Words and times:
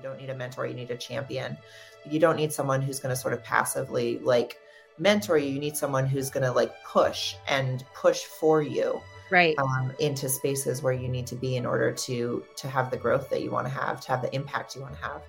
You 0.00 0.08
don't 0.08 0.18
need 0.18 0.30
a 0.30 0.34
mentor, 0.34 0.66
you 0.66 0.74
need 0.74 0.90
a 0.90 0.96
champion. 0.96 1.58
You 2.08 2.18
don't 2.18 2.36
need 2.36 2.52
someone 2.52 2.80
who's 2.80 3.00
going 3.00 3.14
to 3.14 3.20
sort 3.20 3.34
of 3.34 3.44
passively 3.44 4.18
like 4.20 4.58
mentor 4.98 5.36
you. 5.36 5.50
You 5.50 5.60
need 5.60 5.76
someone 5.76 6.06
who's 6.06 6.30
going 6.30 6.44
to 6.44 6.52
like 6.52 6.72
push 6.84 7.34
and 7.46 7.84
push 7.94 8.24
for 8.24 8.62
you 8.62 9.00
right. 9.30 9.58
um, 9.58 9.92
into 9.98 10.28
spaces 10.28 10.82
where 10.82 10.94
you 10.94 11.08
need 11.08 11.26
to 11.26 11.36
be 11.36 11.56
in 11.56 11.66
order 11.66 11.92
to 11.92 12.42
to 12.56 12.68
have 12.68 12.90
the 12.90 12.96
growth 12.96 13.28
that 13.30 13.42
you 13.42 13.50
want 13.50 13.66
to 13.66 13.72
have 13.72 14.00
to 14.00 14.08
have 14.08 14.22
the 14.22 14.34
impact 14.34 14.74
you 14.74 14.82
want 14.82 14.94
to 14.94 15.02
have. 15.02 15.22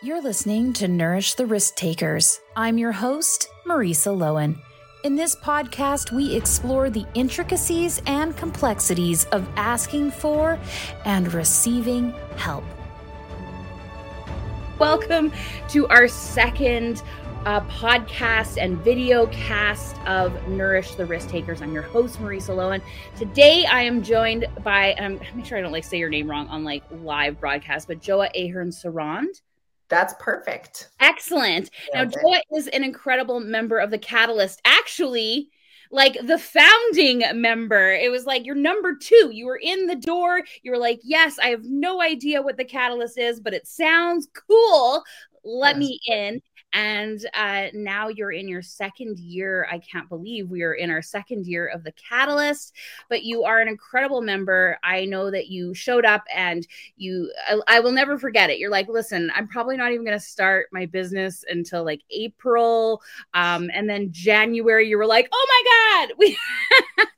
You're 0.00 0.22
listening 0.22 0.72
to 0.74 0.88
nourish 0.88 1.34
the 1.34 1.44
risk 1.44 1.74
takers. 1.74 2.40
I'm 2.56 2.78
your 2.78 2.92
host 2.92 3.48
marisa 3.66 4.16
lowen. 4.16 4.58
In 5.04 5.14
this 5.14 5.36
podcast 5.36 6.12
we 6.12 6.34
explore 6.34 6.90
the 6.90 7.06
intricacies 7.14 8.00
and 8.06 8.36
complexities 8.36 9.24
of 9.26 9.46
asking 9.56 10.10
for 10.10 10.58
and 11.04 11.32
receiving 11.34 12.14
help 12.36 12.64
welcome 14.78 15.32
to 15.68 15.88
our 15.88 16.06
second 16.06 17.02
uh, 17.46 17.60
podcast 17.62 18.62
and 18.62 18.78
video 18.78 19.26
cast 19.26 19.96
of 20.06 20.46
Nourish 20.46 20.94
the 20.94 21.04
Risk 21.04 21.28
Takers. 21.28 21.60
I'm 21.60 21.72
your 21.72 21.82
host, 21.82 22.18
Marisa 22.20 22.54
Lowen. 22.54 22.80
Today 23.16 23.66
I 23.66 23.82
am 23.82 24.02
joined 24.02 24.46
by, 24.62 24.94
um, 24.94 25.18
make 25.34 25.46
sure 25.46 25.58
I 25.58 25.62
don't 25.62 25.72
like 25.72 25.82
say 25.82 25.98
your 25.98 26.08
name 26.08 26.30
wrong 26.30 26.46
on 26.46 26.62
like 26.62 26.84
live 27.02 27.40
broadcast, 27.40 27.88
but 27.88 28.00
Joa 28.00 28.28
Ahern 28.36 28.70
Seronde. 28.70 29.40
That's 29.88 30.14
perfect. 30.20 30.90
Excellent. 31.00 31.70
now, 31.92 32.04
Joa 32.04 32.40
is 32.54 32.68
an 32.68 32.84
incredible 32.84 33.40
member 33.40 33.78
of 33.78 33.90
the 33.90 33.98
Catalyst. 33.98 34.60
Actually, 34.64 35.50
like 35.90 36.18
the 36.26 36.38
founding 36.38 37.22
member. 37.40 37.92
It 37.92 38.10
was 38.10 38.26
like 38.26 38.44
you're 38.44 38.54
number 38.54 38.94
two. 38.94 39.30
You 39.32 39.46
were 39.46 39.60
in 39.62 39.86
the 39.86 39.96
door. 39.96 40.42
You 40.62 40.72
were 40.72 40.78
like, 40.78 41.00
yes, 41.02 41.38
I 41.38 41.48
have 41.48 41.64
no 41.64 42.02
idea 42.02 42.42
what 42.42 42.56
the 42.56 42.64
catalyst 42.64 43.18
is, 43.18 43.40
but 43.40 43.54
it 43.54 43.66
sounds 43.66 44.28
cool. 44.48 45.02
Let 45.44 45.76
yes. 45.76 45.88
me 45.88 46.00
in 46.06 46.40
and 46.72 47.24
uh, 47.34 47.66
now 47.72 48.08
you're 48.08 48.32
in 48.32 48.46
your 48.46 48.62
second 48.62 49.18
year. 49.18 49.66
I 49.70 49.78
can't 49.78 50.08
believe 50.08 50.50
we 50.50 50.62
are 50.62 50.74
in 50.74 50.90
our 50.90 51.00
second 51.00 51.46
year 51.46 51.66
of 51.66 51.82
the 51.82 51.92
Catalyst, 51.92 52.74
but 53.08 53.22
you 53.22 53.44
are 53.44 53.60
an 53.60 53.68
incredible 53.68 54.20
member. 54.20 54.78
I 54.82 55.06
know 55.06 55.30
that 55.30 55.48
you 55.48 55.72
showed 55.72 56.04
up 56.04 56.24
and 56.34 56.66
you, 56.96 57.32
I, 57.48 57.60
I 57.68 57.80
will 57.80 57.92
never 57.92 58.18
forget 58.18 58.50
it. 58.50 58.58
You're 58.58 58.70
like, 58.70 58.88
listen, 58.88 59.32
I'm 59.34 59.48
probably 59.48 59.76
not 59.76 59.92
even 59.92 60.04
going 60.04 60.18
to 60.18 60.24
start 60.24 60.68
my 60.70 60.84
business 60.84 61.44
until 61.48 61.84
like 61.84 62.02
April. 62.10 63.02
Um, 63.32 63.70
and 63.72 63.88
then 63.88 64.12
January, 64.12 64.88
you 64.88 64.98
were 64.98 65.06
like, 65.06 65.28
oh 65.32 65.46
my 65.48 66.06
God, 66.06 66.16
we, 66.18 66.38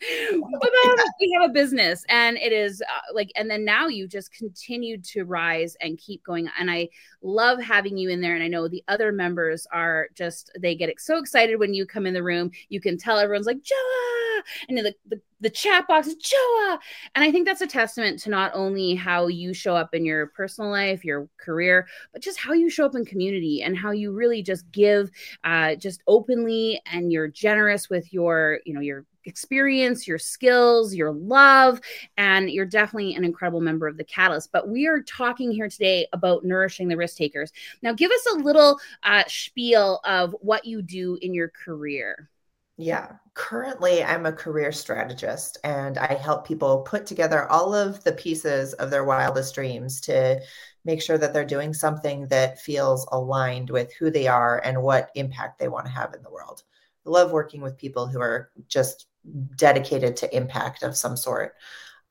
we 1.20 1.38
have 1.40 1.50
a 1.50 1.52
business. 1.52 2.04
And 2.08 2.36
it 2.36 2.52
is 2.52 2.82
uh, 2.82 3.14
like, 3.14 3.30
and 3.36 3.50
then 3.50 3.64
now 3.64 3.88
you 3.88 4.06
just 4.06 4.32
continued 4.32 5.04
to 5.04 5.24
rise 5.24 5.76
and 5.80 5.98
keep 5.98 6.22
going. 6.22 6.48
And 6.58 6.70
I 6.70 6.88
love 7.22 7.60
having 7.60 7.96
you 7.96 8.10
in 8.10 8.20
there. 8.20 8.34
And 8.34 8.42
I 8.42 8.48
know 8.48 8.68
the 8.68 8.84
other 8.88 9.12
members 9.12 9.39
are 9.72 10.08
just, 10.14 10.50
they 10.58 10.74
get 10.74 10.90
so 10.98 11.18
excited 11.18 11.56
when 11.58 11.74
you 11.74 11.86
come 11.86 12.06
in 12.06 12.14
the 12.14 12.22
room. 12.22 12.50
You 12.68 12.80
can 12.80 12.98
tell 12.98 13.18
everyone's 13.18 13.46
like, 13.46 13.62
Joa! 13.62 14.42
And 14.68 14.78
the, 14.78 14.94
the, 15.08 15.20
the 15.40 15.50
chat 15.50 15.86
box 15.86 16.06
is 16.06 16.16
Joa. 16.16 16.78
And 17.14 17.24
I 17.24 17.30
think 17.30 17.46
that's 17.46 17.60
a 17.60 17.66
testament 17.66 18.18
to 18.20 18.30
not 18.30 18.52
only 18.54 18.94
how 18.94 19.26
you 19.26 19.52
show 19.52 19.76
up 19.76 19.94
in 19.94 20.04
your 20.04 20.28
personal 20.28 20.70
life, 20.70 21.04
your 21.04 21.28
career, 21.38 21.86
but 22.12 22.22
just 22.22 22.38
how 22.38 22.52
you 22.52 22.70
show 22.70 22.86
up 22.86 22.94
in 22.94 23.04
community 23.04 23.62
and 23.62 23.76
how 23.76 23.90
you 23.90 24.12
really 24.12 24.42
just 24.42 24.70
give 24.72 25.10
uh, 25.44 25.74
just 25.74 26.02
openly 26.06 26.80
and 26.86 27.12
you're 27.12 27.28
generous 27.28 27.90
with 27.90 28.12
your, 28.12 28.60
you 28.64 28.74
know, 28.74 28.80
your 28.80 29.04
experience, 29.24 30.06
your 30.06 30.18
skills, 30.18 30.94
your 30.94 31.12
love, 31.12 31.80
and 32.16 32.50
you're 32.50 32.66
definitely 32.66 33.14
an 33.14 33.24
incredible 33.24 33.60
member 33.60 33.86
of 33.86 33.96
the 33.96 34.04
Catalyst. 34.04 34.50
But 34.52 34.68
we 34.68 34.86
are 34.86 35.02
talking 35.02 35.50
here 35.52 35.68
today 35.68 36.06
about 36.12 36.44
nourishing 36.44 36.88
the 36.88 36.96
risk 36.96 37.16
takers. 37.16 37.52
Now, 37.82 37.92
give 37.92 38.10
us 38.10 38.26
a 38.32 38.38
little 38.38 38.78
uh, 39.02 39.24
spiel 39.26 40.00
of 40.04 40.34
what 40.40 40.64
you 40.64 40.82
do 40.82 41.18
in 41.22 41.34
your 41.34 41.48
career. 41.48 42.28
Yeah, 42.82 43.12
currently 43.34 44.02
I'm 44.02 44.24
a 44.24 44.32
career 44.32 44.72
strategist 44.72 45.58
and 45.64 45.98
I 45.98 46.14
help 46.14 46.46
people 46.46 46.80
put 46.80 47.04
together 47.04 47.46
all 47.50 47.74
of 47.74 48.02
the 48.04 48.12
pieces 48.12 48.72
of 48.72 48.88
their 48.88 49.04
wildest 49.04 49.54
dreams 49.54 50.00
to 50.02 50.40
make 50.86 51.02
sure 51.02 51.18
that 51.18 51.34
they're 51.34 51.44
doing 51.44 51.74
something 51.74 52.26
that 52.28 52.58
feels 52.58 53.06
aligned 53.12 53.68
with 53.68 53.92
who 53.92 54.10
they 54.10 54.26
are 54.26 54.62
and 54.64 54.82
what 54.82 55.10
impact 55.14 55.58
they 55.58 55.68
want 55.68 55.84
to 55.84 55.92
have 55.92 56.14
in 56.14 56.22
the 56.22 56.30
world. 56.30 56.62
I 57.06 57.10
love 57.10 57.32
working 57.32 57.60
with 57.60 57.76
people 57.76 58.06
who 58.06 58.18
are 58.18 58.50
just 58.66 59.08
dedicated 59.56 60.16
to 60.16 60.36
impact 60.36 60.82
of 60.82 60.96
some 60.96 61.16
sort. 61.16 61.54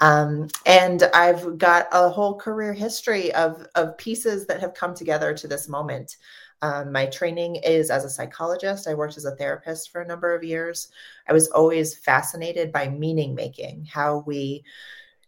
Um, 0.02 0.48
and 0.66 1.04
I've 1.14 1.58
got 1.58 1.88
a 1.92 2.10
whole 2.10 2.36
career 2.36 2.74
history 2.74 3.34
of, 3.34 3.68
of 3.76 3.98
pieces 3.98 4.48
that 4.48 4.62
have 4.62 4.74
come 4.74 4.96
together 4.96 5.34
to 5.34 5.48
this 5.48 5.68
moment. 5.68 6.16
Um, 6.62 6.92
my 6.92 7.06
training 7.06 7.58
is 7.58 7.90
as 7.90 8.06
a 8.06 8.10
psychologist. 8.10 8.88
I 8.88 8.94
worked 8.94 9.18
as 9.18 9.26
a 9.26 9.36
therapist 9.36 9.92
for 9.92 10.02
a 10.02 10.08
number 10.08 10.34
of 10.34 10.44
years. 10.44 10.90
I 11.28 11.34
was 11.34 11.50
always 11.50 11.98
fascinated 11.98 12.72
by 12.72 12.90
meaning 12.90 13.36
making, 13.36 13.86
how 13.86 14.24
we 14.26 14.64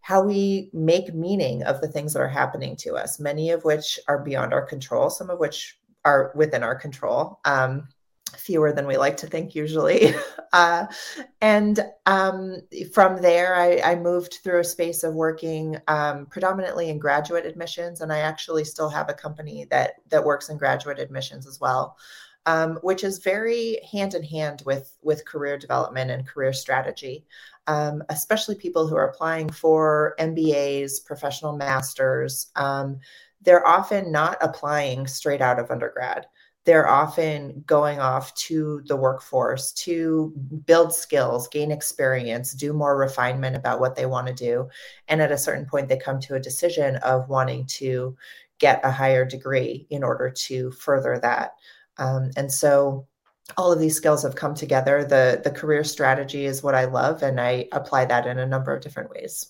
how 0.04 0.24
we 0.24 0.72
make 0.74 1.14
meaning 1.14 1.62
of 1.64 1.80
the 1.80 1.88
things 1.88 2.14
that 2.14 2.22
are 2.22 2.28
happening 2.28 2.76
to 2.76 2.96
us, 2.96 3.20
many 3.20 3.52
of 3.52 3.64
which 3.64 4.00
are 4.08 4.24
beyond 4.24 4.52
our 4.52 4.66
control, 4.66 5.12
some 5.12 5.30
of 5.30 5.38
which 5.38 5.78
are 6.04 6.32
within 6.36 6.64
our 6.64 6.74
control. 6.74 7.40
Um, 7.46 7.88
fewer 8.38 8.72
than 8.72 8.88
we 8.88 8.98
like 8.98 9.18
to 9.18 9.28
think 9.28 9.56
usually. 9.56 10.14
Uh, 10.54 10.86
and 11.40 11.80
um, 12.08 12.58
from 12.94 13.22
there, 13.22 13.56
I, 13.56 13.80
I, 13.92 13.96
moved 13.96 14.40
through 14.44 14.60
a 14.60 14.66
space 14.66 15.02
of 15.02 15.14
working 15.14 15.78
um, 15.88 16.26
predominantly 16.26 16.90
in 16.90 17.00
graduate 17.00 17.46
admissions, 17.46 18.02
and 18.02 18.12
I 18.12 18.18
actually 18.18 18.66
still 18.66 18.90
have 18.90 19.08
a 19.10 19.14
company 19.14 19.66
that 19.72 19.94
that 20.10 20.26
works 20.26 20.50
in 20.50 20.58
graduate 20.58 21.00
admissions 21.00 21.48
as 21.48 21.62
well. 21.62 21.96
Um, 22.46 22.80
which 22.82 23.06
is 23.06 23.20
very 23.20 23.80
hand 23.90 24.14
in 24.14 24.24
hand 24.24 24.64
with 24.66 24.98
with 25.02 25.26
career 25.26 25.58
development 25.58 26.12
and 26.12 26.28
career 26.28 26.52
strategy, 26.52 27.26
um, 27.68 28.04
especially 28.10 28.56
people 28.56 28.88
who 28.88 28.98
are 28.98 29.08
applying 29.08 29.50
for 29.50 30.16
MBAs, 30.20 31.06
professional 31.06 31.56
masters. 31.56 32.48
Um, 32.58 33.00
they're 33.42 33.66
often 33.66 34.12
not 34.12 34.38
applying 34.42 35.08
straight 35.08 35.42
out 35.42 35.60
of 35.60 35.72
undergrad 35.72 36.28
they're 36.64 36.88
often 36.88 37.64
going 37.66 38.00
off 38.00 38.34
to 38.36 38.82
the 38.86 38.96
workforce 38.96 39.72
to 39.74 40.32
build 40.66 40.94
skills, 40.94 41.48
gain 41.48 41.72
experience, 41.72 42.54
do 42.54 42.72
more 42.72 42.98
refinement 42.98 43.56
about 43.56 43.80
what 43.80 43.96
they 43.96 44.06
want 44.06 44.28
to 44.28 44.34
do. 44.34 44.70
And 45.08 45.22
at 45.22 45.32
a 45.32 45.38
certain 45.38 45.66
point, 45.66 45.90
they 45.90 45.98
come 45.98 46.20
to 46.22 46.36
a 46.36 46.40
decision 46.40 46.98
of 46.98 47.30
wanting 47.30 47.66
to 47.68 48.16
get 48.60 48.80
a 48.84 48.92
higher 48.92 49.26
degree 49.26 49.88
in 49.90 50.04
order 50.04 50.30
to 50.30 50.72
further 50.72 51.18
that. 51.20 51.54
Um, 51.98 52.30
and 52.38 52.52
so 52.52 53.08
all 53.58 53.72
of 53.72 53.80
these 53.80 53.98
skills 53.98 54.22
have 54.22 54.36
come 54.36 54.54
together. 54.54 55.04
The, 55.04 55.42
the 55.44 55.52
career 55.52 55.84
strategy 55.84 56.46
is 56.46 56.62
what 56.62 56.76
I 56.76 56.86
love, 56.86 57.24
and 57.24 57.42
I 57.42 57.68
apply 57.72 58.06
that 58.06 58.28
in 58.28 58.38
a 58.38 58.46
number 58.46 58.72
of 58.74 58.84
different 58.84 59.10
ways. 59.10 59.48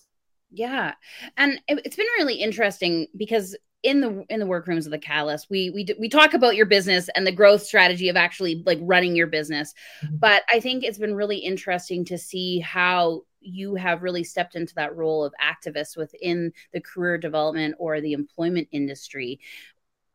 Yeah. 0.50 0.94
And 1.36 1.60
it's 1.68 1.96
been 1.96 2.06
really 2.18 2.34
interesting 2.34 3.06
because 3.16 3.56
in 3.82 4.00
the 4.00 4.24
in 4.28 4.38
the 4.38 4.46
workrooms 4.46 4.86
of 4.86 4.92
the 4.92 4.98
catalyst 4.98 5.50
we 5.50 5.70
we 5.70 5.86
we 5.98 6.08
talk 6.08 6.34
about 6.34 6.56
your 6.56 6.66
business 6.66 7.08
and 7.14 7.26
the 7.26 7.32
growth 7.32 7.62
strategy 7.62 8.08
of 8.08 8.16
actually 8.16 8.62
like 8.64 8.78
running 8.82 9.16
your 9.16 9.26
business 9.26 9.74
mm-hmm. 10.04 10.16
but 10.16 10.42
i 10.48 10.60
think 10.60 10.84
it's 10.84 10.98
been 10.98 11.14
really 11.14 11.38
interesting 11.38 12.04
to 12.04 12.16
see 12.16 12.60
how 12.60 13.22
you 13.40 13.74
have 13.74 14.02
really 14.02 14.22
stepped 14.22 14.54
into 14.54 14.74
that 14.76 14.94
role 14.94 15.24
of 15.24 15.34
activist 15.42 15.96
within 15.96 16.52
the 16.72 16.80
career 16.80 17.18
development 17.18 17.74
or 17.78 18.00
the 18.00 18.12
employment 18.12 18.68
industry 18.70 19.40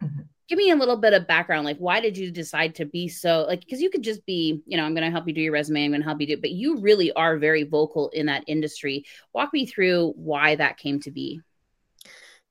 mm-hmm. 0.01 0.21
give 0.47 0.57
me 0.57 0.71
a 0.71 0.75
little 0.75 0.97
bit 0.97 1.13
of 1.13 1.27
background 1.27 1.65
like 1.65 1.77
why 1.77 1.99
did 1.99 2.17
you 2.17 2.31
decide 2.31 2.73
to 2.73 2.85
be 2.85 3.09
so 3.09 3.45
like 3.47 3.59
because 3.59 3.81
you 3.81 3.89
could 3.89 4.03
just 4.03 4.25
be 4.25 4.61
you 4.65 4.77
know 4.77 4.83
i'm 4.83 4.93
going 4.93 5.03
to 5.03 5.11
help 5.11 5.27
you 5.27 5.33
do 5.33 5.41
your 5.41 5.53
resume 5.53 5.83
i'm 5.83 5.91
going 5.91 6.01
to 6.01 6.07
help 6.07 6.21
you 6.21 6.27
do 6.27 6.37
but 6.37 6.51
you 6.51 6.79
really 6.79 7.11
are 7.13 7.37
very 7.37 7.63
vocal 7.63 8.07
in 8.09 8.27
that 8.27 8.45
industry 8.47 9.03
walk 9.33 9.51
me 9.51 9.65
through 9.65 10.13
why 10.15 10.55
that 10.55 10.77
came 10.77 11.01
to 11.01 11.11
be 11.11 11.41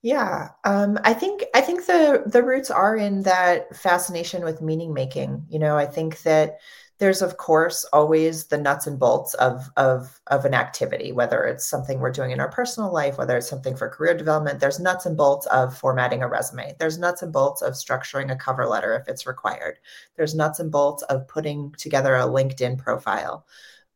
yeah, 0.03 0.49
um, 0.63 0.99
I 1.03 1.13
think 1.13 1.43
I 1.55 1.61
think 1.61 1.85
the 1.85 2.23
the 2.25 2.43
roots 2.43 2.69
are 2.69 2.95
in 2.95 3.23
that 3.23 3.75
fascination 3.75 4.43
with 4.43 4.61
meaning 4.61 4.93
making. 4.93 5.45
You 5.49 5.59
know, 5.59 5.75
I 5.77 5.85
think 5.85 6.21
that 6.21 6.59
there's 6.99 7.21
of 7.21 7.37
course 7.37 7.85
always 7.93 8.45
the 8.45 8.57
nuts 8.57 8.87
and 8.87 8.99
bolts 8.99 9.33
of 9.35 9.69
of 9.75 10.19
of 10.27 10.45
an 10.45 10.53
activity, 10.53 11.11
whether 11.11 11.43
it's 11.45 11.67
something 11.67 11.99
we're 11.99 12.11
doing 12.11 12.31
in 12.31 12.39
our 12.39 12.49
personal 12.49 12.91
life, 12.91 13.17
whether 13.17 13.37
it's 13.37 13.49
something 13.49 13.75
for 13.75 13.89
career 13.89 14.15
development. 14.15 14.59
There's 14.59 14.79
nuts 14.79 15.05
and 15.05 15.17
bolts 15.17 15.47
of 15.47 15.77
formatting 15.77 16.21
a 16.23 16.27
resume. 16.27 16.75
There's 16.79 16.99
nuts 16.99 17.21
and 17.23 17.33
bolts 17.33 17.61
of 17.61 17.73
structuring 17.73 18.31
a 18.31 18.35
cover 18.35 18.67
letter 18.67 18.95
if 18.95 19.07
it's 19.07 19.27
required. 19.27 19.79
There's 20.15 20.35
nuts 20.35 20.59
and 20.59 20.71
bolts 20.71 21.03
of 21.03 21.27
putting 21.27 21.73
together 21.77 22.15
a 22.15 22.21
LinkedIn 22.21 22.77
profile. 22.77 23.45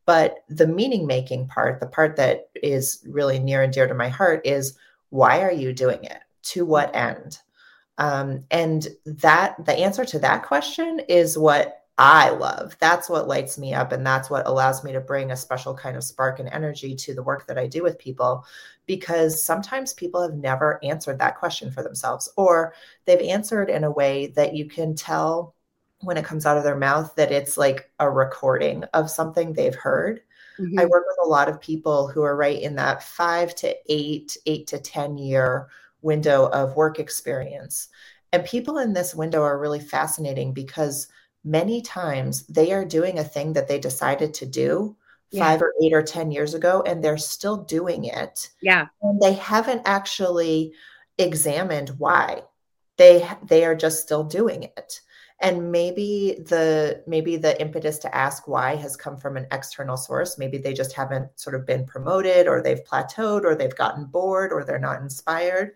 But 0.04 0.38
the 0.48 0.66
meaning 0.66 1.06
making 1.06 1.46
part, 1.48 1.78
the 1.78 1.86
part 1.86 2.16
that 2.16 2.50
is 2.56 3.04
really 3.06 3.38
near 3.38 3.62
and 3.62 3.72
dear 3.72 3.86
to 3.86 3.94
my 3.94 4.08
heart, 4.08 4.44
is 4.44 4.76
why 5.12 5.42
are 5.42 5.52
you 5.52 5.72
doing 5.72 6.02
it 6.04 6.20
to 6.42 6.64
what 6.64 6.94
end 6.94 7.38
um, 7.98 8.44
and 8.50 8.88
that 9.04 9.64
the 9.64 9.74
answer 9.74 10.04
to 10.04 10.18
that 10.20 10.44
question 10.44 11.00
is 11.08 11.38
what 11.38 11.82
I 11.98 12.30
love. 12.30 12.76
That's 12.80 13.08
what 13.08 13.28
lights 13.28 13.58
me 13.58 13.74
up. 13.74 13.92
And 13.92 14.04
that's 14.04 14.30
what 14.30 14.46
allows 14.46 14.82
me 14.82 14.92
to 14.92 15.00
bring 15.00 15.30
a 15.30 15.36
special 15.36 15.74
kind 15.74 15.96
of 15.96 16.02
spark 16.02 16.40
and 16.40 16.48
energy 16.48 16.96
to 16.96 17.14
the 17.14 17.22
work 17.22 17.46
that 17.46 17.58
I 17.58 17.66
do 17.66 17.82
with 17.82 17.98
people. 17.98 18.46
Because 18.86 19.44
sometimes 19.44 19.92
people 19.92 20.22
have 20.22 20.34
never 20.34 20.82
answered 20.82 21.18
that 21.18 21.38
question 21.38 21.70
for 21.70 21.82
themselves, 21.82 22.28
or 22.36 22.74
they've 23.04 23.20
answered 23.20 23.68
in 23.70 23.84
a 23.84 23.90
way 23.90 24.28
that 24.28 24.54
you 24.54 24.64
can 24.68 24.94
tell 24.94 25.54
when 26.00 26.16
it 26.16 26.24
comes 26.24 26.46
out 26.46 26.56
of 26.56 26.64
their 26.64 26.76
mouth 26.76 27.14
that 27.14 27.30
it's 27.30 27.56
like 27.56 27.88
a 28.00 28.10
recording 28.10 28.82
of 28.94 29.10
something 29.10 29.52
they've 29.52 29.74
heard. 29.74 30.22
Mm-hmm. 30.58 30.78
I 30.78 30.84
work 30.84 31.04
with 31.06 31.26
a 31.26 31.28
lot 31.28 31.48
of 31.48 31.60
people 31.60 32.08
who 32.08 32.22
are 32.22 32.36
right 32.36 32.60
in 32.60 32.74
that 32.76 33.02
five 33.02 33.54
to 33.56 33.74
eight, 33.86 34.36
eight 34.46 34.66
to 34.68 34.78
10 34.78 35.18
year 35.18 35.68
window 36.02 36.46
of 36.48 36.76
work 36.76 36.98
experience. 36.98 37.88
And 38.32 38.44
people 38.44 38.78
in 38.78 38.92
this 38.92 39.14
window 39.14 39.42
are 39.42 39.58
really 39.58 39.80
fascinating 39.80 40.52
because 40.52 41.08
many 41.44 41.82
times 41.82 42.46
they 42.46 42.72
are 42.72 42.84
doing 42.84 43.18
a 43.18 43.24
thing 43.24 43.52
that 43.52 43.68
they 43.68 43.78
decided 43.78 44.34
to 44.34 44.46
do 44.46 44.96
yeah. 45.32 45.44
five 45.44 45.62
or 45.62 45.72
eight 45.82 45.92
or 45.92 46.02
10 46.02 46.30
years 46.30 46.54
ago, 46.54 46.82
and 46.86 47.02
they're 47.02 47.18
still 47.18 47.56
doing 47.56 48.04
it. 48.04 48.50
Yeah. 48.60 48.86
And 49.02 49.20
they 49.20 49.34
haven't 49.34 49.82
actually 49.84 50.72
examined 51.18 51.90
why. 51.98 52.42
They 52.98 53.26
they 53.42 53.64
are 53.64 53.74
just 53.74 54.02
still 54.02 54.22
doing 54.22 54.64
it. 54.64 55.00
And 55.42 55.72
maybe 55.72 56.38
the 56.46 57.02
maybe 57.06 57.36
the 57.36 57.60
impetus 57.60 57.98
to 58.00 58.14
ask 58.14 58.46
why 58.46 58.76
has 58.76 58.96
come 58.96 59.16
from 59.16 59.36
an 59.36 59.48
external 59.50 59.96
source. 59.96 60.38
Maybe 60.38 60.56
they 60.56 60.72
just 60.72 60.92
haven't 60.92 61.28
sort 61.38 61.56
of 61.56 61.66
been 61.66 61.84
promoted 61.84 62.46
or 62.46 62.62
they've 62.62 62.84
plateaued 62.84 63.44
or 63.44 63.56
they've 63.56 63.74
gotten 63.74 64.04
bored 64.06 64.52
or 64.52 64.64
they're 64.64 64.78
not 64.78 65.02
inspired. 65.02 65.72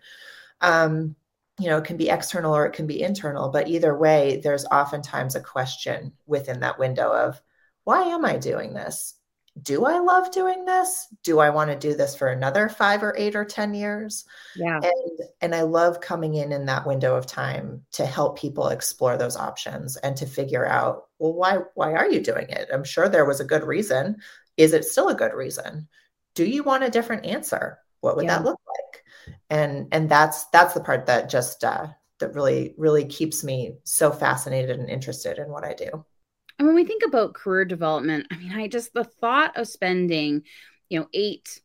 Um, 0.61 1.15
you 1.59 1.67
know, 1.69 1.77
it 1.79 1.83
can 1.83 1.97
be 1.97 2.09
external 2.09 2.55
or 2.55 2.65
it 2.65 2.73
can 2.73 2.87
be 2.87 3.01
internal, 3.01 3.49
but 3.49 3.67
either 3.67 3.97
way, 3.97 4.39
there's 4.43 4.65
oftentimes 4.65 5.35
a 5.35 5.41
question 5.41 6.13
within 6.25 6.61
that 6.61 6.79
window 6.79 7.11
of 7.11 7.41
why 7.83 8.03
am 8.03 8.25
I 8.25 8.37
doing 8.37 8.73
this? 8.73 9.16
Do 9.61 9.85
I 9.85 9.99
love 9.99 10.31
doing 10.31 10.65
this? 10.65 11.07
Do 11.23 11.39
I 11.39 11.49
want 11.49 11.69
to 11.71 11.77
do 11.77 11.95
this 11.95 12.15
for 12.15 12.27
another 12.27 12.69
five 12.69 13.03
or 13.03 13.15
eight 13.17 13.35
or 13.35 13.45
10 13.45 13.73
years? 13.73 14.25
Yeah. 14.55 14.79
And, 14.81 15.19
and 15.41 15.55
I 15.55 15.61
love 15.61 16.01
coming 16.01 16.35
in 16.35 16.51
in 16.51 16.65
that 16.65 16.85
window 16.85 17.15
of 17.15 17.25
time 17.25 17.83
to 17.93 18.05
help 18.05 18.37
people 18.37 18.67
explore 18.69 19.17
those 19.17 19.37
options 19.37 19.97
and 19.97 20.15
to 20.17 20.25
figure 20.25 20.65
out, 20.65 21.05
well, 21.19 21.33
why, 21.33 21.59
why 21.75 21.93
are 21.93 22.09
you 22.09 22.19
doing 22.19 22.49
it? 22.49 22.69
I'm 22.71 22.83
sure 22.83 23.09
there 23.09 23.25
was 23.25 23.39
a 23.39 23.45
good 23.45 23.63
reason. 23.63 24.17
Is 24.57 24.73
it 24.73 24.85
still 24.85 25.09
a 25.09 25.15
good 25.15 25.33
reason? 25.33 25.87
Do 26.35 26.45
you 26.45 26.63
want 26.63 26.83
a 26.83 26.89
different 26.89 27.25
answer? 27.25 27.79
What 28.01 28.15
would 28.15 28.25
yeah. 28.25 28.37
that 28.37 28.45
look 28.45 28.59
like? 28.67 28.77
and 29.49 29.87
and 29.91 30.09
that's 30.09 30.45
that's 30.45 30.73
the 30.73 30.81
part 30.81 31.05
that 31.05 31.29
just 31.29 31.63
uh, 31.63 31.87
that 32.19 32.33
really 32.33 32.73
really 32.77 33.05
keeps 33.05 33.43
me 33.43 33.75
so 33.83 34.11
fascinated 34.11 34.79
and 34.79 34.89
interested 34.89 35.37
in 35.37 35.49
what 35.49 35.63
I 35.63 35.73
do. 35.73 36.05
And 36.57 36.67
when 36.67 36.75
we 36.75 36.85
think 36.85 37.03
about 37.05 37.33
career 37.33 37.65
development, 37.65 38.27
I 38.31 38.37
mean, 38.37 38.51
I 38.51 38.67
just 38.67 38.93
the 38.93 39.03
thought 39.03 39.57
of 39.57 39.67
spending, 39.67 40.43
you 40.89 40.99
know, 40.99 41.07
eight 41.13 41.61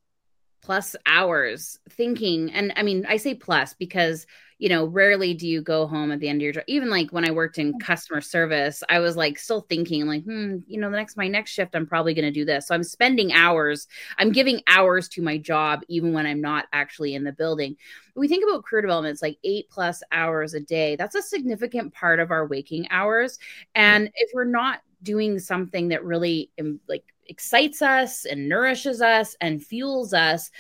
plus 0.63 0.95
hours 1.07 1.79
thinking, 1.91 2.53
and 2.53 2.73
I 2.77 2.83
mean, 2.83 3.05
I 3.09 3.17
say 3.17 3.35
plus 3.35 3.75
because 3.75 4.27
you 4.63 4.69
know, 4.69 4.85
rarely 4.85 5.35
do 5.35 5.49
you 5.49 5.61
go 5.61 5.89
home 5.89 6.13
at 6.13 6.21
the 6.21 6.29
end 6.29 6.37
of 6.41 6.45
your 6.45 6.53
job. 6.53 6.63
Even 6.69 6.89
like 6.89 7.11
when 7.11 7.25
I 7.25 7.33
worked 7.33 7.59
in 7.59 7.81
customer 7.81 8.21
service, 8.21 8.85
I 8.89 9.01
was 9.01 9.17
like 9.17 9.37
still 9.37 9.63
thinking, 9.63 10.07
like, 10.07 10.23
hmm, 10.23 10.59
you 10.69 10.79
know, 10.79 10.89
the 10.89 10.97
next 10.97 11.17
my 11.17 11.27
next 11.27 11.51
shift, 11.51 11.75
I'm 11.75 11.85
probably 11.85 12.15
going 12.15 12.27
to 12.27 12.31
do 12.31 12.45
this. 12.45 12.69
So 12.69 12.75
I'm 12.77 12.85
spending 12.85 13.33
hours. 13.33 13.89
I'm 14.19 14.31
giving 14.31 14.63
hours 14.69 15.09
to 15.09 15.21
my 15.21 15.37
job, 15.37 15.81
even 15.89 16.13
when 16.13 16.27
I'm 16.27 16.41
not 16.41 16.67
actually 16.73 17.17
in 17.17 17.25
the 17.25 17.33
building. 17.33 17.77
When 18.15 18.21
we 18.21 18.29
think 18.29 18.45
about 18.49 18.65
career 18.65 18.83
development, 18.83 19.15
it's 19.15 19.23
like 19.23 19.39
eight 19.43 19.69
plus 19.69 20.01
hours 20.13 20.55
a 20.55 20.61
day. 20.61 20.95
That's 20.95 21.17
a 21.17 21.23
significant 21.23 21.93
part 21.93 22.21
of 22.21 22.31
our 22.31 22.47
waking 22.47 22.87
hours. 22.91 23.41
And 23.75 24.11
if 24.15 24.31
we're 24.33 24.45
not 24.45 24.83
doing 25.03 25.41
something 25.41 25.89
that 25.89 26.05
really 26.05 26.53
like 26.87 27.03
excites 27.27 27.83
us 27.83 28.27
and 28.27 28.49
nourishes 28.49 29.03
us 29.03 29.35
and 29.41 29.61
fuels 29.61 30.15
us 30.15 30.53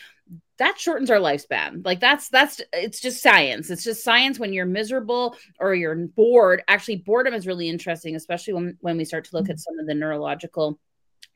that 0.58 0.78
shortens 0.78 1.10
our 1.10 1.18
lifespan. 1.18 1.84
Like 1.84 2.00
that's 2.00 2.28
that's 2.28 2.60
it's 2.72 3.00
just 3.00 3.22
science. 3.22 3.70
It's 3.70 3.84
just 3.84 4.04
science 4.04 4.38
when 4.38 4.52
you're 4.52 4.66
miserable 4.66 5.36
or 5.58 5.74
you're 5.74 5.94
bored. 5.94 6.62
Actually 6.68 6.96
boredom 6.96 7.34
is 7.34 7.46
really 7.46 7.68
interesting 7.68 8.16
especially 8.16 8.54
when 8.54 8.76
when 8.80 8.96
we 8.96 9.04
start 9.04 9.24
to 9.24 9.36
look 9.36 9.48
at 9.48 9.58
some 9.58 9.78
of 9.78 9.86
the 9.86 9.94
neurological 9.94 10.78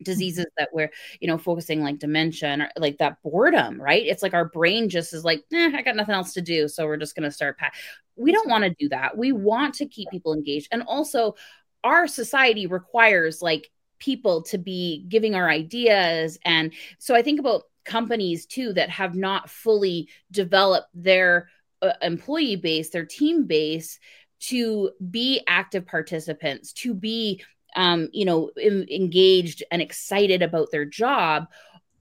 diseases 0.02 0.44
that 0.58 0.68
we're 0.74 0.90
you 1.20 1.26
know 1.26 1.38
focusing 1.38 1.80
like 1.80 1.98
dementia 1.98 2.50
and 2.50 2.68
like 2.76 2.98
that 2.98 3.16
boredom 3.22 3.80
right? 3.80 4.04
It's 4.04 4.22
like 4.22 4.34
our 4.34 4.44
brain 4.44 4.88
just 4.88 5.14
is 5.14 5.24
like 5.24 5.42
eh, 5.52 5.72
i 5.74 5.82
got 5.82 5.96
nothing 5.96 6.14
else 6.14 6.34
to 6.34 6.42
do 6.42 6.68
so 6.68 6.86
we're 6.86 6.98
just 6.98 7.16
going 7.16 7.24
to 7.24 7.30
start 7.30 7.56
we 8.16 8.32
don't 8.32 8.48
want 8.48 8.64
to 8.64 8.74
do 8.78 8.88
that. 8.88 9.16
We 9.16 9.32
want 9.32 9.74
to 9.74 9.86
keep 9.86 10.10
people 10.10 10.32
engaged. 10.34 10.68
And 10.72 10.82
also 10.82 11.36
our 11.84 12.06
society 12.06 12.66
requires 12.66 13.42
like 13.42 13.70
people 13.98 14.42
to 14.42 14.58
be 14.58 15.04
giving 15.08 15.34
our 15.34 15.48
ideas. 15.48 16.38
And 16.44 16.72
so 16.98 17.14
i 17.14 17.22
think 17.22 17.40
about 17.40 17.62
companies 17.86 18.44
too 18.44 18.72
that 18.74 18.90
have 18.90 19.14
not 19.14 19.48
fully 19.48 20.08
developed 20.30 20.88
their 20.94 21.48
uh, 21.80 21.92
employee 22.02 22.56
base, 22.56 22.90
their 22.90 23.06
team 23.06 23.46
base 23.46 23.98
to 24.38 24.90
be 25.10 25.40
active 25.46 25.86
participants, 25.86 26.72
to 26.74 26.92
be 26.92 27.42
um, 27.76 28.08
you 28.12 28.24
know, 28.24 28.50
in, 28.56 28.86
engaged 28.90 29.62
and 29.70 29.80
excited 29.82 30.42
about 30.42 30.70
their 30.72 30.84
job. 30.84 31.46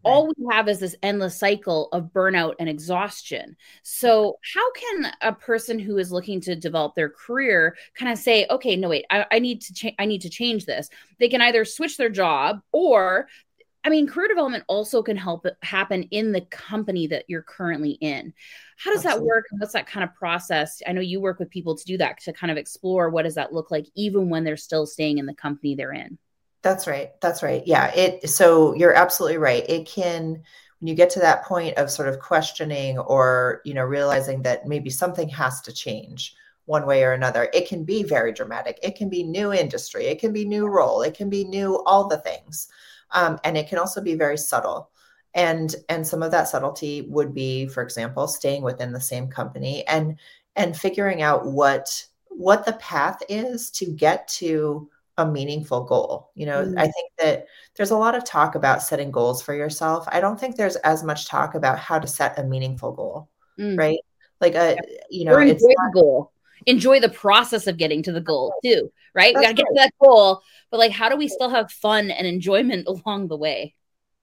All 0.03 0.27
we 0.27 0.45
have 0.51 0.69
is 0.69 0.79
this 0.79 0.95
endless 1.01 1.39
cycle 1.39 1.89
of 1.91 2.11
burnout 2.13 2.53
and 2.59 2.69
exhaustion. 2.69 3.57
So, 3.81 4.37
how 4.53 4.71
can 4.73 5.11
a 5.21 5.33
person 5.33 5.79
who 5.79 5.97
is 5.97 6.11
looking 6.11 6.39
to 6.41 6.55
develop 6.55 6.93
their 6.93 7.09
career 7.09 7.75
kind 7.95 8.11
of 8.11 8.19
say, 8.19 8.45
"Okay, 8.51 8.75
no, 8.75 8.89
wait, 8.89 9.05
I, 9.09 9.25
I 9.31 9.39
need 9.39 9.61
to 9.61 9.73
change. 9.73 9.95
I 9.97 10.05
need 10.05 10.21
to 10.21 10.29
change 10.29 10.65
this"? 10.65 10.89
They 11.19 11.27
can 11.27 11.41
either 11.41 11.65
switch 11.65 11.97
their 11.97 12.09
job, 12.09 12.59
or 12.71 13.27
I 13.85 13.89
mean, 13.89 14.07
career 14.07 14.27
development 14.27 14.63
also 14.67 15.03
can 15.03 15.15
help 15.15 15.45
happen 15.61 16.03
in 16.09 16.31
the 16.31 16.41
company 16.41 17.05
that 17.07 17.25
you're 17.27 17.43
currently 17.43 17.91
in. 17.91 18.33
How 18.77 18.91
does 18.91 19.05
Absolutely. 19.05 19.27
that 19.27 19.27
work? 19.27 19.45
What's 19.51 19.73
that 19.73 19.85
kind 19.85 20.03
of 20.03 20.15
process? 20.15 20.81
I 20.87 20.91
know 20.91 21.01
you 21.01 21.21
work 21.21 21.37
with 21.37 21.51
people 21.51 21.77
to 21.77 21.85
do 21.85 21.97
that 21.99 22.19
to 22.21 22.33
kind 22.33 22.49
of 22.49 22.57
explore 22.57 23.11
what 23.11 23.23
does 23.23 23.35
that 23.35 23.53
look 23.53 23.69
like, 23.69 23.85
even 23.93 24.29
when 24.29 24.43
they're 24.43 24.57
still 24.57 24.87
staying 24.87 25.19
in 25.19 25.27
the 25.27 25.35
company 25.35 25.75
they're 25.75 25.93
in. 25.93 26.17
That's 26.63 26.87
right. 26.87 27.11
That's 27.21 27.43
right. 27.43 27.61
Yeah. 27.67 27.93
It. 27.93 28.27
So 28.27 28.73
you're 28.73 28.95
absolutely 28.95 29.37
right. 29.37 29.63
It 29.69 29.85
can 29.85 30.41
when 30.79 30.87
you 30.87 30.95
get 30.95 31.11
to 31.11 31.19
that 31.19 31.43
point 31.45 31.77
of 31.77 31.91
sort 31.91 32.09
of 32.09 32.19
questioning 32.19 32.97
or 32.97 33.61
you 33.65 33.73
know 33.73 33.83
realizing 33.83 34.41
that 34.41 34.67
maybe 34.67 34.89
something 34.89 35.29
has 35.29 35.61
to 35.61 35.73
change 35.73 36.35
one 36.65 36.85
way 36.85 37.03
or 37.03 37.13
another 37.13 37.49
it 37.53 37.67
can 37.67 37.83
be 37.83 38.03
very 38.03 38.33
dramatic 38.33 38.77
it 38.83 38.95
can 38.95 39.09
be 39.09 39.23
new 39.23 39.53
industry 39.53 40.05
it 40.05 40.19
can 40.19 40.33
be 40.33 40.45
new 40.45 40.67
role 40.67 41.01
it 41.01 41.15
can 41.15 41.29
be 41.29 41.43
new 41.43 41.81
all 41.85 42.07
the 42.07 42.17
things 42.17 42.67
um, 43.11 43.39
and 43.43 43.57
it 43.57 43.67
can 43.67 43.77
also 43.77 44.01
be 44.01 44.15
very 44.15 44.37
subtle 44.37 44.89
and 45.35 45.75
and 45.89 46.07
some 46.07 46.23
of 46.23 46.31
that 46.31 46.47
subtlety 46.47 47.01
would 47.09 47.33
be 47.33 47.67
for 47.67 47.83
example 47.83 48.27
staying 48.27 48.63
within 48.63 48.91
the 48.91 49.01
same 49.01 49.27
company 49.27 49.85
and 49.87 50.17
and 50.55 50.77
figuring 50.77 51.21
out 51.21 51.45
what 51.45 52.05
what 52.29 52.65
the 52.65 52.73
path 52.73 53.21
is 53.29 53.69
to 53.69 53.85
get 53.85 54.27
to 54.27 54.89
a 55.17 55.25
meaningful 55.25 55.83
goal 55.83 56.31
you 56.35 56.45
know 56.45 56.63
mm-hmm. 56.63 56.77
i 56.77 56.83
think 56.83 57.11
that 57.19 57.45
there's 57.75 57.91
a 57.91 57.97
lot 57.97 58.15
of 58.15 58.25
talk 58.25 58.55
about 58.55 58.81
setting 58.81 59.11
goals 59.11 59.41
for 59.41 59.53
yourself 59.53 60.05
i 60.11 60.19
don't 60.19 60.39
think 60.39 60.55
there's 60.55 60.75
as 60.77 61.03
much 61.03 61.27
talk 61.27 61.55
about 61.55 61.79
how 61.79 61.99
to 61.99 62.07
set 62.07 62.37
a 62.39 62.43
meaningful 62.43 62.91
goal 62.91 63.29
mm-hmm. 63.59 63.77
right 63.77 63.99
like 64.41 64.55
a 64.55 64.77
you 65.09 65.23
know 65.23 65.37
it's 65.37 65.63
not, 65.63 65.93
goal 65.93 66.31
enjoy 66.65 66.99
the 66.99 67.09
process 67.09 67.67
of 67.67 67.77
getting 67.77 68.01
to 68.03 68.11
the 68.11 68.21
goal 68.21 68.53
too, 68.63 68.91
right? 69.13 69.33
That's 69.33 69.41
we 69.41 69.45
got 69.45 69.49
to 69.49 69.53
get 69.55 69.63
right. 69.63 69.69
to 69.69 69.75
that 69.75 69.93
goal, 70.01 70.41
but 70.71 70.79
like, 70.79 70.91
how 70.91 71.09
do 71.09 71.15
we 71.15 71.27
still 71.27 71.49
have 71.49 71.71
fun 71.71 72.11
and 72.11 72.27
enjoyment 72.27 72.87
along 73.05 73.27
the 73.27 73.37
way? 73.37 73.75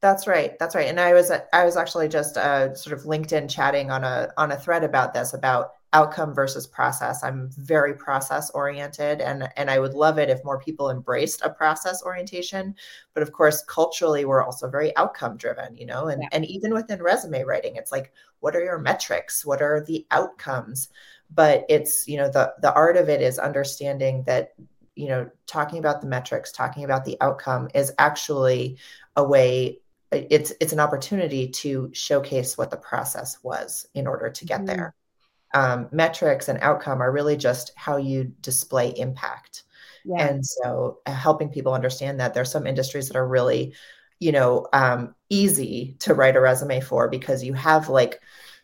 That's 0.03 0.27
right. 0.27 0.59
That's 0.59 0.75
right. 0.75 0.89
And 0.89 0.99
I 0.99 1.15
was 1.15 1.31
I 1.53 1.65
was 1.65 1.77
actually 1.77 2.09
just 2.09 2.37
uh, 2.37 2.75
sort 2.75 2.99
of 2.99 3.05
LinkedIn 3.05 3.49
chatting 3.49 3.93
on 3.93 4.03
a 4.03 4.31
on 4.37 4.51
a 4.51 4.57
thread 4.57 4.83
about 4.83 5.15
this 5.15 5.33
about 5.33 5.75
outcome 5.93 6.35
versus 6.35 6.67
process. 6.67 7.23
I'm 7.23 7.51
very 7.53 7.95
process 7.95 8.51
oriented 8.51 9.21
and 9.21 9.49
and 9.57 9.71
I 9.71 9.79
would 9.79 9.95
love 9.95 10.19
it 10.19 10.29
if 10.29 10.45
more 10.45 10.59
people 10.59 10.91
embraced 10.91 11.43
a 11.43 11.51
process 11.51 12.03
orientation. 12.03 12.75
But 13.15 13.23
of 13.23 13.31
course, 13.31 13.63
culturally 13.69 14.25
we're 14.25 14.43
also 14.43 14.69
very 14.69 14.95
outcome 14.97 15.37
driven, 15.37 15.77
you 15.77 15.87
know, 15.87 16.09
and 16.09 16.23
yeah. 16.23 16.29
and 16.33 16.45
even 16.47 16.75
within 16.75 17.01
resume 17.01 17.45
writing, 17.45 17.77
it's 17.77 17.93
like 17.93 18.13
what 18.41 18.57
are 18.57 18.65
your 18.65 18.79
metrics? 18.79 19.47
What 19.47 19.63
are 19.63 19.85
the 19.87 20.05
outcomes? 20.11 20.89
but 21.35 21.65
it's 21.69 22.07
you 22.07 22.17
know 22.17 22.29
the 22.29 22.53
the 22.61 22.73
art 22.75 22.97
of 22.97 23.09
it 23.09 23.21
is 23.21 23.39
understanding 23.39 24.23
that 24.25 24.53
you 24.95 25.09
know 25.09 25.29
talking 25.47 25.79
about 25.79 26.01
the 26.01 26.07
metrics 26.07 26.53
talking 26.53 26.85
about 26.85 27.05
the 27.05 27.17
outcome 27.21 27.69
is 27.75 27.93
actually 27.99 28.79
a 29.17 29.25
way 29.25 29.79
it's 30.11 30.53
it's 30.61 30.73
an 30.73 30.81
opportunity 30.81 31.49
to 31.49 31.91
showcase 31.93 32.59
what 32.59 32.71
the 32.71 32.77
process 32.77 33.43
was 33.43 33.87
in 33.95 34.07
order 34.07 34.31
to 34.31 34.45
get 34.45 34.59
mm-hmm. 34.59 34.67
there 34.67 34.95
um, 35.55 35.89
metrics 35.93 36.49
and 36.49 36.59
outcome 36.61 37.03
are 37.03 37.13
really 37.13 37.37
just 37.37 37.73
how 37.77 37.97
you 37.97 38.33
display 38.41 38.91
impact 38.97 39.65
yeah. 40.05 40.27
and 40.27 40.45
so 40.45 40.99
uh, 41.07 41.13
helping 41.13 41.49
people 41.49 41.75
understand 41.75 42.21
that 42.21 42.35
there's 42.35 42.51
some 42.51 42.67
industries 42.67 43.09
that 43.09 43.17
are 43.17 43.29
really 43.29 43.75
you 44.19 44.33
know 44.33 44.67
um, 44.73 45.15
easy 45.31 45.97
to 46.01 46.15
write 46.15 46.37
a 46.37 46.41
resume 46.41 46.81
for 46.81 47.09
because 47.09 47.43
you 47.43 47.55
have 47.55 47.89
like 47.89 48.21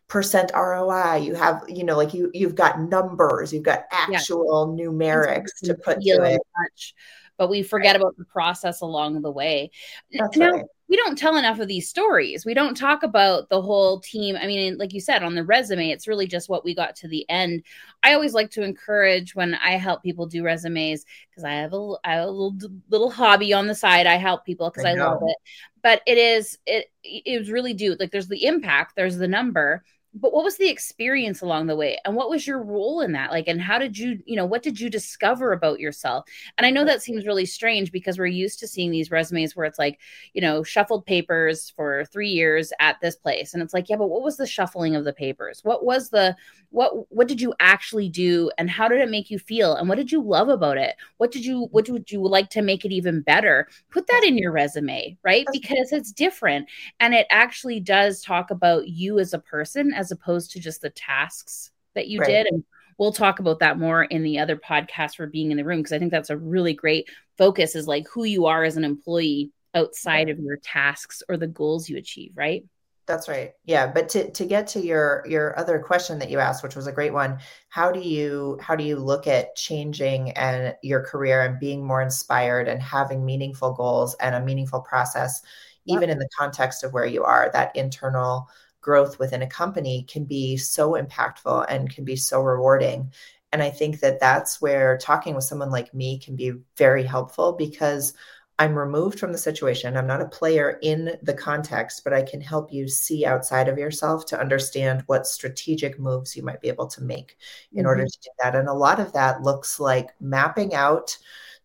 percent 0.08 0.50
ROI. 0.54 1.16
You 1.16 1.34
have, 1.34 1.64
you 1.68 1.84
know, 1.84 1.96
like 1.96 2.14
you 2.14 2.30
you've 2.34 2.54
got 2.54 2.80
numbers, 2.80 3.52
you've 3.52 3.62
got 3.62 3.84
actual 3.90 4.74
yeah. 4.76 4.84
numerics 4.86 5.60
to 5.64 5.74
put 5.74 6.00
to 6.00 6.22
it. 6.22 6.40
Much. 6.56 6.94
but 7.36 7.48
we 7.48 7.62
forget 7.62 7.94
right. 7.94 8.00
about 8.00 8.16
the 8.16 8.24
process 8.24 8.80
along 8.80 9.20
the 9.22 9.30
way. 9.30 9.70
That's 10.12 10.36
now, 10.36 10.50
right 10.50 10.64
we 10.88 10.96
don't 10.96 11.18
tell 11.18 11.36
enough 11.36 11.58
of 11.58 11.68
these 11.68 11.88
stories. 11.88 12.46
We 12.46 12.54
don't 12.54 12.76
talk 12.76 13.02
about 13.02 13.50
the 13.50 13.60
whole 13.60 14.00
team. 14.00 14.36
I 14.36 14.46
mean, 14.46 14.78
like 14.78 14.94
you 14.94 15.00
said, 15.00 15.22
on 15.22 15.34
the 15.34 15.44
resume, 15.44 15.90
it's 15.90 16.08
really 16.08 16.26
just 16.26 16.48
what 16.48 16.64
we 16.64 16.74
got 16.74 16.96
to 16.96 17.08
the 17.08 17.28
end. 17.28 17.62
I 18.02 18.14
always 18.14 18.32
like 18.32 18.50
to 18.52 18.62
encourage 18.62 19.34
when 19.34 19.54
I 19.54 19.72
help 19.72 20.02
people 20.02 20.26
do 20.26 20.42
resumes 20.42 21.04
because 21.30 21.44
I 21.44 21.52
have 21.52 21.74
a, 21.74 21.94
I 22.04 22.14
have 22.14 22.28
a 22.28 22.30
little, 22.30 22.56
little 22.88 23.10
hobby 23.10 23.52
on 23.52 23.66
the 23.66 23.74
side. 23.74 24.06
I 24.06 24.16
help 24.16 24.46
people 24.46 24.70
because 24.70 24.86
I, 24.86 24.92
I 24.92 24.94
love 24.94 25.22
it. 25.22 25.36
But 25.82 26.00
it 26.06 26.18
is 26.18 26.58
it 26.66 26.90
it 27.04 27.38
was 27.38 27.50
really 27.50 27.74
do 27.74 27.94
like 28.00 28.10
there's 28.10 28.28
the 28.28 28.46
impact, 28.46 28.96
there's 28.96 29.16
the 29.16 29.28
number, 29.28 29.84
but 30.20 30.32
what 30.32 30.44
was 30.44 30.56
the 30.56 30.68
experience 30.68 31.40
along 31.40 31.66
the 31.66 31.76
way? 31.76 31.98
And 32.04 32.14
what 32.14 32.30
was 32.30 32.46
your 32.46 32.62
role 32.62 33.00
in 33.00 33.12
that? 33.12 33.30
Like 33.30 33.48
and 33.48 33.60
how 33.60 33.78
did 33.78 33.96
you 33.96 34.18
you 34.26 34.36
know 34.36 34.46
what 34.46 34.62
did 34.62 34.80
you 34.80 34.90
discover 34.90 35.52
about 35.52 35.80
yourself? 35.80 36.26
And 36.56 36.66
i 36.66 36.70
know 36.70 36.84
that 36.84 37.02
seems 37.02 37.26
really 37.26 37.46
strange 37.46 37.92
because 37.92 38.18
we're 38.18 38.26
used 38.26 38.58
to 38.60 38.68
seeing 38.68 38.90
these 38.90 39.10
resumes 39.10 39.54
where 39.54 39.66
it's 39.66 39.78
like 39.78 39.98
you 40.32 40.40
know 40.40 40.62
shuffled 40.62 41.06
papers 41.06 41.70
for 41.76 42.04
three 42.06 42.30
years 42.30 42.72
at 42.80 43.00
this 43.00 43.16
place. 43.16 43.54
And 43.54 43.62
it's 43.62 43.74
like 43.74 43.88
yeah 43.88 43.96
but 43.96 44.08
what 44.08 44.22
was 44.22 44.36
the 44.36 44.46
shuffling 44.46 44.96
of 44.96 45.04
the 45.04 45.12
papers? 45.12 45.60
What 45.62 45.84
was 45.84 46.10
the 46.10 46.36
what 46.70 47.10
what 47.10 47.28
did 47.28 47.40
you 47.40 47.54
actually 47.60 48.08
do? 48.08 48.50
And 48.58 48.68
how 48.70 48.88
did 48.88 49.00
it 49.00 49.10
make 49.10 49.30
you 49.30 49.38
feel? 49.38 49.74
And 49.74 49.88
what 49.88 49.96
did 49.96 50.12
you 50.12 50.22
love 50.22 50.48
about 50.48 50.78
it? 50.78 50.96
What 51.18 51.30
did 51.32 51.44
you 51.44 51.68
what 51.70 51.88
would 51.88 52.10
you 52.10 52.26
like 52.26 52.50
to 52.50 52.62
make 52.62 52.84
it 52.84 52.92
even 52.92 53.22
better? 53.22 53.68
Put 53.90 54.06
that 54.08 54.24
in 54.24 54.36
your 54.36 54.52
resume 54.52 55.16
right? 55.22 55.46
Because 55.52 55.92
it's 55.92 56.12
different. 56.12 56.68
And 57.00 57.14
it 57.14 57.26
actually 57.30 57.80
does 57.80 58.22
talk 58.22 58.50
about 58.50 58.88
you 58.88 59.18
as 59.18 59.32
a 59.32 59.38
person 59.38 59.92
as 59.92 60.07
opposed 60.12 60.50
to 60.52 60.60
just 60.60 60.80
the 60.80 60.90
tasks 60.90 61.70
that 61.94 62.08
you 62.08 62.20
right. 62.20 62.28
did 62.28 62.46
and 62.46 62.64
we'll 62.98 63.12
talk 63.12 63.38
about 63.38 63.60
that 63.60 63.78
more 63.78 64.04
in 64.04 64.22
the 64.22 64.38
other 64.38 64.56
podcast 64.56 65.16
for 65.16 65.26
being 65.26 65.50
in 65.50 65.56
the 65.56 65.64
room 65.64 65.78
because 65.78 65.92
i 65.92 65.98
think 65.98 66.10
that's 66.10 66.30
a 66.30 66.36
really 66.36 66.74
great 66.74 67.08
focus 67.36 67.74
is 67.74 67.86
like 67.86 68.06
who 68.08 68.24
you 68.24 68.46
are 68.46 68.64
as 68.64 68.76
an 68.76 68.84
employee 68.84 69.50
outside 69.74 70.28
of 70.28 70.38
your 70.38 70.56
tasks 70.56 71.22
or 71.28 71.36
the 71.36 71.46
goals 71.46 71.88
you 71.88 71.96
achieve 71.96 72.32
right 72.34 72.64
that's 73.08 73.26
right. 73.26 73.52
Yeah, 73.64 73.86
but 73.86 74.10
to 74.10 74.30
to 74.32 74.44
get 74.44 74.66
to 74.68 74.80
your 74.80 75.24
your 75.26 75.58
other 75.58 75.78
question 75.78 76.18
that 76.18 76.28
you 76.30 76.38
asked, 76.38 76.62
which 76.62 76.76
was 76.76 76.86
a 76.86 76.92
great 76.92 77.14
one, 77.14 77.38
how 77.70 77.90
do 77.90 78.00
you 78.00 78.58
how 78.60 78.76
do 78.76 78.84
you 78.84 78.96
look 78.96 79.26
at 79.26 79.56
changing 79.56 80.32
and 80.32 80.76
your 80.82 81.02
career 81.02 81.40
and 81.42 81.58
being 81.58 81.84
more 81.84 82.02
inspired 82.02 82.68
and 82.68 82.82
having 82.82 83.24
meaningful 83.24 83.72
goals 83.72 84.14
and 84.20 84.34
a 84.34 84.44
meaningful 84.44 84.82
process, 84.82 85.40
even 85.86 86.10
in 86.10 86.18
the 86.18 86.28
context 86.38 86.84
of 86.84 86.92
where 86.92 87.06
you 87.06 87.24
are? 87.24 87.50
That 87.54 87.74
internal 87.74 88.46
growth 88.80 89.18
within 89.18 89.42
a 89.42 89.46
company 89.46 90.04
can 90.08 90.24
be 90.24 90.56
so 90.56 90.92
impactful 90.92 91.66
and 91.68 91.90
can 91.90 92.04
be 92.04 92.16
so 92.16 92.42
rewarding. 92.42 93.12
And 93.52 93.62
I 93.62 93.70
think 93.70 94.00
that 94.00 94.20
that's 94.20 94.60
where 94.60 94.98
talking 94.98 95.34
with 95.34 95.44
someone 95.44 95.70
like 95.70 95.94
me 95.94 96.18
can 96.18 96.36
be 96.36 96.52
very 96.76 97.02
helpful 97.02 97.52
because 97.52 98.12
I'm 98.60 98.76
removed 98.76 99.20
from 99.20 99.30
the 99.30 99.38
situation. 99.38 99.96
I'm 99.96 100.06
not 100.06 100.20
a 100.20 100.28
player 100.28 100.78
in 100.82 101.16
the 101.22 101.34
context, 101.34 102.02
but 102.02 102.12
I 102.12 102.22
can 102.22 102.40
help 102.40 102.72
you 102.72 102.88
see 102.88 103.24
outside 103.24 103.68
of 103.68 103.78
yourself 103.78 104.26
to 104.26 104.40
understand 104.40 105.04
what 105.06 105.28
strategic 105.28 105.98
moves 105.98 106.36
you 106.36 106.42
might 106.42 106.60
be 106.60 106.68
able 106.68 106.88
to 106.88 107.02
make 107.02 107.36
in 107.72 107.78
mm-hmm. 107.78 107.86
order 107.86 108.04
to 108.04 108.18
do 108.20 108.30
that. 108.42 108.56
And 108.56 108.68
a 108.68 108.74
lot 108.74 108.98
of 108.98 109.12
that 109.12 109.42
looks 109.42 109.78
like 109.78 110.10
mapping 110.20 110.74
out 110.74 111.16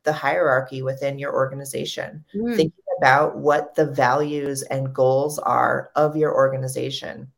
the 0.04 0.14
hierarchy 0.14 0.82
within 0.82 1.18
your 1.18 1.34
organization, 1.34 2.24
mm. 2.36 2.56
thinking 2.56 2.83
about 2.98 3.38
what 3.38 3.76
the 3.76 3.86
values 3.86 4.62
and 4.64 4.94
goals 4.94 5.40
are 5.40 5.92
of 5.96 6.16
your 6.16 6.34
organization, 6.34 7.32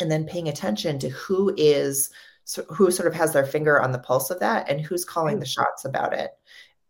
and 0.00 0.10
then 0.10 0.26
paying 0.26 0.48
attention 0.48 0.98
to 0.98 1.08
who 1.10 1.54
is 1.56 2.10
who 2.68 2.90
sort 2.90 3.06
of 3.06 3.14
has 3.14 3.32
their 3.32 3.46
finger 3.46 3.80
on 3.80 3.92
the 3.92 3.98
pulse 3.98 4.30
of 4.30 4.40
that 4.40 4.68
and 4.68 4.80
who's 4.80 5.04
calling 5.04 5.38
the 5.38 5.46
mm. 5.46 5.54
shots 5.54 5.84
about 5.84 6.12
it. 6.12 6.32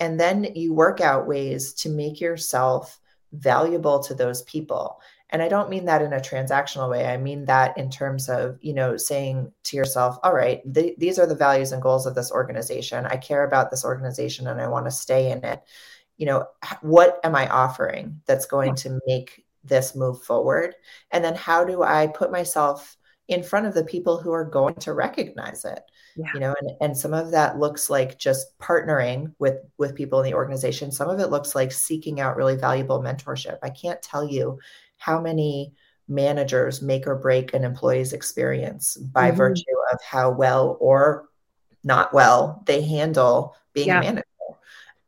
And 0.00 0.18
then 0.18 0.48
you 0.54 0.72
work 0.72 1.00
out 1.00 1.28
ways 1.28 1.74
to 1.74 1.90
make 1.90 2.20
yourself 2.20 2.98
valuable 3.32 4.00
to 4.00 4.14
those 4.14 4.42
people. 4.42 5.00
And 5.30 5.40
i 5.40 5.48
don't 5.48 5.70
mean 5.70 5.86
that 5.86 6.02
in 6.02 6.12
a 6.12 6.20
transactional 6.20 6.90
way. 6.90 7.06
I 7.06 7.16
mean 7.16 7.46
that 7.46 7.76
in 7.78 7.90
terms 7.90 8.28
of 8.28 8.58
you 8.60 8.74
know 8.74 8.96
saying 8.96 9.52
to 9.64 9.76
yourself 9.76 10.18
all 10.22 10.34
right 10.34 10.60
th- 10.74 10.96
these 10.98 11.18
are 11.18 11.26
the 11.26 11.34
values 11.34 11.72
and 11.72 11.80
goals 11.80 12.06
of 12.06 12.14
this 12.14 12.30
organization. 12.30 13.06
I 13.06 13.16
care 13.16 13.44
about 13.44 13.70
this 13.70 13.84
organization 13.84 14.46
and 14.46 14.60
i 14.60 14.68
want 14.68 14.86
to 14.86 14.90
stay 14.90 15.30
in 15.30 15.42
it 15.44 15.62
you 16.16 16.26
know 16.26 16.46
what 16.80 17.20
am 17.24 17.34
i 17.34 17.48
offering 17.48 18.20
that's 18.26 18.46
going 18.46 18.74
to 18.74 18.98
make 19.06 19.44
this 19.64 19.94
move 19.94 20.22
forward 20.22 20.74
and 21.10 21.24
then 21.24 21.34
how 21.34 21.64
do 21.64 21.82
i 21.82 22.06
put 22.06 22.32
myself 22.32 22.96
in 23.28 23.42
front 23.42 23.66
of 23.66 23.74
the 23.74 23.84
people 23.84 24.18
who 24.18 24.32
are 24.32 24.44
going 24.44 24.74
to 24.74 24.92
recognize 24.92 25.64
it 25.64 25.82
yeah. 26.16 26.30
you 26.34 26.40
know 26.40 26.54
and, 26.60 26.70
and 26.80 26.96
some 26.96 27.14
of 27.14 27.30
that 27.30 27.58
looks 27.58 27.88
like 27.88 28.18
just 28.18 28.58
partnering 28.58 29.32
with 29.38 29.58
with 29.78 29.94
people 29.94 30.20
in 30.20 30.24
the 30.24 30.34
organization 30.34 30.90
some 30.90 31.08
of 31.08 31.20
it 31.20 31.30
looks 31.30 31.54
like 31.54 31.72
seeking 31.72 32.20
out 32.20 32.36
really 32.36 32.56
valuable 32.56 33.00
mentorship 33.00 33.58
i 33.62 33.70
can't 33.70 34.02
tell 34.02 34.28
you 34.28 34.58
how 34.98 35.20
many 35.20 35.72
managers 36.08 36.82
make 36.82 37.06
or 37.06 37.16
break 37.16 37.54
an 37.54 37.64
employee's 37.64 38.12
experience 38.12 38.96
by 38.96 39.28
mm-hmm. 39.28 39.36
virtue 39.36 39.62
of 39.92 39.98
how 40.02 40.30
well 40.30 40.76
or 40.80 41.28
not 41.84 42.12
well 42.12 42.62
they 42.66 42.82
handle 42.82 43.56
being 43.72 43.88
yeah. 43.88 43.98
a 43.98 44.02
manager 44.02 44.24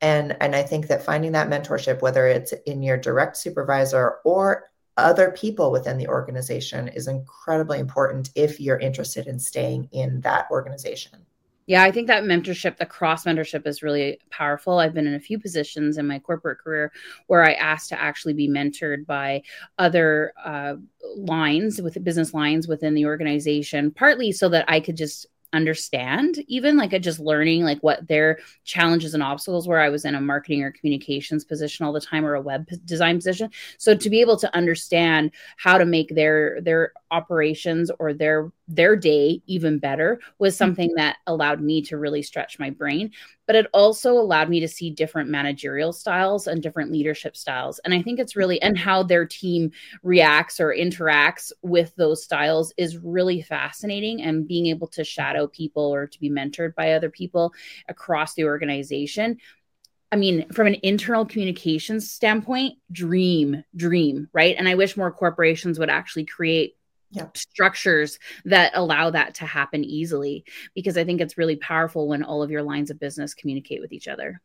and 0.04 0.36
and 0.40 0.54
i 0.54 0.62
think 0.62 0.86
that 0.86 1.02
finding 1.02 1.32
that 1.32 1.48
mentorship 1.48 2.02
whether 2.02 2.26
it's 2.26 2.52
in 2.66 2.82
your 2.82 2.96
direct 2.96 3.36
supervisor 3.36 4.16
or 4.24 4.70
other 4.96 5.30
people 5.32 5.72
within 5.72 5.98
the 5.98 6.08
organization 6.08 6.88
is 6.88 7.08
incredibly 7.08 7.78
important 7.78 8.30
if 8.34 8.60
you're 8.60 8.78
interested 8.78 9.26
in 9.26 9.38
staying 9.38 9.88
in 9.92 10.20
that 10.20 10.46
organization. 10.50 11.26
Yeah, 11.66 11.82
I 11.82 11.90
think 11.90 12.08
that 12.08 12.24
mentorship, 12.24 12.76
the 12.76 12.84
cross 12.84 13.24
mentorship 13.24 13.66
is 13.66 13.82
really 13.82 14.20
powerful. 14.30 14.78
I've 14.78 14.92
been 14.92 15.06
in 15.06 15.14
a 15.14 15.20
few 15.20 15.38
positions 15.38 15.96
in 15.96 16.06
my 16.06 16.18
corporate 16.18 16.58
career 16.58 16.92
where 17.26 17.42
I 17.42 17.54
asked 17.54 17.88
to 17.88 18.00
actually 18.00 18.34
be 18.34 18.48
mentored 18.48 19.06
by 19.06 19.42
other 19.78 20.34
uh, 20.44 20.74
lines 21.16 21.80
with 21.80 22.04
business 22.04 22.34
lines 22.34 22.68
within 22.68 22.92
the 22.92 23.06
organization, 23.06 23.90
partly 23.90 24.30
so 24.30 24.50
that 24.50 24.66
I 24.68 24.78
could 24.78 24.96
just 24.96 25.26
understand 25.54 26.38
even 26.48 26.76
like 26.76 26.92
a 26.92 26.98
just 26.98 27.20
learning 27.20 27.62
like 27.62 27.80
what 27.80 28.06
their 28.08 28.38
challenges 28.64 29.14
and 29.14 29.22
obstacles 29.22 29.66
were. 29.66 29.80
I 29.80 29.88
was 29.88 30.04
in 30.04 30.14
a 30.14 30.20
marketing 30.20 30.62
or 30.62 30.72
communications 30.72 31.44
position 31.44 31.86
all 31.86 31.92
the 31.92 32.00
time 32.00 32.24
or 32.24 32.34
a 32.34 32.40
web 32.40 32.68
design 32.84 33.16
position. 33.16 33.50
So 33.78 33.96
to 33.96 34.10
be 34.10 34.20
able 34.20 34.36
to 34.38 34.54
understand 34.54 35.30
how 35.56 35.78
to 35.78 35.84
make 35.84 36.14
their 36.14 36.60
their 36.60 36.92
operations 37.10 37.90
or 37.98 38.12
their 38.12 38.52
their 38.66 38.96
day 38.96 39.40
even 39.46 39.78
better 39.78 40.20
was 40.38 40.56
something 40.56 40.88
mm-hmm. 40.88 40.96
that 40.96 41.16
allowed 41.26 41.60
me 41.60 41.82
to 41.82 41.96
really 41.96 42.22
stretch 42.22 42.58
my 42.58 42.70
brain 42.70 43.12
but 43.46 43.56
it 43.56 43.66
also 43.72 44.12
allowed 44.12 44.48
me 44.48 44.60
to 44.60 44.68
see 44.68 44.90
different 44.90 45.28
managerial 45.28 45.92
styles 45.92 46.46
and 46.46 46.62
different 46.62 46.90
leadership 46.90 47.36
styles 47.36 47.78
and 47.84 47.94
i 47.94 48.02
think 48.02 48.18
it's 48.18 48.36
really 48.36 48.60
and 48.62 48.78
how 48.78 49.02
their 49.02 49.26
team 49.26 49.70
reacts 50.02 50.60
or 50.60 50.74
interacts 50.74 51.52
with 51.62 51.94
those 51.96 52.22
styles 52.22 52.72
is 52.76 52.98
really 52.98 53.42
fascinating 53.42 54.22
and 54.22 54.48
being 54.48 54.66
able 54.66 54.86
to 54.86 55.04
shadow 55.04 55.46
people 55.46 55.94
or 55.94 56.06
to 56.06 56.20
be 56.20 56.30
mentored 56.30 56.74
by 56.74 56.92
other 56.92 57.10
people 57.10 57.52
across 57.88 58.34
the 58.34 58.44
organization 58.44 59.38
I 60.12 60.16
mean, 60.16 60.48
from 60.52 60.68
an 60.68 60.76
internal 60.84 61.24
communications 61.24 62.08
standpoint, 62.08 62.78
dream, 62.92 63.64
dream, 63.74 64.28
right? 64.32 64.54
And 64.56 64.68
I 64.68 64.76
wish 64.76 64.96
more 64.96 65.10
corporations 65.10 65.76
would 65.80 65.90
actually 65.90 66.24
create 66.24 66.76
yep. 67.14 67.36
structures 67.36 68.18
that 68.44 68.72
allow 68.74 69.10
that 69.10 69.34
to 69.36 69.46
happen 69.46 69.84
easily 69.84 70.44
because 70.74 70.96
I 70.96 71.04
think 71.04 71.20
it's 71.20 71.38
really 71.38 71.56
powerful 71.56 72.08
when 72.08 72.22
all 72.22 72.42
of 72.42 72.50
your 72.50 72.62
lines 72.62 72.90
of 72.90 73.00
business 73.00 73.34
communicate 73.34 73.80
with 73.80 73.92
each 73.92 74.08
other. 74.08 74.40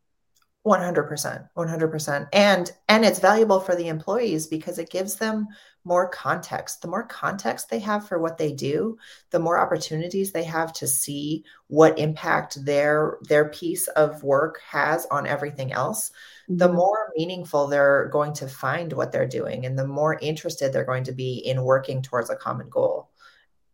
100% 0.66 1.50
100% 1.56 2.28
and 2.34 2.72
and 2.90 3.06
it's 3.06 3.20
valuable 3.20 3.62
for 3.62 3.76
the 3.76 3.88
employees 3.88 4.46
because 4.46 4.78
it 4.78 4.90
gives 4.90 5.16
them 5.16 5.48
more 5.86 6.10
context 6.10 6.82
the 6.82 6.88
more 6.88 7.04
context 7.04 7.70
they 7.70 7.80
have 7.80 8.06
for 8.06 8.20
what 8.20 8.38
they 8.38 8.52
do 8.52 8.98
the 9.32 9.40
more 9.40 9.58
opportunities 9.58 10.34
they 10.34 10.44
have 10.44 10.74
to 10.74 10.86
see 10.86 11.46
what 11.68 11.98
impact 11.98 12.64
their 12.66 13.20
their 13.22 13.48
piece 13.50 13.88
of 13.90 14.22
work 14.22 14.60
has 14.70 15.08
on 15.10 15.26
everything 15.26 15.72
else 15.72 16.12
the 16.50 16.68
mm-hmm. 16.68 16.78
more 16.78 17.12
meaningful 17.16 17.68
they're 17.68 18.10
going 18.12 18.34
to 18.34 18.48
find 18.48 18.92
what 18.94 19.12
they're 19.12 19.28
doing 19.28 19.66
and 19.66 19.78
the 19.78 19.88
more 19.88 20.18
interested 20.20 20.74
they're 20.74 20.84
going 20.84 21.04
to 21.04 21.12
be 21.12 21.38
in 21.38 21.64
working 21.64 22.02
towards 22.02 22.30
a 22.32 22.36
common 22.36 22.68
goal. 22.70 23.10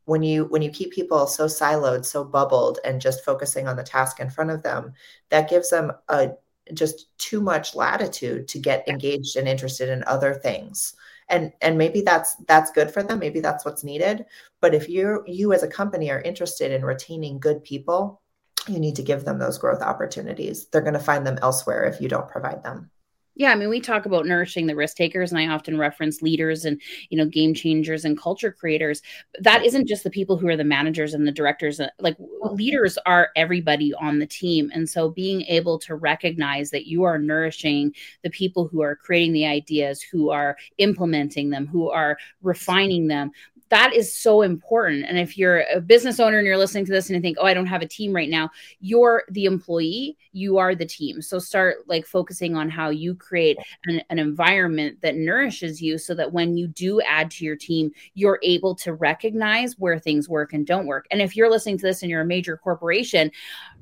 When 0.04 0.22
you 0.22 0.46
when 0.46 0.62
you 0.62 0.70
keep 0.70 0.92
people 0.92 1.26
so 1.26 1.46
siloed 1.46 2.06
so 2.06 2.24
bubbled 2.24 2.80
and 2.86 3.02
just 3.02 3.26
focusing 3.26 3.68
on 3.68 3.76
the 3.76 3.84
task 3.84 4.20
in 4.20 4.30
front 4.30 4.52
of 4.52 4.62
them 4.62 4.94
that 5.30 5.50
gives 5.50 5.70
them 5.70 5.94
a 6.10 6.32
just 6.74 7.18
too 7.18 7.42
much 7.42 7.76
latitude 7.76 8.48
to 8.50 8.60
get 8.60 8.88
engaged 8.88 9.36
and 9.36 9.48
interested 9.48 9.90
in 9.90 10.04
other 10.06 10.34
things. 10.34 10.94
And 11.30 11.54
and 11.62 11.78
maybe 11.78 12.02
that's 12.02 12.36
that's 12.48 12.72
good 12.72 12.92
for 12.92 13.02
them 13.02 13.20
maybe 13.20 13.40
that's 13.40 13.66
what's 13.66 13.84
needed. 13.84 14.26
But 14.62 14.76
if 14.76 14.90
you 14.90 15.24
you 15.26 15.54
as 15.54 15.64
a 15.64 15.68
company 15.68 16.12
are 16.12 16.22
interested 16.22 16.72
in 16.72 16.84
retaining 16.86 17.40
good 17.40 17.64
people 17.64 18.22
you 18.68 18.80
need 18.80 18.96
to 18.96 19.04
give 19.04 19.26
them 19.26 19.40
those 19.40 19.58
growth 19.58 19.82
opportunities. 19.82 20.68
They're 20.68 20.82
going 20.82 20.94
to 20.94 21.00
find 21.00 21.26
them 21.26 21.40
elsewhere 21.42 21.84
if 21.86 22.02
you 22.02 22.08
don't 22.08 22.30
provide 22.30 22.64
them. 22.64 22.90
Yeah, 23.38 23.52
I 23.52 23.56
mean, 23.56 23.68
we 23.68 23.82
talk 23.82 24.06
about 24.06 24.26
nourishing 24.26 24.66
the 24.66 24.78
risk 24.78 24.96
takers, 24.96 25.32
and 25.32 25.40
I 25.40 25.54
often 25.54 25.78
reference 25.78 26.22
leaders 26.22 26.64
and 26.64 26.82
you 27.10 27.18
know 27.18 27.26
game 27.26 27.54
changers 27.54 28.06
and 28.06 28.18
culture 28.18 28.52
creators. 28.52 29.02
That 29.42 29.66
isn't 29.66 29.88
just 29.88 30.06
the 30.06 30.10
people 30.10 30.38
who 30.38 30.48
are 30.48 30.56
the 30.56 30.64
managers 30.64 31.14
and 31.14 31.28
the 31.28 31.34
directors. 31.34 31.82
Uh, 31.82 31.90
like 32.00 32.16
leaders 32.52 32.98
are 33.06 33.32
everybody 33.36 33.94
on 33.96 34.20
the 34.20 34.26
team, 34.26 34.72
and 34.74 34.90
so 34.90 35.10
being 35.10 35.42
able 35.44 35.78
to 35.80 35.96
recognize 35.96 36.70
that 36.72 36.88
you 36.88 37.04
are 37.04 37.20
nourishing 37.20 37.94
the 38.24 38.30
people 38.30 38.70
who 38.70 38.82
are 38.82 38.96
creating 38.96 39.34
the 39.34 39.46
ideas, 39.46 40.02
who 40.02 40.30
are 40.30 40.56
implementing 40.78 41.50
them, 41.50 41.68
who 41.68 41.90
are 41.90 42.18
refining 42.42 43.08
them, 43.08 43.32
that 43.76 43.94
is 43.94 44.16
so 44.16 44.42
important. 44.42 45.04
And 45.06 45.20
if 45.20 45.38
you're 45.38 45.66
a 45.74 45.82
business 45.82 46.22
owner 46.22 46.38
and 46.38 46.48
you're 46.48 46.58
listening 46.58 46.86
to 46.86 46.94
this 46.94 47.10
and 47.10 47.18
you 47.18 47.22
think, 47.22 47.36
oh, 47.42 47.46
I 47.46 47.54
don't 47.54 47.66
have 47.66 47.82
a 47.82 47.88
team 47.88 48.16
right 48.16 48.30
now, 48.30 48.50
you're 48.80 49.24
the 49.32 49.44
employee, 49.44 50.16
you 50.32 50.58
are 50.58 50.76
the 50.76 50.86
team. 50.86 51.22
So 51.22 51.40
start 51.40 51.80
like 51.86 52.06
focusing 52.06 52.56
on 52.56 52.70
how 52.70 52.90
you 52.90 53.16
create 53.16 53.58
an, 53.88 54.02
an 54.10 54.18
environment 54.18 55.02
that 55.02 55.18
nourishes 55.18 55.82
you 55.82 55.98
so 55.98 56.16
that 56.16 56.32
when 56.32 56.56
you 56.56 56.68
do 56.68 57.02
add 57.02 57.30
to 57.32 57.44
your 57.44 57.58
team, 57.58 57.92
you're 58.14 58.40
able 58.44 58.76
to 58.76 58.94
recognize 58.94 59.78
where 59.78 60.00
things 60.00 60.30
work 60.30 60.54
and 60.54 60.66
don't 60.66 60.88
work. 60.88 61.06
And 61.12 61.22
if 61.22 61.36
you're 61.36 61.52
listening 61.52 61.78
to 61.80 61.86
this 61.86 62.02
and 62.02 62.10
you're 62.10 62.22
a 62.22 62.26
major 62.26 62.56
corporation, 62.56 63.30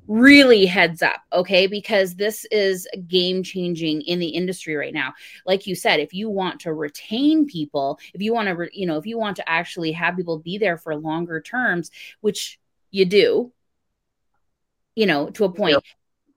really 0.08 0.66
heads 0.66 1.02
up 1.02 1.22
okay? 1.32 1.68
Because 1.68 2.16
this 2.16 2.46
is 2.52 2.88
game 3.08 3.44
changing 3.44 4.02
in 4.02 4.20
the 4.20 4.28
industry 4.28 4.76
right 4.76 4.94
now. 4.94 5.14
Like 5.46 5.68
you 5.68 5.76
said 5.76 6.00
if 6.00 6.14
you 6.14 6.30
want 6.30 6.62
to 6.62 6.74
retain 6.74 7.46
people 7.46 8.00
if 8.14 8.22
you 8.22 8.34
want 8.34 8.48
to 8.48 8.54
re- 8.54 8.70
you 8.74 8.86
know 8.86 8.98
if 8.98 9.06
you 9.06 9.18
want 9.18 9.38
to 9.38 9.50
actually 9.50 9.92
have 9.94 10.16
people 10.16 10.40
be 10.40 10.58
there 10.58 10.78
for 10.78 10.96
longer 10.96 11.42
terms 11.42 11.92
which 12.22 12.60
you 12.92 13.06
do 13.06 13.52
you 14.96 15.06
know 15.06 15.30
to 15.32 15.46
a 15.46 15.52
point 15.52 15.84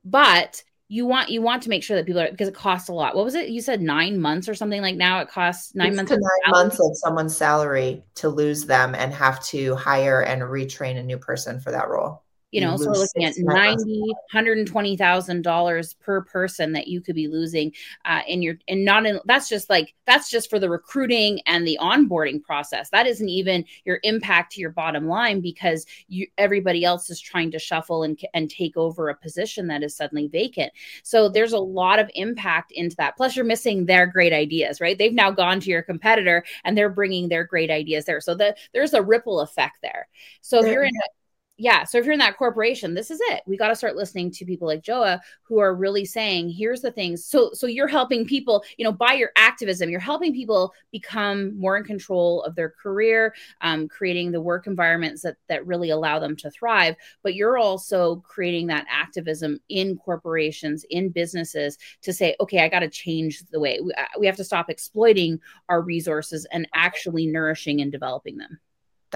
but 0.04 0.62
you 0.88 1.04
want 1.04 1.30
you 1.30 1.42
want 1.42 1.64
to 1.64 1.68
make 1.68 1.82
sure 1.82 1.96
that 1.96 2.06
people 2.06 2.20
are 2.20 2.30
because 2.30 2.48
it 2.48 2.54
costs 2.54 2.88
a 2.88 2.92
lot. 2.92 3.16
What 3.16 3.24
was 3.24 3.34
it 3.34 3.48
you 3.48 3.60
said 3.60 3.82
nine 3.82 4.20
months 4.20 4.48
or 4.48 4.54
something 4.54 4.80
like 4.80 4.96
now? 4.96 5.20
It 5.20 5.28
costs 5.28 5.74
nine 5.74 5.88
it's 5.88 5.96
months 5.96 6.12
to 6.12 6.16
nine 6.16 6.52
months 6.52 6.78
of 6.78 6.90
someone's 6.94 7.36
salary 7.36 8.04
to 8.16 8.28
lose 8.28 8.66
them 8.66 8.94
and 8.94 9.12
have 9.12 9.42
to 9.46 9.74
hire 9.74 10.22
and 10.22 10.42
retrain 10.42 10.96
a 10.96 11.02
new 11.02 11.18
person 11.18 11.58
for 11.58 11.72
that 11.72 11.88
role 11.88 12.22
you 12.50 12.60
know 12.60 12.76
so 12.76 12.86
we're 12.86 12.98
looking 12.98 13.24
at 13.24 13.34
90 13.38 14.02
120000 14.32 15.42
dollars 15.42 15.94
per 15.94 16.22
person 16.22 16.72
that 16.72 16.86
you 16.88 17.00
could 17.00 17.14
be 17.14 17.28
losing 17.28 17.72
uh, 18.04 18.20
in 18.26 18.42
your 18.42 18.56
and 18.68 18.84
not 18.84 19.04
in 19.06 19.18
that's 19.24 19.48
just 19.48 19.68
like 19.68 19.94
that's 20.06 20.30
just 20.30 20.48
for 20.48 20.58
the 20.58 20.70
recruiting 20.70 21.40
and 21.46 21.66
the 21.66 21.78
onboarding 21.80 22.42
process. 22.42 22.88
That 22.90 23.06
isn't 23.06 23.28
even 23.28 23.64
your 23.84 23.98
impact 24.04 24.52
to 24.52 24.60
your 24.60 24.70
bottom 24.70 25.06
line 25.06 25.40
because 25.40 25.84
you 26.08 26.26
everybody 26.38 26.84
else 26.84 27.10
is 27.10 27.20
trying 27.20 27.50
to 27.50 27.58
shuffle 27.58 28.04
and 28.04 28.18
and 28.32 28.48
take 28.48 28.76
over 28.76 29.08
a 29.08 29.16
position 29.16 29.66
that 29.66 29.82
is 29.82 29.96
suddenly 29.96 30.28
vacant. 30.28 30.72
So 31.02 31.28
there's 31.28 31.52
a 31.52 31.58
lot 31.58 31.98
of 31.98 32.10
impact 32.14 32.72
into 32.72 32.96
that. 32.96 33.16
Plus 33.16 33.36
you're 33.36 33.44
missing 33.44 33.86
their 33.86 34.06
great 34.06 34.32
ideas 34.32 34.80
right? 34.80 34.96
They've 34.96 35.12
now 35.12 35.30
gone 35.30 35.60
to 35.60 35.70
your 35.70 35.82
competitor 35.82 36.44
and 36.64 36.76
they're 36.76 36.88
bringing 36.88 37.28
their 37.28 37.44
great 37.44 37.70
ideas 37.70 38.04
there. 38.04 38.20
So 38.20 38.34
the, 38.34 38.54
there's 38.72 38.94
a 38.94 39.02
ripple 39.02 39.40
effect 39.40 39.78
there. 39.82 40.08
So 40.40 40.60
if 40.60 40.66
you're 40.66 40.84
in 40.84 40.94
a 40.94 41.08
yeah 41.56 41.84
so 41.84 41.98
if 41.98 42.04
you're 42.04 42.12
in 42.12 42.18
that 42.18 42.36
corporation 42.36 42.94
this 42.94 43.10
is 43.10 43.20
it. 43.22 43.42
We 43.46 43.56
got 43.56 43.68
to 43.68 43.76
start 43.76 43.96
listening 43.96 44.30
to 44.32 44.44
people 44.44 44.68
like 44.68 44.82
joa 44.82 45.20
who 45.42 45.58
are 45.58 45.74
really 45.74 46.04
saying 46.04 46.50
here's 46.50 46.80
the 46.80 46.90
things. 46.90 47.24
So 47.24 47.50
so 47.52 47.66
you're 47.66 47.86
helping 47.88 48.26
people 48.26 48.64
you 48.76 48.84
know 48.84 48.92
by 48.92 49.14
your 49.14 49.30
activism 49.36 49.90
you're 49.90 50.00
helping 50.00 50.32
people 50.32 50.72
become 50.92 51.58
more 51.58 51.76
in 51.76 51.84
control 51.84 52.42
of 52.42 52.54
their 52.54 52.70
career 52.70 53.34
um, 53.60 53.88
creating 53.88 54.32
the 54.32 54.40
work 54.40 54.66
environments 54.66 55.22
that 55.22 55.36
that 55.48 55.66
really 55.66 55.90
allow 55.90 56.18
them 56.18 56.36
to 56.36 56.50
thrive 56.50 56.96
but 57.22 57.34
you're 57.34 57.58
also 57.58 58.16
creating 58.16 58.66
that 58.66 58.86
activism 58.88 59.58
in 59.68 59.96
corporations 59.96 60.84
in 60.90 61.08
businesses 61.08 61.78
to 62.02 62.12
say 62.12 62.36
okay 62.40 62.60
i 62.60 62.68
got 62.68 62.80
to 62.80 62.88
change 62.88 63.42
the 63.50 63.60
way 63.60 63.80
we, 63.80 63.92
uh, 63.94 64.04
we 64.18 64.26
have 64.26 64.36
to 64.36 64.44
stop 64.44 64.70
exploiting 64.70 65.38
our 65.68 65.82
resources 65.82 66.46
and 66.52 66.68
actually 66.74 67.26
nourishing 67.26 67.80
and 67.80 67.92
developing 67.92 68.36
them 68.36 68.58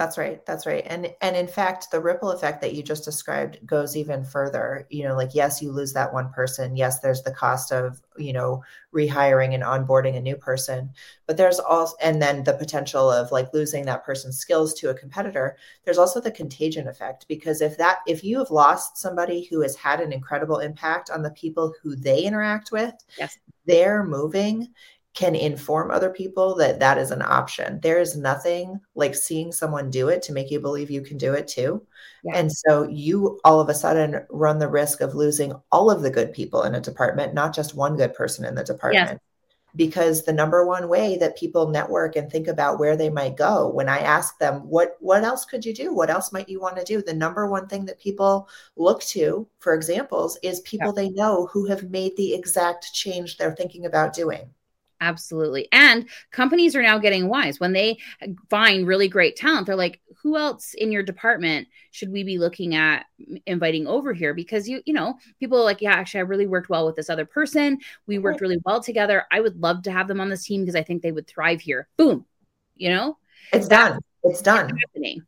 that's 0.00 0.16
right. 0.16 0.44
That's 0.46 0.64
right. 0.64 0.82
And 0.86 1.12
and 1.20 1.36
in 1.36 1.46
fact, 1.46 1.90
the 1.90 2.00
ripple 2.00 2.30
effect 2.30 2.62
that 2.62 2.72
you 2.72 2.82
just 2.82 3.04
described 3.04 3.58
goes 3.66 3.98
even 3.98 4.24
further. 4.24 4.86
You 4.88 5.04
know, 5.04 5.14
like 5.14 5.34
yes, 5.34 5.60
you 5.60 5.72
lose 5.72 5.92
that 5.92 6.14
one 6.14 6.32
person. 6.32 6.74
Yes, 6.74 7.00
there's 7.00 7.20
the 7.20 7.34
cost 7.34 7.70
of, 7.70 8.00
you 8.16 8.32
know, 8.32 8.64
rehiring 8.94 9.52
and 9.52 9.62
onboarding 9.62 10.16
a 10.16 10.20
new 10.22 10.36
person, 10.36 10.90
but 11.26 11.36
there's 11.36 11.58
also 11.58 11.94
and 12.00 12.22
then 12.22 12.44
the 12.44 12.54
potential 12.54 13.10
of 13.10 13.30
like 13.30 13.52
losing 13.52 13.84
that 13.84 14.02
person's 14.02 14.38
skills 14.38 14.72
to 14.72 14.88
a 14.88 14.94
competitor. 14.94 15.58
There's 15.84 15.98
also 15.98 16.18
the 16.18 16.30
contagion 16.30 16.88
effect 16.88 17.28
because 17.28 17.60
if 17.60 17.76
that 17.76 17.98
if 18.06 18.24
you 18.24 18.38
have 18.38 18.50
lost 18.50 18.96
somebody 18.96 19.44
who 19.50 19.60
has 19.60 19.76
had 19.76 20.00
an 20.00 20.14
incredible 20.14 20.60
impact 20.60 21.10
on 21.10 21.20
the 21.22 21.32
people 21.32 21.74
who 21.82 21.94
they 21.94 22.22
interact 22.22 22.72
with, 22.72 22.94
yes. 23.18 23.36
they're 23.66 24.02
moving 24.02 24.68
can 25.14 25.34
inform 25.34 25.90
other 25.90 26.10
people 26.10 26.54
that 26.54 26.78
that 26.78 26.96
is 26.96 27.10
an 27.10 27.22
option. 27.22 27.80
There 27.82 27.98
is 27.98 28.16
nothing 28.16 28.80
like 28.94 29.14
seeing 29.14 29.50
someone 29.50 29.90
do 29.90 30.08
it 30.08 30.22
to 30.22 30.32
make 30.32 30.50
you 30.50 30.60
believe 30.60 30.90
you 30.90 31.02
can 31.02 31.18
do 31.18 31.34
it 31.34 31.48
too. 31.48 31.84
Yeah. 32.22 32.36
And 32.36 32.52
so 32.52 32.84
you 32.88 33.40
all 33.44 33.60
of 33.60 33.68
a 33.68 33.74
sudden 33.74 34.24
run 34.30 34.58
the 34.58 34.68
risk 34.68 35.00
of 35.00 35.14
losing 35.14 35.52
all 35.72 35.90
of 35.90 36.02
the 36.02 36.10
good 36.10 36.32
people 36.32 36.62
in 36.62 36.76
a 36.76 36.80
department, 36.80 37.34
not 37.34 37.54
just 37.54 37.74
one 37.74 37.96
good 37.96 38.14
person 38.14 38.44
in 38.44 38.54
the 38.54 38.62
department. 38.62 39.10
Yes. 39.10 39.18
Because 39.76 40.24
the 40.24 40.32
number 40.32 40.66
one 40.66 40.88
way 40.88 41.16
that 41.18 41.38
people 41.38 41.68
network 41.68 42.16
and 42.16 42.30
think 42.30 42.48
about 42.48 42.80
where 42.80 42.96
they 42.96 43.08
might 43.08 43.36
go, 43.36 43.68
when 43.68 43.88
I 43.88 43.98
ask 43.98 44.36
them, 44.38 44.68
what 44.68 44.96
what 45.00 45.22
else 45.22 45.44
could 45.44 45.64
you 45.64 45.74
do? 45.74 45.92
What 45.92 46.10
else 46.10 46.32
might 46.32 46.48
you 46.48 46.60
want 46.60 46.76
to 46.76 46.84
do? 46.84 47.02
The 47.02 47.14
number 47.14 47.48
one 47.48 47.66
thing 47.66 47.84
that 47.86 48.00
people 48.00 48.48
look 48.76 49.02
to 49.04 49.48
for 49.58 49.74
examples 49.74 50.38
is 50.42 50.60
people 50.60 50.94
yeah. 50.96 51.02
they 51.02 51.10
know 51.10 51.46
who 51.52 51.66
have 51.66 51.90
made 51.90 52.16
the 52.16 52.34
exact 52.34 52.92
change 52.94 53.36
they're 53.36 53.54
thinking 53.54 53.86
about 53.86 54.12
doing. 54.12 54.50
Absolutely. 55.00 55.66
And 55.72 56.08
companies 56.30 56.76
are 56.76 56.82
now 56.82 56.98
getting 56.98 57.28
wise. 57.28 57.58
When 57.58 57.72
they 57.72 57.98
find 58.50 58.86
really 58.86 59.08
great 59.08 59.34
talent, 59.34 59.66
they're 59.66 59.76
like, 59.76 60.00
who 60.22 60.36
else 60.36 60.74
in 60.74 60.92
your 60.92 61.02
department 61.02 61.68
should 61.90 62.12
we 62.12 62.22
be 62.22 62.36
looking 62.36 62.74
at 62.74 63.06
inviting 63.46 63.86
over 63.86 64.12
here? 64.12 64.34
Because 64.34 64.68
you, 64.68 64.82
you 64.84 64.92
know, 64.92 65.18
people 65.38 65.58
are 65.58 65.64
like, 65.64 65.80
yeah, 65.80 65.92
actually, 65.92 66.20
I 66.20 66.24
really 66.24 66.46
worked 66.46 66.68
well 66.68 66.84
with 66.84 66.96
this 66.96 67.08
other 67.08 67.24
person. 67.24 67.78
We 68.06 68.18
worked 68.18 68.42
really 68.42 68.60
well 68.66 68.82
together. 68.82 69.24
I 69.30 69.40
would 69.40 69.56
love 69.56 69.82
to 69.84 69.92
have 69.92 70.06
them 70.06 70.20
on 70.20 70.28
this 70.28 70.44
team 70.44 70.62
because 70.62 70.76
I 70.76 70.82
think 70.82 71.02
they 71.02 71.12
would 71.12 71.26
thrive 71.26 71.62
here. 71.62 71.88
Boom. 71.96 72.26
You 72.76 72.90
know? 72.90 73.16
It's 73.52 73.68
done. 73.68 74.00
It's 74.22 74.42
done. 74.42 74.70
It's 74.94 75.20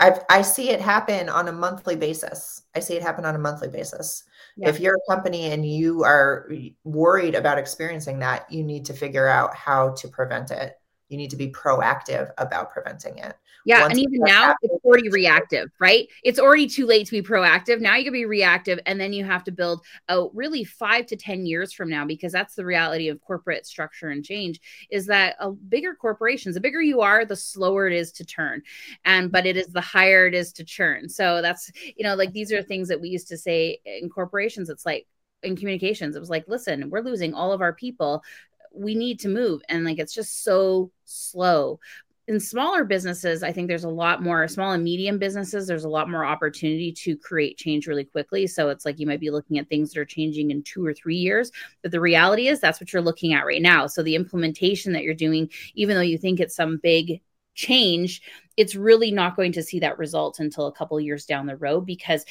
I 0.00 0.18
I 0.30 0.42
see 0.42 0.70
it 0.70 0.80
happen 0.80 1.28
on 1.28 1.48
a 1.48 1.52
monthly 1.52 1.94
basis. 1.94 2.62
I 2.74 2.80
see 2.80 2.94
it 2.94 3.02
happen 3.02 3.26
on 3.26 3.34
a 3.34 3.38
monthly 3.38 3.68
basis. 3.68 4.24
Yeah. 4.56 4.68
If 4.68 4.80
you're 4.80 4.96
a 4.96 5.12
company 5.12 5.52
and 5.52 5.64
you 5.64 6.04
are 6.04 6.50
worried 6.84 7.34
about 7.34 7.58
experiencing 7.58 8.18
that, 8.20 8.50
you 8.52 8.62
need 8.64 8.84
to 8.86 8.92
figure 8.92 9.26
out 9.26 9.54
how 9.54 9.90
to 9.94 10.08
prevent 10.08 10.50
it 10.50 10.76
you 11.10 11.16
need 11.16 11.30
to 11.30 11.36
be 11.36 11.50
proactive 11.50 12.30
about 12.38 12.70
preventing 12.70 13.18
it. 13.18 13.36
Yeah. 13.66 13.82
Once 13.82 13.92
and 13.92 14.00
even 14.00 14.20
now 14.20 14.46
happen, 14.46 14.70
it's 14.72 14.84
already 14.84 15.10
reactive, 15.10 15.70
right? 15.78 16.08
It's 16.24 16.38
already 16.38 16.66
too 16.66 16.86
late 16.86 17.06
to 17.06 17.12
be 17.12 17.22
proactive. 17.22 17.80
Now 17.80 17.96
you 17.96 18.04
can 18.04 18.12
be 18.12 18.24
reactive. 18.24 18.80
And 18.86 19.00
then 19.00 19.12
you 19.12 19.24
have 19.24 19.44
to 19.44 19.52
build 19.52 19.82
a 20.08 20.26
really 20.32 20.64
five 20.64 21.06
to 21.06 21.16
10 21.16 21.46
years 21.46 21.72
from 21.72 21.90
now, 21.90 22.04
because 22.04 22.32
that's 22.32 22.54
the 22.54 22.64
reality 22.64 23.08
of 23.08 23.20
corporate 23.20 23.66
structure 23.66 24.08
and 24.08 24.24
change 24.24 24.60
is 24.90 25.06
that 25.06 25.36
a 25.40 25.50
bigger 25.50 25.94
corporations, 25.94 26.54
the 26.54 26.60
bigger 26.60 26.80
you 26.80 27.00
are, 27.00 27.24
the 27.24 27.36
slower 27.36 27.86
it 27.86 27.92
is 27.92 28.12
to 28.12 28.24
turn. 28.24 28.62
And, 29.04 29.30
but 29.30 29.46
it 29.46 29.56
is 29.56 29.66
the 29.68 29.80
higher 29.80 30.26
it 30.26 30.34
is 30.34 30.52
to 30.54 30.64
churn. 30.64 31.08
So 31.08 31.42
that's, 31.42 31.70
you 31.96 32.04
know, 32.04 32.14
like 32.14 32.32
these 32.32 32.52
are 32.52 32.62
things 32.62 32.88
that 32.88 33.00
we 33.00 33.08
used 33.08 33.28
to 33.28 33.36
say 33.36 33.80
in 33.84 34.08
corporations. 34.08 34.70
It's 34.70 34.86
like, 34.86 35.06
in 35.42 35.56
communications 35.56 36.14
it 36.14 36.20
was 36.20 36.28
like 36.28 36.44
listen 36.48 36.90
we're 36.90 37.00
losing 37.00 37.32
all 37.32 37.50
of 37.50 37.62
our 37.62 37.72
people 37.72 38.22
we 38.74 38.94
need 38.94 39.18
to 39.18 39.26
move 39.26 39.62
and 39.70 39.86
like 39.86 39.98
it's 39.98 40.12
just 40.12 40.44
so 40.44 40.90
slow 41.06 41.80
in 42.30 42.38
smaller 42.38 42.84
businesses 42.84 43.42
i 43.42 43.52
think 43.52 43.66
there's 43.66 43.84
a 43.84 43.88
lot 43.88 44.22
more 44.22 44.46
small 44.46 44.70
and 44.70 44.84
medium 44.84 45.18
businesses 45.18 45.66
there's 45.66 45.84
a 45.84 45.88
lot 45.88 46.08
more 46.08 46.24
opportunity 46.24 46.92
to 46.92 47.16
create 47.16 47.58
change 47.58 47.88
really 47.88 48.04
quickly. 48.04 48.46
So 48.46 48.68
it's 48.68 48.84
like 48.84 49.00
you 49.00 49.06
might 49.06 49.18
be 49.18 49.30
looking 49.30 49.58
at 49.58 49.68
things 49.68 49.90
that 49.90 50.00
are 50.00 50.04
changing 50.04 50.52
in 50.52 50.62
two 50.62 50.86
or 50.86 50.94
three 50.94 51.16
years 51.16 51.50
but 51.82 51.90
the 51.90 52.00
reality 52.00 52.46
is 52.46 52.60
that's 52.60 52.80
what 52.80 52.92
you're 52.92 53.02
looking 53.02 53.32
at 53.32 53.44
right 53.44 53.60
now. 53.60 53.88
So 53.88 54.02
the 54.02 54.14
implementation 54.14 54.92
that 54.92 55.02
you're 55.02 55.12
doing 55.12 55.50
even 55.74 55.96
though 55.96 56.02
you 56.02 56.18
think 56.18 56.38
it's 56.38 56.54
some 56.54 56.78
big 56.80 57.20
change 57.54 58.22
it's 58.56 58.76
really 58.76 59.10
not 59.10 59.34
going 59.34 59.52
to 59.52 59.62
see 59.62 59.80
that 59.80 59.98
result 59.98 60.38
until 60.38 60.68
a 60.68 60.72
couple 60.72 61.00
years 61.00 61.26
down 61.26 61.46
the 61.46 61.56
road 61.56 61.80
because 61.80 62.24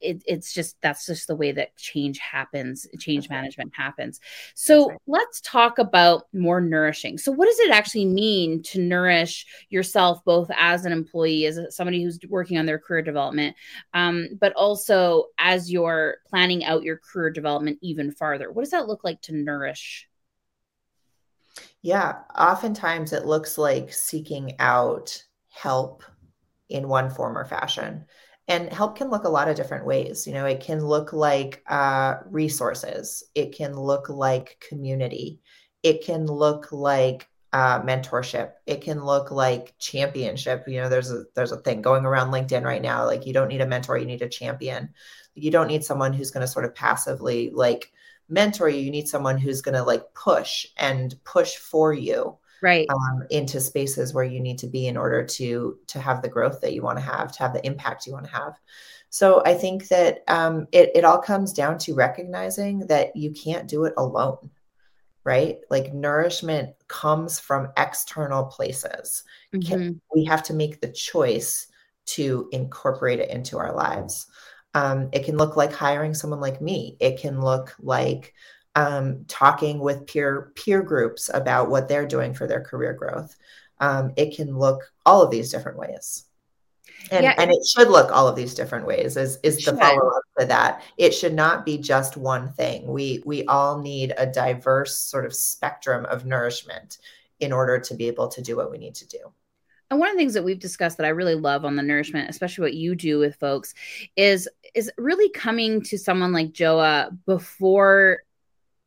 it, 0.00 0.22
it's 0.26 0.52
just 0.52 0.80
that's 0.80 1.06
just 1.06 1.26
the 1.26 1.34
way 1.34 1.52
that 1.52 1.76
change 1.76 2.18
happens 2.18 2.86
change 2.98 3.28
management 3.28 3.72
happens. 3.74 4.20
So 4.54 4.88
right. 4.88 4.98
let's 5.06 5.40
talk 5.40 5.78
about 5.78 6.26
more 6.32 6.60
nourishing. 6.60 7.18
So 7.18 7.32
what 7.32 7.46
does 7.46 7.58
it 7.60 7.70
actually 7.70 8.04
mean 8.04 8.62
to 8.64 8.80
nourish 8.80 9.46
yourself 9.70 10.24
both 10.24 10.50
as 10.56 10.84
an 10.84 10.92
employee 10.92 11.46
as 11.46 11.74
somebody 11.74 12.02
who's 12.02 12.18
working 12.28 12.58
on 12.58 12.66
their 12.66 12.78
career 12.78 13.02
development 13.02 13.56
um, 13.94 14.28
but 14.40 14.52
also 14.54 15.24
as 15.38 15.70
you're 15.70 16.18
planning 16.26 16.64
out 16.64 16.82
your 16.82 16.98
career 16.98 17.30
development 17.30 17.78
even 17.82 18.12
farther? 18.12 18.52
What 18.52 18.62
does 18.62 18.70
that 18.70 18.88
look 18.88 19.04
like 19.04 19.20
to 19.22 19.34
nourish? 19.34 20.08
Yeah 21.82 22.18
oftentimes 22.36 23.12
it 23.12 23.26
looks 23.26 23.58
like 23.58 23.92
seeking 23.92 24.54
out 24.58 25.24
help 25.48 26.04
in 26.68 26.88
one 26.88 27.10
form 27.10 27.36
or 27.36 27.44
fashion 27.44 28.04
And 28.48 28.72
help 28.72 28.96
can 28.96 29.10
look 29.10 29.24
a 29.24 29.28
lot 29.28 29.48
of 29.48 29.56
different 29.56 29.84
ways. 29.84 30.26
You 30.26 30.32
know, 30.32 30.46
it 30.46 30.60
can 30.60 30.84
look 30.84 31.12
like 31.12 31.62
uh, 31.68 32.16
resources, 32.30 33.22
it 33.34 33.54
can 33.54 33.76
look 33.76 34.08
like 34.08 34.64
community, 34.66 35.40
it 35.82 36.04
can 36.04 36.26
look 36.26 36.72
like 36.72 37.28
uh, 37.52 37.80
mentorship. 37.82 38.52
It 38.66 38.82
can 38.82 39.04
look 39.04 39.30
like 39.30 39.74
championship. 39.78 40.64
You 40.66 40.82
know, 40.82 40.88
there's 40.88 41.10
a 41.10 41.24
there's 41.34 41.52
a 41.52 41.56
thing 41.58 41.82
going 41.82 42.04
around 42.04 42.30
LinkedIn 42.30 42.64
right 42.64 42.82
now. 42.82 43.04
Like 43.06 43.26
you 43.26 43.32
don't 43.32 43.48
need 43.48 43.60
a 43.60 43.66
mentor, 43.66 43.98
you 43.98 44.06
need 44.06 44.22
a 44.22 44.28
champion. 44.28 44.90
You 45.34 45.50
don't 45.50 45.68
need 45.68 45.84
someone 45.84 46.12
who's 46.12 46.30
going 46.30 46.42
to 46.42 46.52
sort 46.52 46.64
of 46.64 46.74
passively 46.74 47.50
like 47.50 47.92
mentor 48.28 48.68
you. 48.68 48.80
You 48.80 48.90
need 48.90 49.08
someone 49.08 49.38
who's 49.38 49.62
going 49.62 49.76
to 49.76 49.82
like 49.82 50.02
push 50.14 50.66
and 50.76 51.14
push 51.24 51.56
for 51.56 51.92
you 51.92 52.36
right 52.62 52.86
um, 52.90 53.24
into 53.30 53.60
spaces 53.60 54.12
where 54.12 54.24
you 54.24 54.40
need 54.40 54.58
to 54.58 54.66
be 54.66 54.86
in 54.86 54.96
order 54.96 55.24
to 55.24 55.78
to 55.86 56.00
have 56.00 56.22
the 56.22 56.28
growth 56.28 56.60
that 56.60 56.74
you 56.74 56.82
want 56.82 56.98
to 56.98 57.04
have, 57.04 57.32
to 57.32 57.38
have 57.40 57.52
the 57.52 57.64
impact 57.66 58.06
you 58.06 58.12
want 58.12 58.26
to 58.26 58.32
have. 58.32 58.58
So 59.10 59.42
I 59.44 59.54
think 59.54 59.88
that 59.88 60.24
um, 60.28 60.66
it 60.72 60.90
it 60.94 61.04
all 61.04 61.18
comes 61.18 61.52
down 61.52 61.78
to 61.78 61.94
recognizing 61.94 62.80
that 62.88 63.16
you 63.16 63.32
can't 63.32 63.68
do 63.68 63.84
it 63.84 63.94
alone 63.96 64.50
right? 65.28 65.58
Like 65.68 65.92
nourishment 65.92 66.70
comes 66.88 67.38
from 67.38 67.68
external 67.76 68.44
places. 68.46 69.24
Mm-hmm. 69.54 69.68
Can, 69.68 70.00
we 70.14 70.24
have 70.24 70.42
to 70.44 70.54
make 70.54 70.80
the 70.80 70.90
choice 70.90 71.66
to 72.06 72.48
incorporate 72.50 73.20
it 73.20 73.28
into 73.28 73.58
our 73.58 73.74
lives. 73.74 74.26
Um, 74.72 75.10
it 75.12 75.26
can 75.26 75.36
look 75.36 75.54
like 75.54 75.70
hiring 75.70 76.14
someone 76.14 76.40
like 76.40 76.62
me. 76.62 76.96
It 76.98 77.20
can 77.20 77.42
look 77.42 77.74
like 77.78 78.32
um, 78.74 79.24
talking 79.28 79.78
with 79.80 80.06
peer 80.06 80.52
peer 80.54 80.82
groups 80.82 81.30
about 81.32 81.70
what 81.70 81.88
they're 81.88 82.06
doing 82.06 82.34
for 82.34 82.46
their 82.46 82.60
career 82.60 82.92
growth. 82.92 83.36
Um, 83.80 84.12
it 84.16 84.36
can 84.36 84.56
look 84.56 84.82
all 85.06 85.22
of 85.22 85.30
these 85.30 85.50
different 85.50 85.78
ways. 85.78 86.24
And, 87.10 87.22
yeah, 87.22 87.34
and 87.38 87.50
it 87.50 87.64
should 87.66 87.88
look 87.88 88.10
all 88.10 88.26
of 88.26 88.36
these 88.36 88.54
different 88.54 88.86
ways 88.86 89.16
is 89.16 89.38
is 89.42 89.64
the 89.64 89.76
follow 89.76 90.08
up 90.08 90.22
to 90.38 90.46
that. 90.46 90.82
It 90.96 91.12
should 91.12 91.34
not 91.34 91.64
be 91.64 91.78
just 91.78 92.16
one 92.16 92.52
thing. 92.52 92.86
We 92.86 93.22
we 93.24 93.44
all 93.44 93.80
need 93.80 94.12
a 94.18 94.26
diverse 94.26 94.98
sort 94.98 95.24
of 95.24 95.34
spectrum 95.34 96.04
of 96.06 96.26
nourishment 96.26 96.98
in 97.40 97.52
order 97.52 97.78
to 97.78 97.94
be 97.94 98.08
able 98.08 98.28
to 98.28 98.42
do 98.42 98.56
what 98.56 98.70
we 98.70 98.78
need 98.78 98.96
to 98.96 99.06
do. 99.06 99.32
And 99.90 99.98
one 99.98 100.10
of 100.10 100.14
the 100.14 100.18
things 100.18 100.34
that 100.34 100.44
we've 100.44 100.58
discussed 100.58 100.98
that 100.98 101.06
I 101.06 101.10
really 101.10 101.34
love 101.34 101.64
on 101.64 101.76
the 101.76 101.82
nourishment, 101.82 102.28
especially 102.28 102.62
what 102.62 102.74
you 102.74 102.94
do 102.94 103.18
with 103.18 103.36
folks, 103.36 103.72
is 104.16 104.48
is 104.74 104.90
really 104.98 105.30
coming 105.30 105.80
to 105.82 105.96
someone 105.96 106.32
like 106.32 106.52
Joa 106.52 107.16
before 107.24 108.18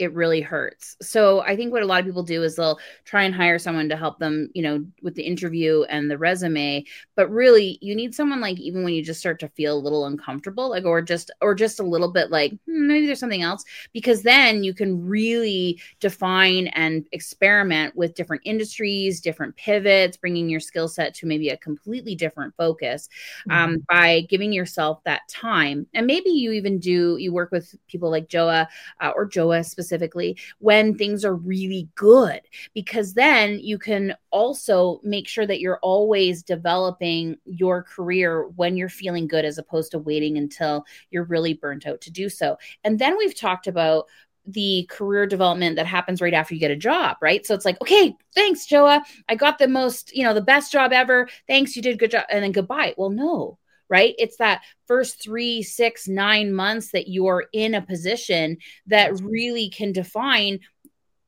it 0.01 0.13
really 0.15 0.41
hurts. 0.41 0.97
So 0.99 1.41
I 1.41 1.55
think 1.55 1.71
what 1.71 1.83
a 1.83 1.85
lot 1.85 1.99
of 1.99 2.07
people 2.07 2.23
do 2.23 2.41
is 2.41 2.55
they'll 2.55 2.79
try 3.05 3.21
and 3.21 3.35
hire 3.35 3.59
someone 3.59 3.87
to 3.89 3.95
help 3.95 4.17
them, 4.17 4.49
you 4.55 4.63
know, 4.63 4.83
with 5.03 5.13
the 5.13 5.21
interview 5.21 5.83
and 5.83 6.09
the 6.09 6.17
resume, 6.17 6.83
but 7.15 7.29
really 7.29 7.77
you 7.81 7.95
need 7.95 8.15
someone 8.15 8.41
like 8.41 8.59
even 8.59 8.83
when 8.83 8.93
you 8.93 9.03
just 9.03 9.19
start 9.19 9.39
to 9.41 9.47
feel 9.49 9.77
a 9.77 9.79
little 9.79 10.07
uncomfortable, 10.07 10.71
like 10.71 10.85
or 10.85 11.03
just 11.03 11.29
or 11.39 11.53
just 11.53 11.79
a 11.79 11.83
little 11.83 12.11
bit 12.11 12.31
like 12.31 12.51
hmm, 12.65 12.87
maybe 12.87 13.05
there's 13.05 13.19
something 13.19 13.43
else 13.43 13.63
because 13.93 14.23
then 14.23 14.63
you 14.63 14.73
can 14.73 15.05
really 15.05 15.79
define 15.99 16.67
and 16.69 17.05
experiment 17.11 17.95
with 17.95 18.15
different 18.15 18.41
industries, 18.43 19.21
different 19.21 19.55
pivots, 19.55 20.17
bringing 20.17 20.49
your 20.49 20.59
skill 20.59 20.87
set 20.87 21.13
to 21.13 21.27
maybe 21.27 21.49
a 21.49 21.57
completely 21.57 22.15
different 22.15 22.55
focus 22.57 23.07
um, 23.51 23.55
mm-hmm. 23.55 23.73
um, 23.75 23.85
by 23.87 24.21
giving 24.21 24.51
yourself 24.51 24.99
that 25.03 25.21
time. 25.29 25.85
And 25.93 26.07
maybe 26.07 26.31
you 26.31 26.53
even 26.53 26.79
do 26.79 27.17
you 27.17 27.31
work 27.31 27.51
with 27.51 27.75
people 27.87 28.09
like 28.09 28.27
Joa 28.27 28.67
uh, 28.99 29.11
or 29.15 29.29
Joa 29.29 29.63
specifically 29.63 29.90
specifically 29.91 30.37
when 30.59 30.95
things 30.95 31.25
are 31.25 31.35
really 31.35 31.89
good, 31.95 32.39
because 32.73 33.13
then 33.13 33.59
you 33.59 33.77
can 33.77 34.15
also 34.31 35.01
make 35.03 35.27
sure 35.27 35.45
that 35.45 35.59
you're 35.59 35.79
always 35.81 36.43
developing 36.43 37.35
your 37.45 37.83
career 37.83 38.47
when 38.55 38.77
you're 38.77 38.89
feeling 38.89 39.27
good 39.27 39.43
as 39.43 39.57
opposed 39.57 39.91
to 39.91 39.99
waiting 39.99 40.37
until 40.37 40.85
you're 41.09 41.25
really 41.25 41.53
burnt 41.53 41.85
out 41.85 41.99
to 41.99 42.11
do 42.11 42.29
so. 42.29 42.57
And 42.85 42.99
then 42.99 43.17
we've 43.17 43.37
talked 43.37 43.67
about 43.67 44.05
the 44.45 44.87
career 44.89 45.27
development 45.27 45.75
that 45.75 45.85
happens 45.85 46.21
right 46.21 46.33
after 46.33 46.53
you 46.53 46.59
get 46.59 46.71
a 46.71 46.75
job, 46.75 47.17
right? 47.21 47.45
So 47.45 47.53
it's 47.53 47.65
like, 47.65 47.79
okay, 47.81 48.15
thanks, 48.33 48.65
Joa. 48.65 49.03
I 49.27 49.35
got 49.35 49.59
the 49.59 49.67
most, 49.67 50.15
you 50.15 50.23
know, 50.23 50.33
the 50.33 50.41
best 50.41 50.71
job 50.71 50.93
ever. 50.93 51.27
Thanks, 51.47 51.75
you 51.75 51.81
did 51.81 51.99
good 51.99 52.11
job. 52.11 52.25
And 52.29 52.43
then 52.43 52.53
goodbye. 52.53 52.95
Well, 52.97 53.09
no, 53.11 53.59
right? 53.91 54.15
It's 54.17 54.37
that 54.37 54.63
first 54.87 55.21
three, 55.21 55.61
six, 55.61 56.07
nine 56.07 56.53
months 56.53 56.91
that 56.93 57.09
you're 57.09 57.45
in 57.53 57.75
a 57.75 57.81
position 57.81 58.57
that 58.87 59.19
really 59.21 59.69
can 59.69 59.91
define 59.91 60.59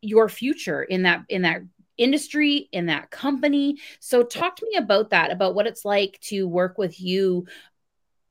your 0.01 0.29
future 0.29 0.81
in 0.81 1.03
that 1.03 1.23
in 1.29 1.43
that 1.43 1.61
industry 1.97 2.69
in 2.71 2.87
that 2.87 3.11
company. 3.11 3.77
So 3.99 4.23
talk 4.23 4.55
to 4.55 4.65
me 4.65 4.77
about 4.77 5.11
that 5.11 5.31
about 5.31 5.53
what 5.53 5.67
it's 5.67 5.85
like 5.85 6.19
to 6.23 6.47
work 6.47 6.77
with 6.77 6.99
you 6.99 7.45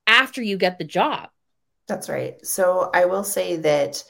after 0.07 0.43
you 0.43 0.57
get 0.57 0.79
the 0.79 0.85
job. 0.85 1.29
That's 1.87 2.09
right. 2.09 2.45
So 2.45 2.91
i 2.95 3.05
will 3.05 3.25
say 3.25 3.57
that 3.57 4.03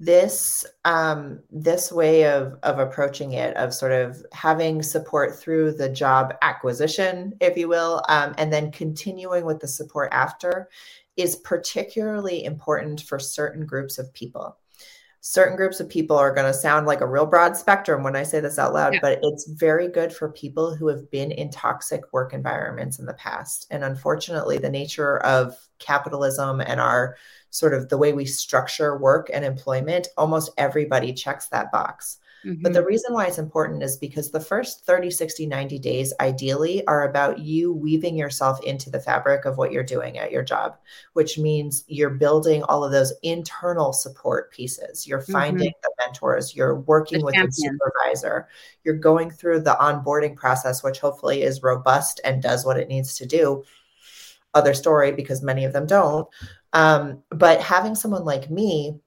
this 0.00 0.64
um, 0.84 1.40
this 1.50 1.90
way 1.90 2.24
of 2.24 2.56
of 2.62 2.78
approaching 2.78 3.32
it 3.32 3.56
of 3.56 3.74
sort 3.74 3.92
of 3.92 4.24
having 4.32 4.82
support 4.82 5.36
through 5.38 5.72
the 5.72 5.88
job 5.88 6.34
acquisition 6.42 7.34
if 7.40 7.56
you 7.56 7.68
will 7.68 8.02
um, 8.08 8.34
and 8.38 8.52
then 8.52 8.70
continuing 8.70 9.44
with 9.44 9.58
the 9.58 9.66
support 9.66 10.08
after 10.12 10.68
is 11.16 11.36
particularly 11.36 12.44
important 12.44 13.00
for 13.00 13.18
certain 13.18 13.66
groups 13.66 13.98
of 13.98 14.12
people 14.14 14.56
certain 15.20 15.56
groups 15.56 15.80
of 15.80 15.88
people 15.88 16.16
are 16.16 16.34
going 16.34 16.46
to 16.46 16.58
sound 16.58 16.86
like 16.86 17.00
a 17.00 17.06
real 17.06 17.26
broad 17.26 17.56
spectrum 17.56 18.02
when 18.02 18.14
i 18.14 18.22
say 18.22 18.40
this 18.40 18.58
out 18.58 18.72
loud 18.72 18.94
yeah. 18.94 19.00
but 19.02 19.18
it's 19.22 19.48
very 19.50 19.88
good 19.88 20.12
for 20.12 20.30
people 20.30 20.74
who 20.74 20.86
have 20.86 21.10
been 21.10 21.32
in 21.32 21.50
toxic 21.50 22.02
work 22.12 22.32
environments 22.32 22.98
in 22.98 23.06
the 23.06 23.14
past 23.14 23.66
and 23.70 23.82
unfortunately 23.82 24.58
the 24.58 24.70
nature 24.70 25.18
of 25.18 25.56
capitalism 25.78 26.60
and 26.60 26.80
our 26.80 27.16
sort 27.50 27.74
of 27.74 27.88
the 27.88 27.98
way 27.98 28.12
we 28.12 28.24
structure 28.24 28.96
work 28.96 29.30
and 29.32 29.44
employment, 29.44 30.08
almost 30.16 30.50
everybody 30.58 31.12
checks 31.12 31.48
that 31.48 31.72
box. 31.72 32.18
Mm-hmm. 32.44 32.62
But 32.62 32.72
the 32.72 32.80
mm-hmm. 32.80 32.88
reason 32.88 33.14
why 33.14 33.26
it's 33.26 33.38
important 33.38 33.82
is 33.82 33.96
because 33.96 34.30
the 34.30 34.40
first 34.40 34.84
30, 34.86 35.10
60, 35.10 35.46
90 35.46 35.78
days, 35.78 36.12
ideally, 36.20 36.86
are 36.86 37.08
about 37.08 37.40
you 37.40 37.72
weaving 37.72 38.16
yourself 38.16 38.62
into 38.62 38.90
the 38.90 39.00
fabric 39.00 39.44
of 39.44 39.58
what 39.58 39.72
you're 39.72 39.82
doing 39.82 40.18
at 40.18 40.30
your 40.30 40.44
job, 40.44 40.76
which 41.14 41.38
means 41.38 41.84
you're 41.88 42.10
building 42.10 42.62
all 42.64 42.84
of 42.84 42.92
those 42.92 43.12
internal 43.22 43.92
support 43.92 44.52
pieces. 44.52 45.06
You're 45.06 45.22
finding 45.22 45.70
mm-hmm. 45.70 45.80
the 45.82 46.04
mentors, 46.04 46.54
you're 46.54 46.80
working 46.80 47.20
the 47.20 47.24
with 47.26 47.34
champion. 47.34 47.52
your 47.58 47.72
supervisor, 47.72 48.48
you're 48.84 48.94
going 48.94 49.30
through 49.30 49.60
the 49.60 49.76
onboarding 49.80 50.36
process, 50.36 50.82
which 50.82 51.00
hopefully 51.00 51.42
is 51.42 51.62
robust 51.62 52.20
and 52.24 52.42
does 52.42 52.64
what 52.64 52.78
it 52.78 52.88
needs 52.88 53.16
to 53.16 53.26
do. 53.26 53.64
Other 54.54 54.74
story 54.74 55.12
because 55.12 55.42
many 55.42 55.64
of 55.64 55.72
them 55.72 55.86
don't. 55.86 56.28
Um, 56.72 57.22
but 57.30 57.60
having 57.60 57.94
someone 57.94 58.24
like 58.24 58.50
me, 58.50 59.00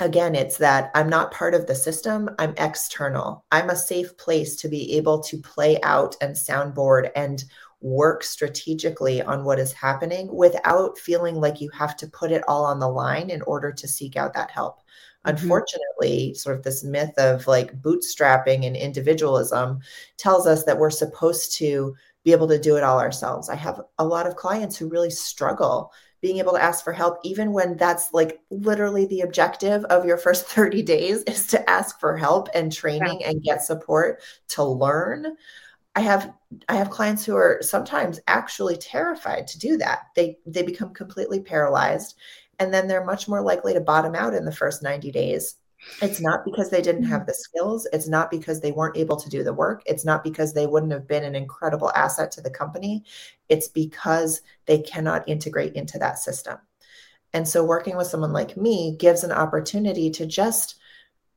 again, 0.00 0.34
it's 0.34 0.58
that 0.58 0.90
I'm 0.94 1.08
not 1.08 1.32
part 1.32 1.54
of 1.54 1.66
the 1.66 1.74
system, 1.74 2.30
I'm 2.38 2.54
external. 2.56 3.44
I'm 3.50 3.70
a 3.70 3.76
safe 3.76 4.16
place 4.16 4.56
to 4.56 4.68
be 4.68 4.96
able 4.96 5.20
to 5.24 5.38
play 5.38 5.80
out 5.82 6.16
and 6.20 6.34
soundboard 6.34 7.10
and 7.16 7.42
work 7.80 8.24
strategically 8.24 9.22
on 9.22 9.44
what 9.44 9.58
is 9.58 9.72
happening 9.72 10.34
without 10.34 10.98
feeling 10.98 11.36
like 11.36 11.60
you 11.60 11.70
have 11.70 11.96
to 11.96 12.08
put 12.08 12.32
it 12.32 12.42
all 12.48 12.64
on 12.64 12.80
the 12.80 12.88
line 12.88 13.30
in 13.30 13.42
order 13.42 13.72
to 13.72 13.86
seek 13.86 14.16
out 14.16 14.34
that 14.34 14.50
help. 14.50 14.78
Mm-hmm. 15.24 15.36
Unfortunately, 15.36 16.34
sort 16.34 16.56
of 16.56 16.64
this 16.64 16.82
myth 16.82 17.16
of 17.18 17.46
like 17.46 17.80
bootstrapping 17.80 18.66
and 18.66 18.76
individualism 18.76 19.80
tells 20.16 20.46
us 20.46 20.64
that 20.64 20.78
we're 20.78 20.90
supposed 20.90 21.56
to 21.58 21.94
be 22.24 22.32
able 22.32 22.48
to 22.48 22.58
do 22.58 22.76
it 22.76 22.84
all 22.84 22.98
ourselves. 22.98 23.48
I 23.48 23.54
have 23.54 23.80
a 23.98 24.04
lot 24.04 24.26
of 24.26 24.36
clients 24.36 24.76
who 24.76 24.88
really 24.88 25.10
struggle 25.10 25.92
being 26.20 26.38
able 26.38 26.52
to 26.52 26.62
ask 26.62 26.82
for 26.84 26.92
help, 26.92 27.18
even 27.22 27.52
when 27.52 27.76
that's 27.76 28.12
like 28.12 28.40
literally 28.50 29.06
the 29.06 29.20
objective 29.20 29.84
of 29.84 30.04
your 30.04 30.16
first 30.16 30.46
30 30.48 30.82
days 30.82 31.22
is 31.24 31.46
to 31.48 31.70
ask 31.70 32.00
for 32.00 32.16
help 32.16 32.48
and 32.54 32.72
training 32.72 33.20
yeah. 33.20 33.30
and 33.30 33.42
get 33.42 33.62
support 33.62 34.20
to 34.48 34.64
learn. 34.64 35.36
I 35.94 36.00
have 36.00 36.32
I 36.68 36.76
have 36.76 36.90
clients 36.90 37.24
who 37.24 37.34
are 37.36 37.58
sometimes 37.60 38.20
actually 38.26 38.76
terrified 38.76 39.46
to 39.48 39.58
do 39.58 39.76
that. 39.78 40.00
They 40.14 40.38
they 40.46 40.62
become 40.62 40.94
completely 40.94 41.40
paralyzed 41.40 42.16
and 42.58 42.72
then 42.72 42.88
they're 42.88 43.04
much 43.04 43.28
more 43.28 43.40
likely 43.40 43.72
to 43.74 43.80
bottom 43.80 44.14
out 44.14 44.34
in 44.34 44.44
the 44.44 44.52
first 44.52 44.82
90 44.82 45.10
days 45.12 45.56
it's 46.02 46.20
not 46.20 46.44
because 46.44 46.70
they 46.70 46.82
didn't 46.82 47.04
have 47.04 47.20
mm-hmm. 47.20 47.26
the 47.28 47.34
skills. 47.34 47.86
It's 47.92 48.08
not 48.08 48.30
because 48.30 48.60
they 48.60 48.72
weren't 48.72 48.96
able 48.96 49.16
to 49.16 49.28
do 49.28 49.44
the 49.44 49.52
work. 49.52 49.82
It's 49.86 50.04
not 50.04 50.24
because 50.24 50.52
they 50.52 50.66
wouldn't 50.66 50.92
have 50.92 51.06
been 51.06 51.24
an 51.24 51.34
incredible 51.34 51.92
asset 51.94 52.30
to 52.32 52.40
the 52.40 52.50
company. 52.50 53.04
It's 53.48 53.68
because 53.68 54.42
they 54.66 54.78
cannot 54.78 55.28
integrate 55.28 55.74
into 55.74 55.98
that 55.98 56.18
system. 56.18 56.58
And 57.32 57.46
so, 57.46 57.64
working 57.64 57.96
with 57.96 58.06
someone 58.06 58.32
like 58.32 58.56
me 58.56 58.96
gives 58.98 59.22
an 59.22 59.32
opportunity 59.32 60.10
to 60.10 60.26
just 60.26 60.76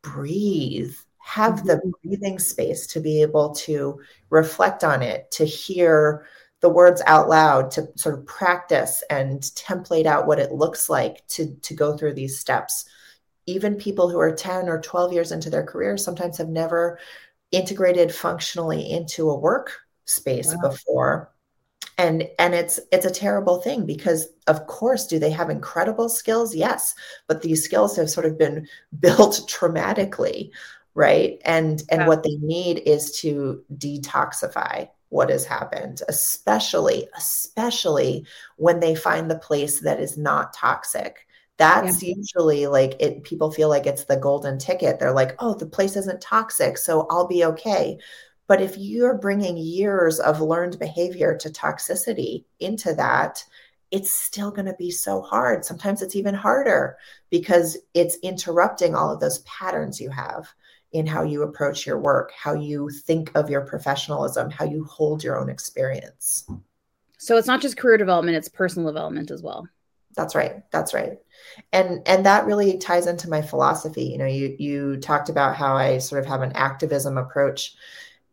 breathe, 0.01 0.95
have 1.19 1.55
mm-hmm. 1.55 1.67
the 1.67 1.93
breathing 2.03 2.39
space 2.39 2.87
to 2.87 2.99
be 2.99 3.21
able 3.21 3.53
to 3.55 3.99
reflect 4.29 4.83
on 4.83 5.01
it, 5.01 5.29
to 5.31 5.45
hear 5.45 6.25
the 6.61 6.69
words 6.69 7.01
out 7.05 7.27
loud, 7.27 7.71
to 7.71 7.87
sort 7.95 8.17
of 8.17 8.25
practice 8.25 9.03
and 9.09 9.41
template 9.41 10.05
out 10.05 10.27
what 10.27 10.39
it 10.39 10.51
looks 10.51 10.89
like 10.89 11.25
to, 11.27 11.55
to 11.55 11.73
go 11.73 11.97
through 11.97 12.13
these 12.13 12.39
steps 12.39 12.85
even 13.45 13.75
people 13.75 14.09
who 14.09 14.19
are 14.19 14.33
10 14.33 14.69
or 14.69 14.81
12 14.81 15.13
years 15.13 15.31
into 15.31 15.49
their 15.49 15.63
career 15.63 15.97
sometimes 15.97 16.37
have 16.37 16.49
never 16.49 16.99
integrated 17.51 18.13
functionally 18.13 18.89
into 18.89 19.29
a 19.29 19.37
work 19.37 19.79
space 20.05 20.53
wow. 20.55 20.69
before. 20.69 21.31
And 21.97 22.27
and 22.39 22.55
it's 22.55 22.79
it's 22.91 23.05
a 23.05 23.11
terrible 23.11 23.61
thing 23.61 23.85
because 23.85 24.27
of 24.47 24.65
course 24.67 25.05
do 25.05 25.19
they 25.19 25.29
have 25.31 25.49
incredible 25.49 26.09
skills? 26.09 26.55
Yes. 26.55 26.95
But 27.27 27.41
these 27.41 27.63
skills 27.63 27.95
have 27.95 28.09
sort 28.09 28.25
of 28.25 28.37
been 28.37 28.67
built 28.99 29.47
traumatically 29.49 30.51
right? 30.93 31.39
And 31.45 31.83
and 31.89 32.01
yeah. 32.01 32.07
what 32.07 32.23
they 32.23 32.35
need 32.41 32.79
is 32.79 33.17
to 33.21 33.63
detoxify 33.77 34.89
what 35.09 35.29
has 35.29 35.43
happened 35.43 36.01
especially 36.07 37.05
especially 37.17 38.25
when 38.55 38.79
they 38.79 38.95
find 38.95 39.29
the 39.29 39.37
place 39.37 39.81
that 39.81 39.99
is 39.99 40.17
not 40.17 40.53
toxic 40.53 41.27
that's 41.61 42.03
yeah. 42.03 42.15
usually 42.17 42.67
like 42.67 42.95
it 42.99 43.23
people 43.23 43.51
feel 43.51 43.69
like 43.69 43.85
it's 43.85 44.05
the 44.05 44.17
golden 44.17 44.57
ticket 44.57 44.99
they're 44.99 45.13
like 45.13 45.35
oh 45.39 45.53
the 45.53 45.65
place 45.65 45.95
isn't 45.95 46.19
toxic 46.21 46.77
so 46.77 47.07
i'll 47.09 47.27
be 47.27 47.45
okay 47.45 47.97
but 48.51 48.61
if 48.61 48.77
you're 48.77 49.17
bringing 49.17 49.55
years 49.55 50.19
of 50.19 50.41
learned 50.41 50.77
behavior 50.77 51.37
to 51.37 51.49
toxicity 51.49 52.43
into 52.59 52.93
that, 52.95 53.45
it's 53.91 54.11
still 54.11 54.51
going 54.51 54.65
to 54.65 54.73
be 54.73 54.91
so 54.91 55.21
hard. 55.21 55.63
Sometimes 55.63 56.01
it's 56.01 56.17
even 56.17 56.35
harder 56.35 56.97
because 57.29 57.77
it's 57.93 58.17
interrupting 58.21 58.93
all 58.93 59.09
of 59.09 59.21
those 59.21 59.39
patterns 59.39 60.01
you 60.01 60.09
have 60.09 60.49
in 60.91 61.07
how 61.07 61.23
you 61.23 61.43
approach 61.43 61.85
your 61.85 61.97
work, 61.97 62.33
how 62.33 62.53
you 62.53 62.89
think 62.89 63.31
of 63.35 63.49
your 63.49 63.61
professionalism, 63.61 64.49
how 64.49 64.65
you 64.65 64.83
hold 64.83 65.23
your 65.23 65.39
own 65.39 65.49
experience. 65.49 66.45
So 67.19 67.37
it's 67.37 67.47
not 67.47 67.61
just 67.61 67.77
career 67.77 67.95
development, 67.95 68.35
it's 68.35 68.49
personal 68.49 68.89
development 68.91 69.31
as 69.31 69.41
well. 69.41 69.65
That's 70.15 70.35
right. 70.35 70.63
That's 70.71 70.93
right. 70.93 71.17
And 71.71 72.01
and 72.07 72.25
that 72.25 72.45
really 72.45 72.77
ties 72.77 73.07
into 73.07 73.29
my 73.29 73.41
philosophy. 73.41 74.03
You 74.05 74.17
know, 74.17 74.25
you 74.25 74.55
you 74.59 74.97
talked 74.97 75.29
about 75.29 75.55
how 75.55 75.75
I 75.75 75.99
sort 75.99 76.21
of 76.21 76.27
have 76.27 76.41
an 76.41 76.51
activism 76.53 77.17
approach 77.17 77.75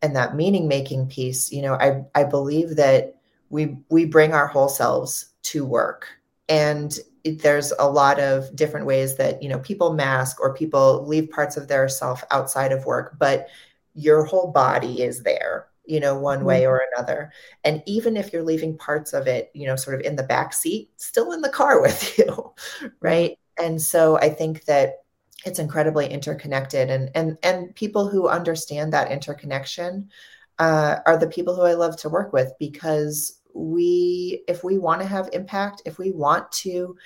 and 0.03 0.17
that 0.17 0.37
meaning 0.37 0.69
making 0.69 1.09
piece 1.09 1.53
you 1.53 1.63
know 1.63 1.75
i 1.75 2.03
i 2.17 2.25
believe 2.25 2.77
that 2.77 3.17
we 3.51 3.77
we 3.91 4.05
bring 4.05 4.35
our 4.35 4.49
whole 4.49 4.69
selves 4.69 5.29
to 5.43 5.65
work 5.65 6.09
and 6.49 6.99
it, 7.25 7.43
there's 7.43 7.73
a 7.79 7.89
lot 7.91 8.21
of 8.21 8.55
different 8.57 8.87
ways 8.87 9.17
that 9.19 9.43
you 9.43 9.49
know 9.49 9.61
people 9.61 9.95
mask 9.95 10.41
or 10.41 10.55
people 10.55 11.07
leave 11.07 11.31
parts 11.31 11.57
of 11.57 11.69
their 11.69 11.89
self 11.89 12.25
outside 12.33 12.73
of 12.73 12.87
work 12.87 13.17
but 13.19 13.49
your 13.95 14.25
whole 14.25 14.53
body 14.53 15.03
is 15.03 15.23
there 15.23 15.68
you 15.89 16.01
know 16.01 16.19
one 16.19 16.45
way 16.45 16.63
mm-hmm. 16.63 16.71
or 16.71 16.83
another. 16.95 17.33
And 17.65 17.83
even 17.87 18.17
if 18.17 18.33
you're 18.33 18.43
leaving 18.43 18.77
parts 18.79 19.13
of 19.13 19.27
it 19.27 19.51
you 19.55 19.67
know 19.67 19.77
sort 19.77 19.97
of 19.99 20.07
in 20.07 20.17
the 20.17 20.23
back 20.23 20.53
seat 20.53 20.91
still 20.97 21.33
in 21.33 21.41
the 21.41 21.49
car 21.49 21.81
with 21.87 22.19
you 22.19 22.53
right? 23.01 23.39
And 23.59 23.81
so 23.83 24.19
i 24.19 24.29
think 24.29 24.65
that 24.67 25.03
it's 25.45 25.59
incredibly 25.59 26.09
interconnected. 26.09 26.91
And 26.91 27.11
and 27.15 27.39
and 27.43 27.75
people 27.75 28.09
who 28.09 28.29
understand 28.29 28.93
that 28.93 29.11
interconnection 29.11 30.11
uh, 30.59 30.97
are 31.07 31.17
the 31.17 31.29
people 31.29 31.55
who 31.55 31.63
i 31.63 31.75
love 31.75 31.97
to 31.99 32.09
work 32.09 32.33
with 32.33 32.53
because 32.59 33.41
we 33.55 34.43
if 34.49 34.65
we 34.65 34.79
want 34.79 35.01
to 35.01 35.07
have 35.07 35.31
impact 35.33 35.83
if 35.85 35.99
we 35.99 36.11
want 36.11 36.51
to 36.53 36.97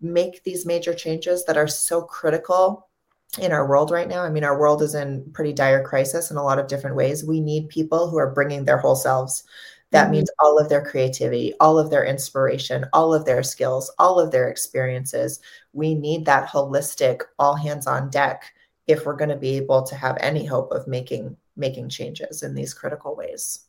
make 0.00 0.42
these 0.44 0.64
major 0.64 0.94
changes 0.94 1.44
that 1.44 1.56
are 1.56 1.66
so 1.66 2.02
critical 2.02 2.87
in 3.38 3.52
our 3.52 3.68
world 3.68 3.90
right 3.90 4.08
now 4.08 4.22
i 4.22 4.30
mean 4.30 4.44
our 4.44 4.58
world 4.58 4.80
is 4.80 4.94
in 4.94 5.22
pretty 5.32 5.52
dire 5.52 5.84
crisis 5.84 6.30
in 6.30 6.36
a 6.36 6.42
lot 6.42 6.58
of 6.58 6.66
different 6.66 6.96
ways 6.96 7.24
we 7.24 7.40
need 7.40 7.68
people 7.68 8.08
who 8.08 8.16
are 8.16 8.32
bringing 8.32 8.64
their 8.64 8.78
whole 8.78 8.96
selves 8.96 9.44
that 9.90 10.04
mm-hmm. 10.04 10.12
means 10.12 10.30
all 10.40 10.58
of 10.58 10.68
their 10.68 10.84
creativity, 10.84 11.54
all 11.60 11.78
of 11.78 11.90
their 11.90 12.04
inspiration, 12.04 12.84
all 12.92 13.14
of 13.14 13.24
their 13.24 13.42
skills, 13.42 13.90
all 13.98 14.20
of 14.20 14.30
their 14.30 14.48
experiences. 14.48 15.40
We 15.72 15.94
need 15.94 16.26
that 16.26 16.48
holistic, 16.48 17.22
all 17.38 17.54
hands 17.54 17.86
on 17.86 18.10
deck 18.10 18.52
if 18.86 19.04
we're 19.04 19.16
going 19.16 19.30
to 19.30 19.36
be 19.36 19.56
able 19.56 19.82
to 19.84 19.94
have 19.94 20.16
any 20.20 20.44
hope 20.44 20.72
of 20.72 20.86
making 20.86 21.36
making 21.56 21.88
changes 21.88 22.42
in 22.42 22.54
these 22.54 22.72
critical 22.72 23.16
ways. 23.16 23.60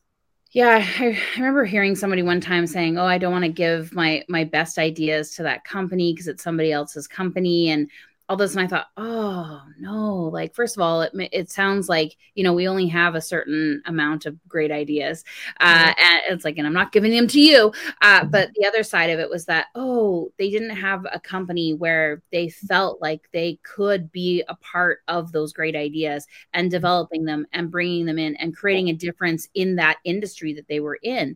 Yeah, 0.52 0.86
I, 1.00 1.20
remember 1.38 1.64
hearing 1.64 1.96
somebody 1.96 2.24
one 2.24 2.42
time 2.42 2.68
saying, 2.68 2.98
"Oh, 2.98 3.06
I 3.06 3.18
don't 3.18 3.32
want 3.32 3.46
to 3.46 3.52
give 3.52 3.94
my 3.94 4.24
my 4.28 4.44
best 4.44 4.78
ideas 4.78 5.36
to 5.36 5.44
that 5.44 5.64
company 5.64 6.14
because 6.14 6.28
it's 6.28 6.44
somebody 6.44 6.72
else's 6.72 7.08
company." 7.08 7.70
And 7.70 7.90
all 8.30 8.38
this 8.38 8.52
and 8.56 8.62
i 8.62 8.68
thought 8.68 8.88
oh 8.98 9.62
no. 9.80 10.30
Like 10.32 10.54
first 10.54 10.78
of 10.78 10.82
all 10.82 11.02
it, 11.02 11.12
it 11.16 11.50
sounds 11.50 11.90
like 11.90 12.16
you 12.36 12.44
know 12.44 12.54
we 12.54 12.68
only 12.68 12.88
have 12.88 13.16
a 13.16 13.22
certain 13.22 13.82
amount 13.86 14.26
of 14.26 14.38
great 14.48 14.72
ideas 14.72 15.24
uh, 15.60 15.94
and 15.98 16.22
it's 16.30 16.46
like 16.46 16.58
and 16.58 16.68
i'm 16.68 16.74
not 16.74 16.92
giving 16.92 17.12
them 17.12 17.28
to 17.28 17.40
you 17.40 17.74
uh, 18.02 18.22
mm-hmm. 18.22 18.30
but 18.30 18.52
the 18.54 18.68
other 18.68 18.84
side 18.84 19.10
of 19.10 19.20
it 19.20 19.30
was 19.30 19.46
that 19.46 19.68
oh 19.74 20.32
they 20.38 20.52
didn't 20.52 20.76
have 20.76 21.06
a 21.12 21.20
company 21.20 21.74
where 21.74 22.22
they 22.32 22.50
felt 22.50 23.02
like 23.02 23.28
they 23.34 23.60
could 23.64 24.12
be 24.12 24.44
a 24.48 24.56
part 24.56 25.00
of 25.08 25.32
those 25.32 25.52
great 25.52 25.76
ideas 25.76 26.28
and 26.54 26.66
mm-hmm. 26.66 26.72
developing 26.72 27.26
them 27.26 27.48
and 27.54 27.72
bringing 27.72 28.06
them 28.06 28.20
in 28.20 28.36
and 28.36 28.56
creating 28.56 28.90
a 28.90 28.94
difference 28.94 29.50
in 29.56 29.76
that 29.76 29.98
industry 30.04 30.54
that 30.54 30.68
they 30.68 30.80
were 30.80 31.00
in. 31.02 31.36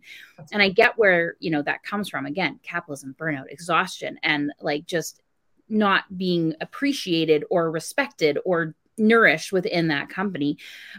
And 0.51 0.61
i 0.61 0.69
get 0.69 0.97
where 0.97 1.35
you 1.39 1.49
know 1.49 1.61
that 1.63 1.83
comes 1.83 2.09
from. 2.09 2.25
Again 2.25 2.59
capitalism 2.63 3.15
burnout 3.17 3.49
exhaustion 3.49 4.19
and 4.23 4.51
like 4.61 4.85
just 4.85 5.21
not 5.69 6.17
being 6.17 6.55
appreciated 6.61 7.43
or 7.49 7.71
respected 7.71 8.37
or 8.45 8.75
nourished 8.97 9.51
within 9.51 9.87
that 9.87 10.09
company. 10.09 10.57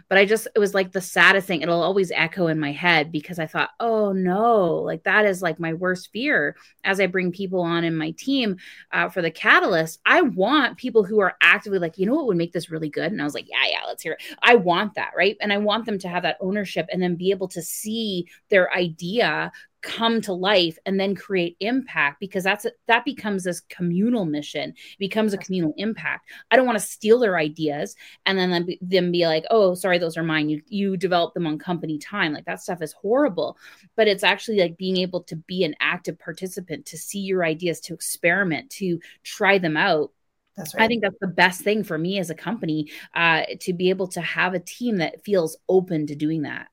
But 0.09 0.17
I 0.17 0.25
just, 0.25 0.47
it 0.55 0.59
was 0.59 0.73
like 0.73 0.91
the 0.91 1.01
saddest 1.01 1.47
thing. 1.47 1.61
It'll 1.61 1.81
always 1.81 2.11
echo 2.11 2.47
in 2.47 2.59
my 2.59 2.71
head 2.71 3.11
because 3.11 3.39
I 3.39 3.47
thought, 3.47 3.69
oh 3.79 4.11
no, 4.11 4.75
like 4.75 5.03
that 5.03 5.25
is 5.25 5.41
like 5.41 5.59
my 5.59 5.73
worst 5.73 6.11
fear 6.11 6.55
as 6.83 6.99
I 6.99 7.07
bring 7.07 7.31
people 7.31 7.61
on 7.61 7.83
in 7.83 7.95
my 7.95 8.11
team 8.11 8.57
uh, 8.91 9.09
for 9.09 9.21
the 9.21 9.31
catalyst. 9.31 9.99
I 10.05 10.21
want 10.21 10.77
people 10.77 11.03
who 11.03 11.19
are 11.19 11.37
actively 11.41 11.79
like, 11.79 11.97
you 11.97 12.05
know 12.05 12.15
what 12.15 12.27
would 12.27 12.37
make 12.37 12.51
this 12.51 12.69
really 12.69 12.89
good? 12.89 13.11
And 13.11 13.21
I 13.21 13.25
was 13.25 13.33
like, 13.33 13.49
yeah, 13.49 13.63
yeah, 13.69 13.85
let's 13.87 14.03
hear 14.03 14.13
it. 14.13 14.23
I 14.41 14.55
want 14.55 14.95
that. 14.95 15.11
Right. 15.15 15.37
And 15.41 15.53
I 15.53 15.57
want 15.57 15.85
them 15.85 15.99
to 15.99 16.09
have 16.09 16.23
that 16.23 16.37
ownership 16.41 16.87
and 16.91 17.01
then 17.01 17.15
be 17.15 17.31
able 17.31 17.47
to 17.49 17.61
see 17.61 18.27
their 18.49 18.73
idea 18.73 19.51
come 19.85 20.19
to 20.19 20.33
life 20.33 20.77
and 20.85 20.99
then 20.99 21.15
create 21.15 21.55
impact 21.59 22.19
because 22.19 22.43
that's 22.43 22.65
a, 22.65 22.71
that 22.87 23.05
becomes 23.05 23.43
this 23.43 23.61
communal 23.69 24.25
mission. 24.25 24.71
It 24.71 24.99
becomes 24.99 25.33
a 25.33 25.37
communal 25.37 25.73
impact. 25.77 26.27
I 26.49 26.55
don't 26.55 26.65
want 26.65 26.79
to 26.79 26.85
steal 26.85 27.19
their 27.19 27.37
ideas 27.37 27.95
and 28.25 28.37
then 28.37 28.49
them 28.49 28.65
be, 28.65 29.11
be 29.11 29.27
like 29.27 29.45
oh 29.51 29.75
sorry 29.75 29.99
those 29.99 30.17
are 30.17 30.23
mine. 30.23 30.49
You 30.49 30.61
you 30.67 30.97
develop 30.97 31.33
them 31.35 31.45
on 31.45 31.59
company 31.59 31.99
time. 31.99 32.33
Like 32.33 32.45
that 32.45 32.61
stuff 32.61 32.81
is 32.81 32.93
horrible. 32.93 33.57
But 33.95 34.07
it's 34.07 34.23
actually 34.23 34.59
like 34.59 34.77
being 34.77 34.97
able 34.97 35.21
to 35.23 35.35
be 35.35 35.63
an 35.63 35.75
active 35.79 36.17
participant 36.17 36.87
to 36.87 36.97
see 36.97 37.19
your 37.19 37.45
ideas 37.45 37.79
to 37.81 37.93
experiment 37.93 38.71
to 38.71 38.99
try 39.23 39.59
them 39.59 39.77
out. 39.77 40.11
That's 40.57 40.73
right. 40.73 40.85
I 40.85 40.87
think 40.87 41.03
that's 41.03 41.19
the 41.21 41.27
best 41.27 41.61
thing 41.61 41.83
for 41.83 41.97
me 41.97 42.17
as 42.17 42.29
a 42.29 42.35
company 42.35 42.89
uh, 43.13 43.43
to 43.61 43.73
be 43.73 43.89
able 43.91 44.07
to 44.09 44.21
have 44.21 44.53
a 44.53 44.59
team 44.59 44.97
that 44.97 45.23
feels 45.23 45.57
open 45.69 46.07
to 46.07 46.15
doing 46.15 46.43
that. 46.43 46.69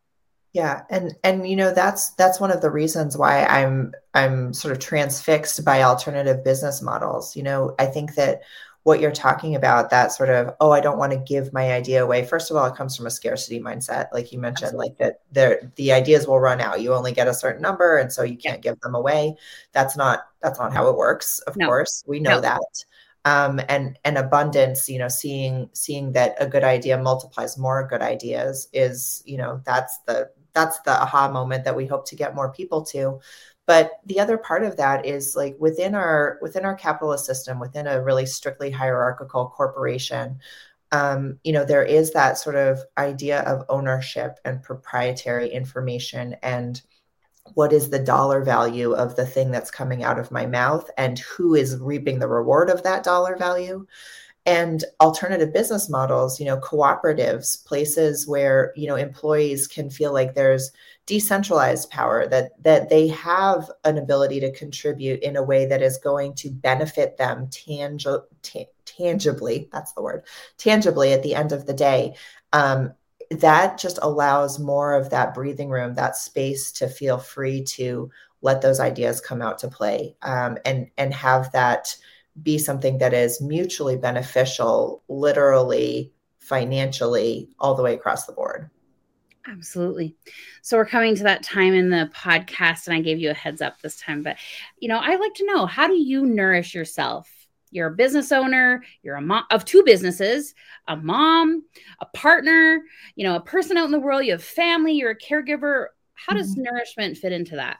Yeah, 0.52 0.82
and 0.90 1.14
and 1.24 1.48
you 1.48 1.56
know 1.56 1.72
that's 1.72 2.10
that's 2.10 2.38
one 2.38 2.50
of 2.50 2.60
the 2.60 2.70
reasons 2.70 3.16
why 3.16 3.44
I'm 3.46 3.92
I'm 4.12 4.52
sort 4.52 4.72
of 4.72 4.80
transfixed 4.80 5.64
by 5.64 5.82
alternative 5.82 6.44
business 6.44 6.82
models. 6.82 7.34
You 7.34 7.42
know, 7.42 7.74
I 7.78 7.86
think 7.86 8.14
that 8.16 8.42
what 8.84 9.00
you're 9.00 9.12
talking 9.12 9.54
about 9.54 9.90
that 9.90 10.12
sort 10.12 10.28
of 10.28 10.54
oh 10.60 10.72
i 10.72 10.80
don't 10.80 10.98
want 10.98 11.12
to 11.12 11.18
give 11.18 11.52
my 11.52 11.72
idea 11.72 12.02
away 12.02 12.24
first 12.24 12.50
of 12.50 12.56
all 12.56 12.66
it 12.66 12.74
comes 12.74 12.96
from 12.96 13.06
a 13.06 13.10
scarcity 13.10 13.60
mindset 13.60 14.08
like 14.12 14.32
you 14.32 14.38
mentioned 14.38 14.68
Absolutely. 14.68 14.88
like 14.88 14.98
that 14.98 15.20
there 15.30 15.72
the 15.76 15.92
ideas 15.92 16.26
will 16.26 16.40
run 16.40 16.60
out 16.60 16.80
you 16.80 16.92
only 16.92 17.12
get 17.12 17.28
a 17.28 17.34
certain 17.34 17.62
number 17.62 17.96
and 17.96 18.12
so 18.12 18.22
you 18.22 18.36
can't 18.36 18.64
yeah. 18.64 18.72
give 18.72 18.80
them 18.80 18.94
away 18.94 19.34
that's 19.72 19.96
not 19.96 20.20
that's 20.40 20.58
not 20.58 20.72
how 20.72 20.88
it 20.88 20.96
works 20.96 21.38
of 21.40 21.56
no. 21.56 21.66
course 21.66 22.02
we 22.06 22.18
know 22.18 22.36
no. 22.36 22.40
that 22.40 22.84
um, 23.24 23.60
and 23.68 23.98
and 24.04 24.18
abundance 24.18 24.88
you 24.88 24.98
know 24.98 25.08
seeing 25.08 25.70
seeing 25.72 26.10
that 26.12 26.34
a 26.40 26.46
good 26.46 26.64
idea 26.64 26.98
multiplies 26.98 27.56
more 27.56 27.86
good 27.86 28.02
ideas 28.02 28.68
is 28.72 29.22
you 29.24 29.36
know 29.36 29.60
that's 29.64 29.98
the 30.08 30.28
that's 30.54 30.80
the 30.80 31.02
aha 31.02 31.30
moment 31.30 31.64
that 31.64 31.76
we 31.76 31.86
hope 31.86 32.06
to 32.08 32.16
get 32.16 32.34
more 32.34 32.52
people 32.52 32.82
to. 32.86 33.20
But 33.66 33.92
the 34.04 34.20
other 34.20 34.38
part 34.38 34.64
of 34.64 34.76
that 34.76 35.06
is 35.06 35.36
like 35.36 35.56
within 35.58 35.94
our 35.94 36.38
within 36.42 36.64
our 36.64 36.74
capitalist 36.74 37.26
system 37.26 37.60
within 37.60 37.86
a 37.86 38.02
really 38.02 38.26
strictly 38.26 38.70
hierarchical 38.70 39.48
corporation 39.48 40.40
um, 40.92 41.38
you 41.42 41.52
know 41.52 41.64
there 41.64 41.82
is 41.82 42.12
that 42.12 42.38
sort 42.38 42.54
of 42.54 42.80
idea 42.98 43.40
of 43.40 43.64
ownership 43.68 44.38
and 44.44 44.62
proprietary 44.62 45.48
information 45.48 46.36
and 46.42 46.82
what 47.54 47.72
is 47.72 47.90
the 47.90 47.98
dollar 47.98 48.44
value 48.44 48.92
of 48.92 49.16
the 49.16 49.26
thing 49.26 49.50
that's 49.50 49.70
coming 49.70 50.04
out 50.04 50.18
of 50.18 50.30
my 50.30 50.46
mouth 50.46 50.88
and 50.96 51.18
who 51.18 51.54
is 51.54 51.78
reaping 51.78 52.18
the 52.18 52.28
reward 52.28 52.70
of 52.70 52.82
that 52.82 53.02
dollar 53.02 53.36
value 53.36 53.86
and 54.44 54.84
alternative 55.00 55.52
business 55.52 55.88
models 55.88 56.40
you 56.40 56.46
know 56.46 56.56
cooperatives 56.58 57.64
places 57.64 58.26
where 58.26 58.72
you 58.76 58.88
know 58.88 58.96
employees 58.96 59.68
can 59.68 59.88
feel 59.88 60.12
like 60.12 60.34
there's 60.34 60.72
decentralized 61.06 61.90
power 61.90 62.26
that 62.28 62.50
that 62.62 62.88
they 62.88 63.08
have 63.08 63.70
an 63.84 63.98
ability 63.98 64.40
to 64.40 64.52
contribute 64.52 65.20
in 65.22 65.36
a 65.36 65.42
way 65.42 65.66
that 65.66 65.82
is 65.82 65.98
going 65.98 66.34
to 66.34 66.50
benefit 66.50 67.16
them 67.16 67.48
tangi- 67.50 68.22
t- 68.42 68.66
tangibly 68.84 69.68
that's 69.72 69.92
the 69.92 70.02
word 70.02 70.24
tangibly 70.58 71.12
at 71.12 71.22
the 71.22 71.34
end 71.34 71.52
of 71.52 71.66
the 71.66 71.74
day. 71.74 72.14
Um, 72.52 72.92
that 73.30 73.78
just 73.78 73.98
allows 74.02 74.58
more 74.58 74.94
of 74.94 75.10
that 75.10 75.34
breathing 75.34 75.70
room 75.70 75.94
that 75.94 76.16
space 76.16 76.70
to 76.72 76.86
feel 76.88 77.18
free 77.18 77.62
to 77.64 78.10
let 78.42 78.60
those 78.60 78.80
ideas 78.80 79.20
come 79.20 79.40
out 79.40 79.58
to 79.58 79.68
play 79.68 80.14
um, 80.22 80.58
and 80.64 80.88
and 80.98 81.14
have 81.14 81.50
that 81.52 81.96
be 82.40 82.58
something 82.58 82.98
that 82.98 83.12
is 83.12 83.40
mutually 83.40 83.96
beneficial, 83.96 85.02
literally, 85.08 86.12
financially, 86.38 87.50
all 87.58 87.74
the 87.74 87.82
way 87.82 87.94
across 87.94 88.26
the 88.26 88.32
board. 88.32 88.70
Absolutely. 89.46 90.14
So 90.62 90.76
we're 90.76 90.86
coming 90.86 91.16
to 91.16 91.24
that 91.24 91.42
time 91.42 91.74
in 91.74 91.90
the 91.90 92.10
podcast, 92.14 92.86
and 92.86 92.94
I 92.94 93.00
gave 93.00 93.18
you 93.18 93.30
a 93.30 93.34
heads 93.34 93.60
up 93.60 93.80
this 93.80 93.96
time. 94.00 94.22
But, 94.22 94.36
you 94.78 94.88
know, 94.88 94.98
I 94.98 95.16
like 95.16 95.34
to 95.34 95.46
know 95.46 95.66
how 95.66 95.88
do 95.88 95.94
you 95.94 96.24
nourish 96.24 96.74
yourself? 96.74 97.28
You're 97.70 97.88
a 97.88 97.94
business 97.94 98.32
owner, 98.32 98.84
you're 99.02 99.16
a 99.16 99.22
mom 99.22 99.44
of 99.50 99.64
two 99.64 99.82
businesses, 99.84 100.54
a 100.88 100.96
mom, 100.96 101.64
a 102.00 102.06
partner, 102.06 102.82
you 103.16 103.24
know, 103.24 103.34
a 103.34 103.40
person 103.40 103.76
out 103.76 103.86
in 103.86 103.92
the 103.92 103.98
world, 103.98 104.24
you 104.24 104.32
have 104.32 104.44
family, 104.44 104.92
you're 104.92 105.12
a 105.12 105.18
caregiver. 105.18 105.86
How 106.14 106.34
does 106.34 106.52
mm-hmm. 106.52 106.62
nourishment 106.62 107.16
fit 107.16 107.32
into 107.32 107.56
that? 107.56 107.78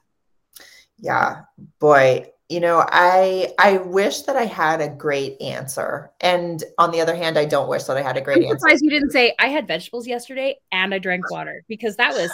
Yeah, 1.02 1.42
boy, 1.78 2.32
you 2.52 2.60
know 2.60 2.84
i 2.88 3.50
i 3.58 3.78
wish 3.78 4.22
that 4.22 4.36
i 4.36 4.44
had 4.44 4.82
a 4.82 4.88
great 4.88 5.40
answer 5.40 6.10
and 6.20 6.62
on 6.76 6.90
the 6.90 7.00
other 7.00 7.16
hand 7.16 7.38
i 7.38 7.46
don't 7.46 7.68
wish 7.68 7.84
that 7.84 7.96
i 7.96 8.02
had 8.02 8.18
a 8.18 8.20
great 8.20 8.44
I'm 8.44 8.52
answer 8.52 8.68
you 8.84 8.90
didn't 8.90 9.10
say 9.10 9.34
i 9.38 9.48
had 9.48 9.66
vegetables 9.66 10.06
yesterday 10.06 10.56
and 10.70 10.92
i 10.92 10.98
drank 10.98 11.30
water 11.30 11.64
because 11.66 11.96
that 11.96 12.12
was 12.12 12.30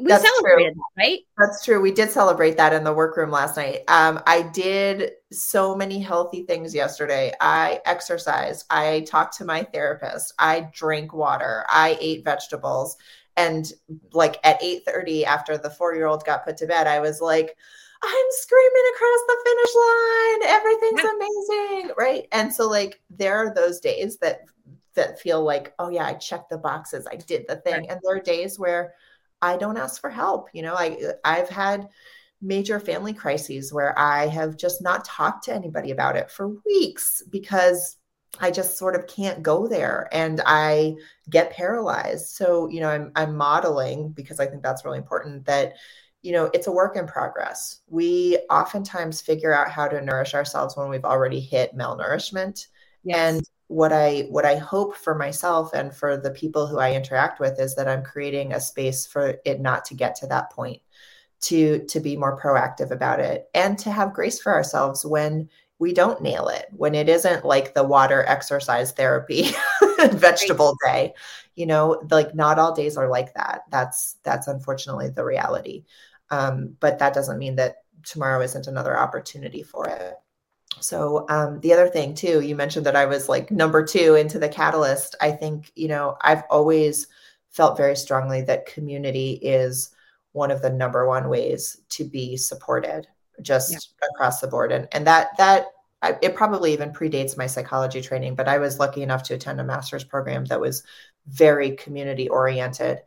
we 0.00 0.08
That's 0.08 0.22
celebrated 0.22 0.72
true. 0.72 0.82
right 0.96 1.20
That's 1.38 1.62
true. 1.64 1.78
We 1.78 1.92
did 1.92 2.10
celebrate 2.10 2.56
that 2.56 2.72
in 2.72 2.82
the 2.82 2.94
workroom 2.94 3.30
last 3.30 3.58
night. 3.58 3.82
Um, 3.88 4.20
I 4.26 4.40
did 4.40 5.12
so 5.30 5.74
many 5.74 6.00
healthy 6.00 6.44
things 6.44 6.74
yesterday. 6.74 7.32
I 7.42 7.80
exercised. 7.84 8.64
I 8.70 9.00
talked 9.00 9.36
to 9.36 9.44
my 9.44 9.64
therapist. 9.64 10.32
I 10.38 10.68
drank 10.72 11.12
water. 11.12 11.66
I 11.68 11.98
ate 12.00 12.24
vegetables. 12.24 12.96
And 13.36 13.72
like 14.12 14.36
at 14.44 14.62
8 14.62 14.84
30, 14.84 15.24
after 15.24 15.56
the 15.56 15.70
four 15.70 15.94
year 15.94 16.06
old 16.06 16.24
got 16.24 16.44
put 16.44 16.56
to 16.58 16.66
bed, 16.66 16.86
I 16.86 17.00
was 17.00 17.20
like, 17.20 17.56
I'm 18.02 18.26
screaming 18.30 18.92
across 18.94 19.20
the 19.28 19.36
finish 19.44 19.74
line. 19.76 20.42
Everything's 20.56 21.02
yeah. 21.02 21.10
amazing. 21.16 21.94
Right. 21.96 22.28
And 22.32 22.52
so 22.52 22.68
like 22.68 23.00
there 23.10 23.36
are 23.36 23.54
those 23.54 23.80
days 23.80 24.18
that 24.18 24.40
that 24.94 25.20
feel 25.20 25.42
like, 25.42 25.72
oh 25.78 25.88
yeah, 25.88 26.04
I 26.04 26.14
checked 26.14 26.50
the 26.50 26.58
boxes. 26.58 27.06
I 27.10 27.16
did 27.16 27.46
the 27.48 27.56
thing. 27.56 27.74
Right. 27.74 27.90
And 27.90 28.00
there 28.02 28.16
are 28.16 28.20
days 28.20 28.58
where 28.58 28.94
I 29.40 29.56
don't 29.56 29.76
ask 29.76 30.00
for 30.00 30.10
help. 30.10 30.48
You 30.52 30.62
know, 30.62 30.74
I 30.74 30.96
I've 31.24 31.48
had 31.48 31.88
major 32.42 32.80
family 32.80 33.14
crises 33.14 33.72
where 33.72 33.96
I 33.98 34.26
have 34.26 34.56
just 34.56 34.82
not 34.82 35.04
talked 35.04 35.44
to 35.44 35.54
anybody 35.54 35.92
about 35.92 36.16
it 36.16 36.30
for 36.30 36.48
weeks 36.66 37.22
because 37.30 37.96
I 38.40 38.50
just 38.50 38.78
sort 38.78 38.94
of 38.94 39.06
can't 39.06 39.42
go 39.42 39.68
there 39.68 40.08
and 40.12 40.40
I 40.46 40.96
get 41.28 41.52
paralyzed. 41.52 42.28
So, 42.28 42.68
you 42.68 42.80
know, 42.80 42.88
I'm 42.88 43.12
I'm 43.14 43.36
modeling 43.36 44.10
because 44.10 44.40
I 44.40 44.46
think 44.46 44.62
that's 44.62 44.84
really 44.84 44.98
important 44.98 45.44
that 45.46 45.74
you 46.22 46.30
know, 46.30 46.50
it's 46.54 46.68
a 46.68 46.72
work 46.72 46.96
in 46.96 47.06
progress. 47.06 47.80
We 47.88 48.38
oftentimes 48.48 49.20
figure 49.20 49.52
out 49.52 49.70
how 49.70 49.88
to 49.88 50.00
nourish 50.00 50.34
ourselves 50.34 50.76
when 50.76 50.88
we've 50.88 51.04
already 51.04 51.40
hit 51.40 51.76
malnourishment. 51.76 52.68
Yes. 53.02 53.18
And 53.18 53.48
what 53.66 53.92
I 53.92 54.26
what 54.30 54.44
I 54.44 54.56
hope 54.56 54.94
for 54.96 55.14
myself 55.14 55.72
and 55.74 55.94
for 55.94 56.16
the 56.16 56.30
people 56.30 56.66
who 56.66 56.78
I 56.78 56.94
interact 56.94 57.40
with 57.40 57.58
is 57.58 57.74
that 57.74 57.88
I'm 57.88 58.04
creating 58.04 58.52
a 58.52 58.60
space 58.60 59.06
for 59.06 59.36
it 59.44 59.60
not 59.60 59.84
to 59.86 59.94
get 59.94 60.14
to 60.16 60.26
that 60.28 60.50
point, 60.50 60.80
to 61.42 61.84
to 61.86 61.98
be 61.98 62.16
more 62.16 62.40
proactive 62.40 62.92
about 62.92 63.18
it 63.18 63.48
and 63.54 63.76
to 63.80 63.90
have 63.90 64.12
grace 64.12 64.40
for 64.40 64.54
ourselves 64.54 65.04
when 65.04 65.48
we 65.82 65.92
don't 65.92 66.22
nail 66.22 66.46
it, 66.46 66.66
when 66.70 66.94
it 66.94 67.08
isn't 67.08 67.44
like 67.44 67.74
the 67.74 67.82
water 67.82 68.24
exercise 68.28 68.92
therapy 68.92 69.50
vegetable 70.12 70.76
day. 70.86 71.12
You 71.56 71.66
know, 71.66 72.00
like 72.08 72.36
not 72.36 72.60
all 72.60 72.72
days 72.72 72.96
are 72.96 73.08
like 73.08 73.34
that. 73.34 73.62
That's 73.68 74.16
that's 74.22 74.46
unfortunately 74.46 75.08
the 75.08 75.24
reality. 75.24 75.84
Um, 76.30 76.76
but 76.78 77.00
that 77.00 77.14
doesn't 77.14 77.38
mean 77.38 77.56
that 77.56 77.78
tomorrow 78.04 78.40
isn't 78.42 78.68
another 78.68 78.96
opportunity 78.96 79.64
for 79.64 79.88
it. 79.88 80.14
So 80.78 81.26
um, 81.28 81.58
the 81.60 81.72
other 81.72 81.88
thing 81.88 82.14
too, 82.14 82.40
you 82.42 82.54
mentioned 82.54 82.86
that 82.86 82.96
I 82.96 83.06
was 83.06 83.28
like 83.28 83.50
number 83.50 83.84
two 83.84 84.14
into 84.14 84.38
the 84.38 84.48
catalyst. 84.48 85.16
I 85.20 85.32
think 85.32 85.72
you 85.74 85.88
know 85.88 86.16
I've 86.20 86.44
always 86.48 87.08
felt 87.50 87.76
very 87.76 87.96
strongly 87.96 88.40
that 88.42 88.66
community 88.66 89.32
is 89.42 89.90
one 90.30 90.52
of 90.52 90.62
the 90.62 90.70
number 90.70 91.08
one 91.08 91.28
ways 91.28 91.80
to 91.88 92.04
be 92.04 92.36
supported 92.36 93.08
just 93.40 93.72
yeah. 93.72 94.08
across 94.14 94.40
the 94.40 94.48
board. 94.48 94.72
And 94.72 94.88
and 94.92 95.06
that 95.06 95.36
that 95.38 95.66
I, 96.02 96.16
it 96.20 96.34
probably 96.34 96.72
even 96.72 96.92
predates 96.92 97.38
my 97.38 97.46
psychology 97.46 98.02
training 98.02 98.34
but 98.34 98.48
i 98.48 98.58
was 98.58 98.80
lucky 98.80 99.02
enough 99.02 99.22
to 99.24 99.34
attend 99.34 99.60
a 99.60 99.64
master's 99.64 100.02
program 100.02 100.44
that 100.46 100.60
was 100.60 100.82
very 101.28 101.72
community 101.72 102.28
oriented. 102.28 102.98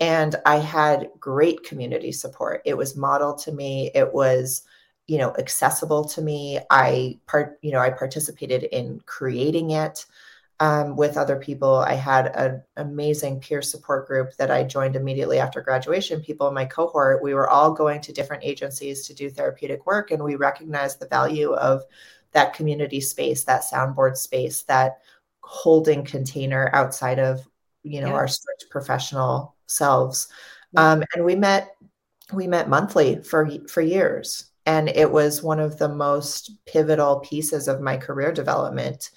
And 0.00 0.34
i 0.46 0.56
had 0.56 1.08
great 1.18 1.62
community 1.62 2.12
support. 2.12 2.62
It 2.64 2.76
was 2.76 2.96
modeled 2.96 3.38
to 3.42 3.52
me. 3.52 3.90
It 3.94 4.12
was 4.12 4.62
you 5.06 5.18
know 5.18 5.34
accessible 5.38 6.04
to 6.04 6.22
me. 6.22 6.58
I 6.70 7.18
part 7.26 7.58
you 7.62 7.72
know 7.72 7.80
i 7.80 7.90
participated 7.90 8.64
in 8.64 9.00
creating 9.06 9.70
it 9.70 10.06
um, 10.60 10.94
with 10.94 11.16
other 11.16 11.36
people. 11.36 11.76
I 11.76 11.94
had 11.94 12.26
an 12.36 12.62
amazing 12.76 13.40
peer 13.40 13.62
support 13.62 14.06
group 14.06 14.36
that 14.36 14.50
i 14.50 14.62
joined 14.62 14.94
immediately 14.94 15.38
after 15.38 15.62
graduation. 15.62 16.20
People 16.20 16.46
in 16.48 16.54
my 16.54 16.66
cohort 16.66 17.22
we 17.22 17.34
were 17.34 17.48
all 17.48 17.72
going 17.72 18.00
to 18.02 18.12
different 18.12 18.44
agencies 18.44 19.06
to 19.06 19.14
do 19.14 19.30
therapeutic 19.30 19.86
work 19.86 20.10
and 20.10 20.22
we 20.22 20.36
recognized 20.36 21.00
the 21.00 21.08
value 21.08 21.54
of 21.54 21.82
that 22.32 22.54
community 22.54 23.00
space 23.00 23.42
that 23.44 23.62
soundboard 23.62 24.16
space 24.16 24.62
that 24.62 24.98
holding 25.40 26.04
container 26.04 26.70
outside 26.74 27.18
of 27.18 27.44
you 27.82 28.00
know 28.00 28.08
yeah. 28.08 28.14
our 28.14 28.28
strict 28.28 28.66
professional 28.70 29.56
selves. 29.66 30.28
Um, 30.76 31.02
and 31.14 31.24
we 31.24 31.34
met 31.34 31.74
we 32.32 32.46
met 32.46 32.68
monthly 32.68 33.22
for 33.22 33.50
for 33.66 33.80
years. 33.80 34.46
And 34.66 34.90
it 34.90 35.10
was 35.10 35.42
one 35.42 35.58
of 35.58 35.78
the 35.78 35.88
most 35.88 36.52
pivotal 36.66 37.20
pieces 37.20 37.66
of 37.66 37.80
my 37.80 37.96
career 37.96 38.30
development 38.30 39.10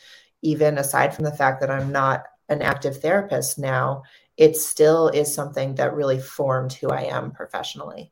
even 0.43 0.77
aside 0.77 1.13
from 1.13 1.25
the 1.25 1.31
fact 1.31 1.61
that 1.61 1.71
i'm 1.71 1.91
not 1.91 2.23
an 2.49 2.61
active 2.61 3.01
therapist 3.01 3.57
now 3.57 4.03
it 4.37 4.55
still 4.55 5.09
is 5.09 5.33
something 5.33 5.75
that 5.75 5.95
really 5.95 6.19
formed 6.19 6.73
who 6.73 6.89
i 6.89 7.01
am 7.01 7.31
professionally 7.31 8.11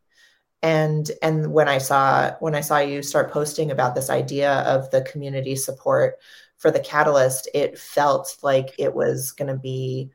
and 0.63 1.11
and 1.21 1.51
when 1.51 1.67
i 1.67 1.77
saw 1.77 2.31
when 2.39 2.55
i 2.55 2.61
saw 2.61 2.79
you 2.79 3.03
start 3.03 3.31
posting 3.31 3.71
about 3.71 3.95
this 3.95 4.09
idea 4.09 4.61
of 4.61 4.89
the 4.91 5.01
community 5.03 5.55
support 5.55 6.15
for 6.57 6.71
the 6.71 6.79
catalyst 6.79 7.49
it 7.53 7.77
felt 7.77 8.37
like 8.41 8.73
it 8.77 8.93
was 8.93 9.31
going 9.31 9.47
to 9.47 9.59
be 9.59 10.11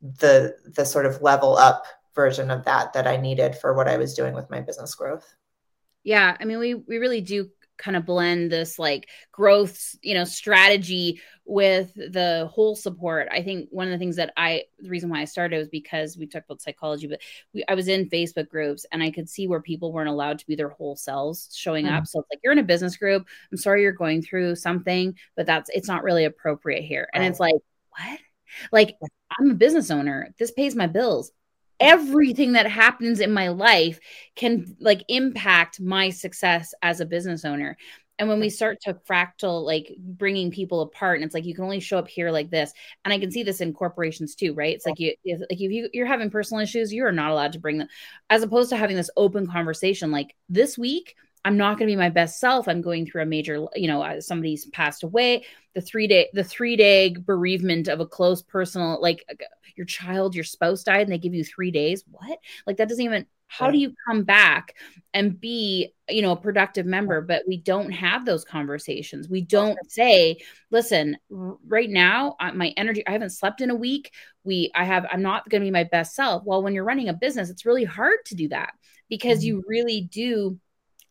the 0.00 0.56
the 0.64 0.84
sort 0.84 1.06
of 1.06 1.22
level 1.22 1.56
up 1.56 1.84
version 2.14 2.50
of 2.50 2.64
that 2.64 2.92
that 2.92 3.06
I 3.06 3.16
needed 3.16 3.56
for 3.56 3.74
what 3.74 3.88
I 3.88 3.96
was 3.96 4.14
doing 4.14 4.34
with 4.34 4.50
my 4.50 4.60
business 4.60 4.94
growth. 4.94 5.26
Yeah, 6.02 6.36
I 6.38 6.44
mean 6.44 6.58
we 6.58 6.74
we 6.74 6.98
really 6.98 7.20
do 7.20 7.50
kind 7.80 7.96
of 7.96 8.06
blend 8.06 8.52
this 8.52 8.78
like 8.78 9.08
growth, 9.32 9.96
you 10.02 10.14
know, 10.14 10.24
strategy 10.24 11.20
with 11.44 11.92
the 11.94 12.48
whole 12.52 12.76
support. 12.76 13.28
I 13.32 13.42
think 13.42 13.68
one 13.70 13.88
of 13.88 13.92
the 13.92 13.98
things 13.98 14.16
that 14.16 14.32
I 14.36 14.64
the 14.78 14.90
reason 14.90 15.10
why 15.10 15.20
I 15.20 15.24
started 15.24 15.58
was 15.58 15.68
because 15.68 16.16
we 16.16 16.26
talked 16.26 16.46
about 16.46 16.62
psychology, 16.62 17.08
but 17.08 17.20
we, 17.52 17.64
I 17.68 17.74
was 17.74 17.88
in 17.88 18.10
Facebook 18.10 18.48
groups 18.48 18.86
and 18.92 19.02
I 19.02 19.10
could 19.10 19.28
see 19.28 19.48
where 19.48 19.60
people 19.60 19.92
weren't 19.92 20.08
allowed 20.08 20.38
to 20.38 20.46
be 20.46 20.54
their 20.54 20.68
whole 20.68 20.94
selves 20.94 21.48
showing 21.54 21.86
mm. 21.86 21.92
up. 21.92 22.06
So 22.06 22.20
it's 22.20 22.28
like 22.30 22.40
you're 22.44 22.52
in 22.52 22.58
a 22.58 22.64
business 22.64 22.96
group. 22.96 23.26
I'm 23.50 23.58
sorry 23.58 23.82
you're 23.82 23.92
going 23.92 24.22
through 24.22 24.56
something, 24.56 25.16
but 25.36 25.46
that's 25.46 25.70
it's 25.72 25.88
not 25.88 26.04
really 26.04 26.24
appropriate 26.24 26.82
here. 26.82 27.08
And 27.12 27.22
right. 27.22 27.30
it's 27.30 27.40
like, 27.40 27.54
what? 27.96 28.20
Like 28.70 28.96
I'm 29.38 29.50
a 29.50 29.54
business 29.54 29.90
owner. 29.90 30.34
This 30.38 30.50
pays 30.50 30.76
my 30.76 30.86
bills. 30.86 31.32
Everything 31.80 32.52
that 32.52 32.66
happens 32.66 33.20
in 33.20 33.32
my 33.32 33.48
life 33.48 33.98
can 34.36 34.76
like 34.80 35.02
impact 35.08 35.80
my 35.80 36.10
success 36.10 36.74
as 36.82 37.00
a 37.00 37.06
business 37.06 37.44
owner. 37.44 37.76
And 38.18 38.28
when 38.28 38.38
we 38.38 38.50
start 38.50 38.82
to 38.82 38.92
fractal, 39.08 39.64
like 39.64 39.96
bringing 39.98 40.50
people 40.50 40.82
apart, 40.82 41.16
and 41.16 41.24
it's 41.24 41.32
like 41.32 41.46
you 41.46 41.54
can 41.54 41.64
only 41.64 41.80
show 41.80 41.96
up 41.96 42.06
here 42.06 42.30
like 42.30 42.50
this, 42.50 42.70
and 43.02 43.14
I 43.14 43.18
can 43.18 43.30
see 43.30 43.42
this 43.42 43.62
in 43.62 43.72
corporations 43.72 44.34
too, 44.34 44.52
right? 44.52 44.74
It's 44.76 44.84
like 44.84 45.00
you, 45.00 45.14
like 45.24 45.46
if 45.50 45.72
you 45.72 45.88
you're 45.94 46.06
having 46.06 46.28
personal 46.28 46.62
issues, 46.62 46.92
you 46.92 47.06
are 47.06 47.12
not 47.12 47.30
allowed 47.30 47.52
to 47.52 47.58
bring 47.58 47.78
them, 47.78 47.88
as 48.28 48.42
opposed 48.42 48.68
to 48.70 48.76
having 48.76 48.96
this 48.96 49.08
open 49.16 49.46
conversation. 49.46 50.10
Like 50.10 50.36
this 50.50 50.76
week, 50.76 51.16
I'm 51.44 51.56
not 51.56 51.78
going 51.78 51.88
to 51.88 51.92
be 51.92 51.96
my 51.96 52.10
best 52.10 52.38
self. 52.38 52.68
I'm 52.68 52.82
going 52.82 53.06
through 53.06 53.22
a 53.22 53.26
major, 53.26 53.66
you 53.74 53.88
know, 53.88 54.02
uh, 54.02 54.20
somebody's 54.20 54.66
passed 54.66 55.02
away. 55.02 55.46
The 55.74 55.80
three 55.80 56.06
day, 56.06 56.28
the 56.32 56.44
three 56.44 56.76
day 56.76 57.14
bereavement 57.14 57.88
of 57.88 58.00
a 58.00 58.06
close 58.06 58.42
personal, 58.42 59.00
like 59.00 59.24
uh, 59.30 59.44
your 59.76 59.86
child, 59.86 60.34
your 60.34 60.44
spouse 60.44 60.82
died, 60.82 61.02
and 61.02 61.12
they 61.12 61.18
give 61.18 61.34
you 61.34 61.44
three 61.44 61.70
days. 61.70 62.04
What? 62.10 62.38
Like 62.66 62.76
that 62.76 62.88
doesn't 62.88 63.04
even. 63.04 63.26
How 63.52 63.68
do 63.68 63.78
you 63.78 63.92
come 64.06 64.22
back 64.22 64.76
and 65.12 65.40
be, 65.40 65.92
you 66.08 66.22
know, 66.22 66.30
a 66.30 66.36
productive 66.36 66.86
member? 66.86 67.20
But 67.20 67.42
we 67.48 67.56
don't 67.56 67.90
have 67.90 68.24
those 68.24 68.44
conversations. 68.44 69.28
We 69.28 69.40
don't 69.40 69.76
say, 69.90 70.36
"Listen, 70.70 71.16
right 71.28 71.90
now, 71.90 72.36
my 72.54 72.72
energy. 72.76 73.04
I 73.08 73.10
haven't 73.10 73.30
slept 73.30 73.60
in 73.60 73.70
a 73.70 73.74
week. 73.74 74.12
We, 74.44 74.70
I 74.76 74.84
have. 74.84 75.04
I'm 75.10 75.22
not 75.22 75.48
going 75.48 75.62
to 75.62 75.66
be 75.66 75.72
my 75.72 75.82
best 75.82 76.14
self." 76.14 76.44
Well, 76.44 76.62
when 76.62 76.74
you're 76.74 76.84
running 76.84 77.08
a 77.08 77.12
business, 77.12 77.50
it's 77.50 77.66
really 77.66 77.82
hard 77.82 78.18
to 78.26 78.36
do 78.36 78.46
that 78.50 78.72
because 79.08 79.38
mm-hmm. 79.38 79.46
you 79.46 79.64
really 79.66 80.02
do 80.02 80.56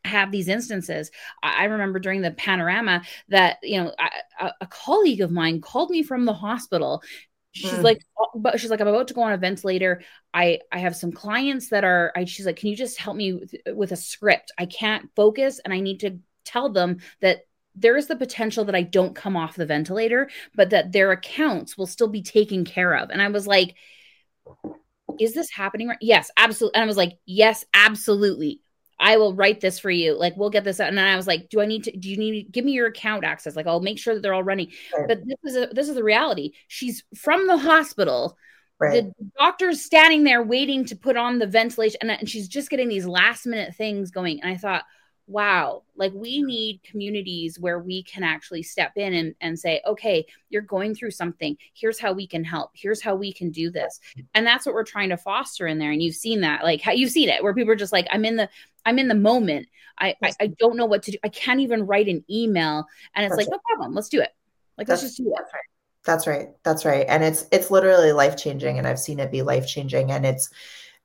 have 0.06 0.32
these 0.32 0.48
instances. 0.48 1.12
I 1.44 1.66
remember 1.66 2.00
during 2.00 2.22
the 2.22 2.32
panorama 2.32 3.04
that, 3.30 3.58
you 3.64 3.84
know, 3.84 3.94
a, 4.40 4.52
a 4.62 4.68
colleague 4.68 5.22
of 5.22 5.32
mine 5.32 5.62
called 5.62 5.90
me 5.90 6.04
from 6.04 6.26
the 6.26 6.34
hospital. 6.34 7.04
She's 7.52 7.72
mm. 7.72 7.84
like, 7.84 8.02
oh, 8.18 8.30
but 8.36 8.60
she's 8.60 8.70
like, 8.70 8.80
I'm 8.80 8.88
about 8.88 9.08
to 9.08 9.14
go 9.14 9.24
on 9.24 9.34
a 9.34 9.38
ventilator. 9.38 10.02
I 10.34 10.60
I 10.72 10.80
have 10.80 10.96
some 10.96 11.12
clients 11.12 11.70
that 11.70 11.84
are. 11.84 12.12
I, 12.16 12.26
she's 12.26 12.46
like, 12.46 12.58
can 12.58 12.70
you 12.70 12.76
just 12.76 13.00
help 13.00 13.18
me 13.18 13.34
with, 13.34 13.56
with 13.74 13.92
a 13.92 13.96
script? 13.96 14.52
I 14.58 14.68
can't 14.68 15.10
focus, 15.16 15.60
and 15.66 15.74
I 15.74 15.80
need 15.80 16.02
to 16.02 16.20
tell 16.46 16.70
them 16.70 17.00
that 17.22 17.48
there 17.76 17.98
is 17.98 18.08
the 18.08 18.16
potential 18.16 18.66
that 18.66 18.76
I 18.76 18.84
don't 18.84 19.16
come 19.16 19.36
off 19.36 19.56
the 19.56 19.66
ventilator, 19.66 20.30
but 20.54 20.70
that 20.72 20.92
their 20.92 21.12
accounts 21.12 21.78
will 21.78 21.88
still 21.88 22.08
be 22.08 22.22
taken 22.22 22.66
care 22.66 22.96
of. 22.96 23.10
And 23.10 23.22
I 23.22 23.30
was 23.30 23.48
like, 23.48 23.76
is 25.20 25.34
this 25.34 25.50
happening 25.50 25.88
right? 25.88 25.98
Yes, 26.02 26.30
absolutely. 26.38 26.76
And 26.76 26.84
I 26.84 26.88
was 26.88 26.98
like, 26.98 27.18
yes, 27.26 27.66
absolutely. 27.74 28.62
I 29.00 29.18
will 29.18 29.34
write 29.34 29.62
this 29.62 29.80
for 29.80 29.90
you. 29.90 30.18
Like, 30.18 30.36
we'll 30.36 30.50
get 30.50 30.64
this 30.64 30.80
out. 30.80 30.90
And 30.90 30.98
then 30.98 31.06
I 31.06 31.16
was 31.16 31.28
like, 31.28 31.50
do 31.50 31.62
I 31.62 31.66
need 31.66 31.86
to, 31.86 31.96
do 31.96 32.10
you 32.10 32.18
need 32.18 32.44
to 32.44 32.52
give 32.52 32.66
me 32.66 32.74
your 32.74 32.88
account 32.88 33.24
access? 33.24 33.56
Like, 33.56 33.68
I'll 33.68 33.80
make 33.80 33.98
sure 33.98 34.14
that 34.14 34.22
they're 34.22 34.34
all 34.34 34.44
running. 34.44 34.72
Right. 34.98 35.08
But 35.08 35.20
this 35.26 35.38
is 35.44 35.56
a, 35.56 35.68
this 35.68 35.90
is 35.90 35.96
the 35.96 36.04
reality. 36.04 36.52
She's 36.68 37.04
from 37.16 37.48
the 37.48 37.58
hospital. 37.58 38.38
Right. 38.80 39.04
The 39.04 39.14
doctor's 39.38 39.82
standing 39.82 40.24
there 40.24 40.44
waiting 40.44 40.86
to 40.86 40.96
put 40.96 41.18
on 41.18 41.40
the 41.40 41.48
ventilation 41.48 41.98
and, 42.02 42.12
and 42.12 42.30
she's 42.30 42.48
just 42.48 42.70
getting 42.70 42.88
these 42.88 43.06
last 43.06 43.46
minute 43.46 43.76
things 43.76 44.12
going. 44.12 44.42
And 44.42 44.52
I 44.52 44.58
thought, 44.58 44.84
wow, 45.30 45.84
like 45.96 46.12
we 46.16 46.42
need 46.42 46.82
communities 46.82 47.60
where 47.60 47.78
we 47.78 48.02
can 48.02 48.24
actually 48.24 48.64
step 48.64 48.94
in 48.96 49.14
and, 49.14 49.36
and 49.42 49.60
say, 49.60 49.80
okay, 49.86 50.26
you're 50.50 50.64
going 50.64 50.96
through 50.96 51.12
something. 51.12 51.56
Here's 51.76 52.00
how 52.00 52.14
we 52.14 52.26
can 52.26 52.44
help. 52.44 52.72
Here's 52.74 53.00
how 53.00 53.14
we 53.14 53.32
can 53.32 53.52
do 53.52 53.70
this. 53.70 54.00
And 54.34 54.46
that's 54.46 54.66
what 54.66 54.74
we're 54.74 54.84
trying 54.84 55.10
to 55.10 55.18
foster 55.18 55.68
in 55.68 55.78
there. 55.78 55.92
And 55.92 56.02
you've 56.02 56.16
seen 56.16 56.42
that, 56.42 56.64
like 56.64 56.82
how 56.82 56.94
you've 56.94 57.12
seen 57.12 57.30
it 57.30 57.44
where 57.44 57.54
people 57.54 57.72
are 57.72 57.76
just 57.76 57.94
like, 57.94 58.08
I'm 58.10 58.26
in 58.26 58.38
the, 58.38 58.50
I'm 58.86 58.98
in 58.98 59.08
the 59.08 59.14
moment. 59.14 59.68
I, 60.00 60.16
I, 60.24 60.32
I 60.42 60.48
don't 60.48 60.78
know 60.78 60.88
what 60.88 61.04
to 61.04 61.12
do. 61.12 61.20
I 61.24 61.30
can't 61.30 61.60
even 61.60 61.86
write 61.86 62.08
an 62.08 62.26
email. 62.28 62.86
And 63.14 63.24
it's 63.24 63.36
like, 63.36 63.48
no 63.52 63.60
problem. 63.70 63.94
Let's 63.94 64.10
do 64.10 64.22
it. 64.22 64.34
Like, 64.80 64.88
that's, 64.88 65.04
let's 65.04 65.16
just 65.16 65.24
do 65.24 65.32
it. 65.32 65.36
That's 65.38 65.54
right. 65.54 65.62
That's 66.06 66.28
right. 66.28 66.48
That's 66.64 66.86
right. 66.86 67.06
And 67.08 67.24
it's, 67.24 67.46
it's 67.52 67.70
literally 67.70 68.14
life 68.14 68.36
changing. 68.36 68.80
And 68.80 68.88
I've 68.88 68.98
seen 68.98 69.20
it 69.20 69.32
be 69.32 69.44
life 69.44 69.68
changing. 69.68 70.12
And 70.12 70.26
it's, 70.26 70.50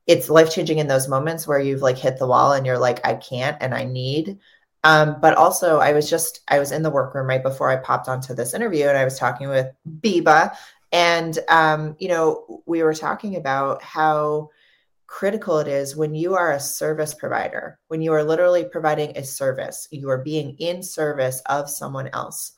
it's 0.06 0.28
life 0.28 0.52
changing 0.52 0.78
in 0.78 0.86
those 0.86 1.08
moments 1.08 1.46
where 1.46 1.58
you've 1.58 1.82
like 1.82 1.98
hit 1.98 2.18
the 2.18 2.26
wall 2.26 2.52
and 2.52 2.66
you're 2.66 2.78
like, 2.78 3.04
I 3.06 3.14
can't 3.14 3.56
and 3.60 3.74
I 3.74 3.84
need. 3.84 4.38
Um, 4.82 5.16
but 5.20 5.34
also, 5.34 5.78
I 5.78 5.92
was 5.92 6.10
just, 6.10 6.40
I 6.48 6.58
was 6.58 6.70
in 6.70 6.82
the 6.82 6.90
workroom 6.90 7.26
right 7.26 7.42
before 7.42 7.70
I 7.70 7.76
popped 7.76 8.08
onto 8.08 8.34
this 8.34 8.52
interview 8.52 8.86
and 8.86 8.98
I 8.98 9.04
was 9.04 9.18
talking 9.18 9.48
with 9.48 9.68
Biba. 10.00 10.54
And, 10.92 11.38
um, 11.48 11.96
you 11.98 12.08
know, 12.08 12.62
we 12.66 12.82
were 12.82 12.94
talking 12.94 13.36
about 13.36 13.82
how 13.82 14.50
critical 15.06 15.58
it 15.58 15.68
is 15.68 15.96
when 15.96 16.14
you 16.14 16.34
are 16.34 16.52
a 16.52 16.60
service 16.60 17.14
provider, 17.14 17.78
when 17.88 18.02
you 18.02 18.12
are 18.12 18.24
literally 18.24 18.64
providing 18.64 19.16
a 19.16 19.24
service, 19.24 19.88
you 19.90 20.10
are 20.10 20.18
being 20.18 20.56
in 20.58 20.82
service 20.82 21.40
of 21.46 21.70
someone 21.70 22.08
else 22.12 22.52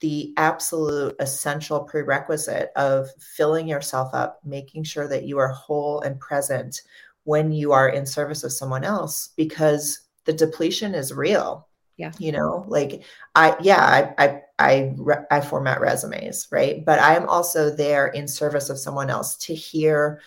the 0.00 0.32
absolute 0.36 1.14
essential 1.20 1.80
prerequisite 1.80 2.70
of 2.76 3.08
filling 3.18 3.68
yourself 3.68 4.12
up, 4.14 4.40
making 4.44 4.82
sure 4.82 5.06
that 5.06 5.24
you 5.24 5.38
are 5.38 5.48
whole 5.48 6.00
and 6.00 6.18
present 6.18 6.82
when 7.24 7.52
you 7.52 7.72
are 7.72 7.90
in 7.90 8.06
service 8.06 8.42
of 8.44 8.52
someone 8.52 8.82
else, 8.82 9.30
because 9.36 10.00
the 10.24 10.32
depletion 10.32 10.94
is 10.94 11.12
real. 11.12 11.68
Yeah. 11.96 12.12
You 12.18 12.32
know, 12.32 12.64
like 12.66 13.04
I, 13.34 13.56
yeah, 13.60 14.12
I, 14.18 14.24
I, 14.24 14.42
I, 14.58 14.94
I 15.30 15.40
format 15.42 15.82
resumes, 15.82 16.48
right? 16.50 16.82
But 16.82 16.98
I 16.98 17.14
am 17.14 17.28
also 17.28 17.68
there 17.68 18.08
in 18.08 18.26
service 18.26 18.70
of 18.70 18.78
someone 18.78 19.10
else 19.10 19.36
to 19.36 19.54
hear 19.54 20.22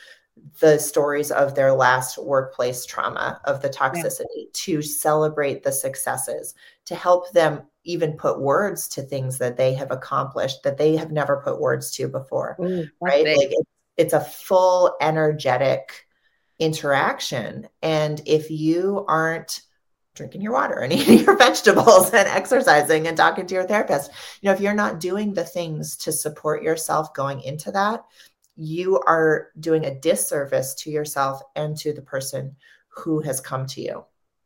the 0.59 0.77
stories 0.77 1.31
of 1.31 1.55
their 1.55 1.73
last 1.73 2.19
workplace 2.19 2.85
trauma, 2.85 3.41
of 3.45 3.61
the 3.63 3.69
toxicity, 3.69 4.25
yeah. 4.35 4.45
to 4.53 4.81
celebrate 4.83 5.63
the 5.63 5.71
successes, 5.71 6.53
to 6.85 6.93
help 6.95 7.31
them 7.31 7.63
even 7.83 8.13
put 8.13 8.39
words 8.39 8.87
to 8.89 9.01
things 9.01 9.37
that 9.37 9.57
they 9.57 9.73
have 9.73 9.91
accomplished 9.91 10.63
that 10.63 10.77
they 10.77 10.95
have 10.95 11.11
never 11.11 11.41
put 11.43 11.59
words 11.59 11.91
to 11.91 12.07
before. 12.07 12.55
Ooh, 12.61 12.87
right? 13.01 13.25
Big. 13.25 13.37
Like 13.37 13.51
it, 13.51 13.67
it's 13.97 14.13
a 14.13 14.21
full 14.21 14.95
energetic 15.01 16.05
interaction. 16.59 17.67
And 17.81 18.21
if 18.25 18.49
you 18.49 19.05
aren't 19.07 19.61
drinking 20.15 20.41
your 20.41 20.53
water 20.53 20.79
and 20.79 20.93
eating 20.93 21.19
your 21.19 21.37
vegetables 21.37 22.13
and 22.13 22.27
exercising 22.27 23.07
and 23.07 23.17
talking 23.17 23.45
to 23.47 23.53
your 23.53 23.67
therapist, 23.67 24.11
you 24.41 24.47
know, 24.47 24.53
if 24.53 24.61
you're 24.61 24.73
not 24.73 24.99
doing 24.99 25.33
the 25.33 25.43
things 25.43 25.97
to 25.97 26.11
support 26.11 26.63
yourself 26.63 27.13
going 27.13 27.41
into 27.41 27.71
that, 27.71 28.03
you 28.55 28.99
are 29.07 29.49
doing 29.59 29.85
a 29.85 29.99
disservice 29.99 30.75
to 30.75 30.91
yourself 30.91 31.41
and 31.55 31.75
to 31.77 31.91
the 31.91 32.01
person 32.01 32.55
who 32.87 33.19
has 33.21 33.41
come 33.41 33.65
to 33.65 33.81
you. 33.81 34.05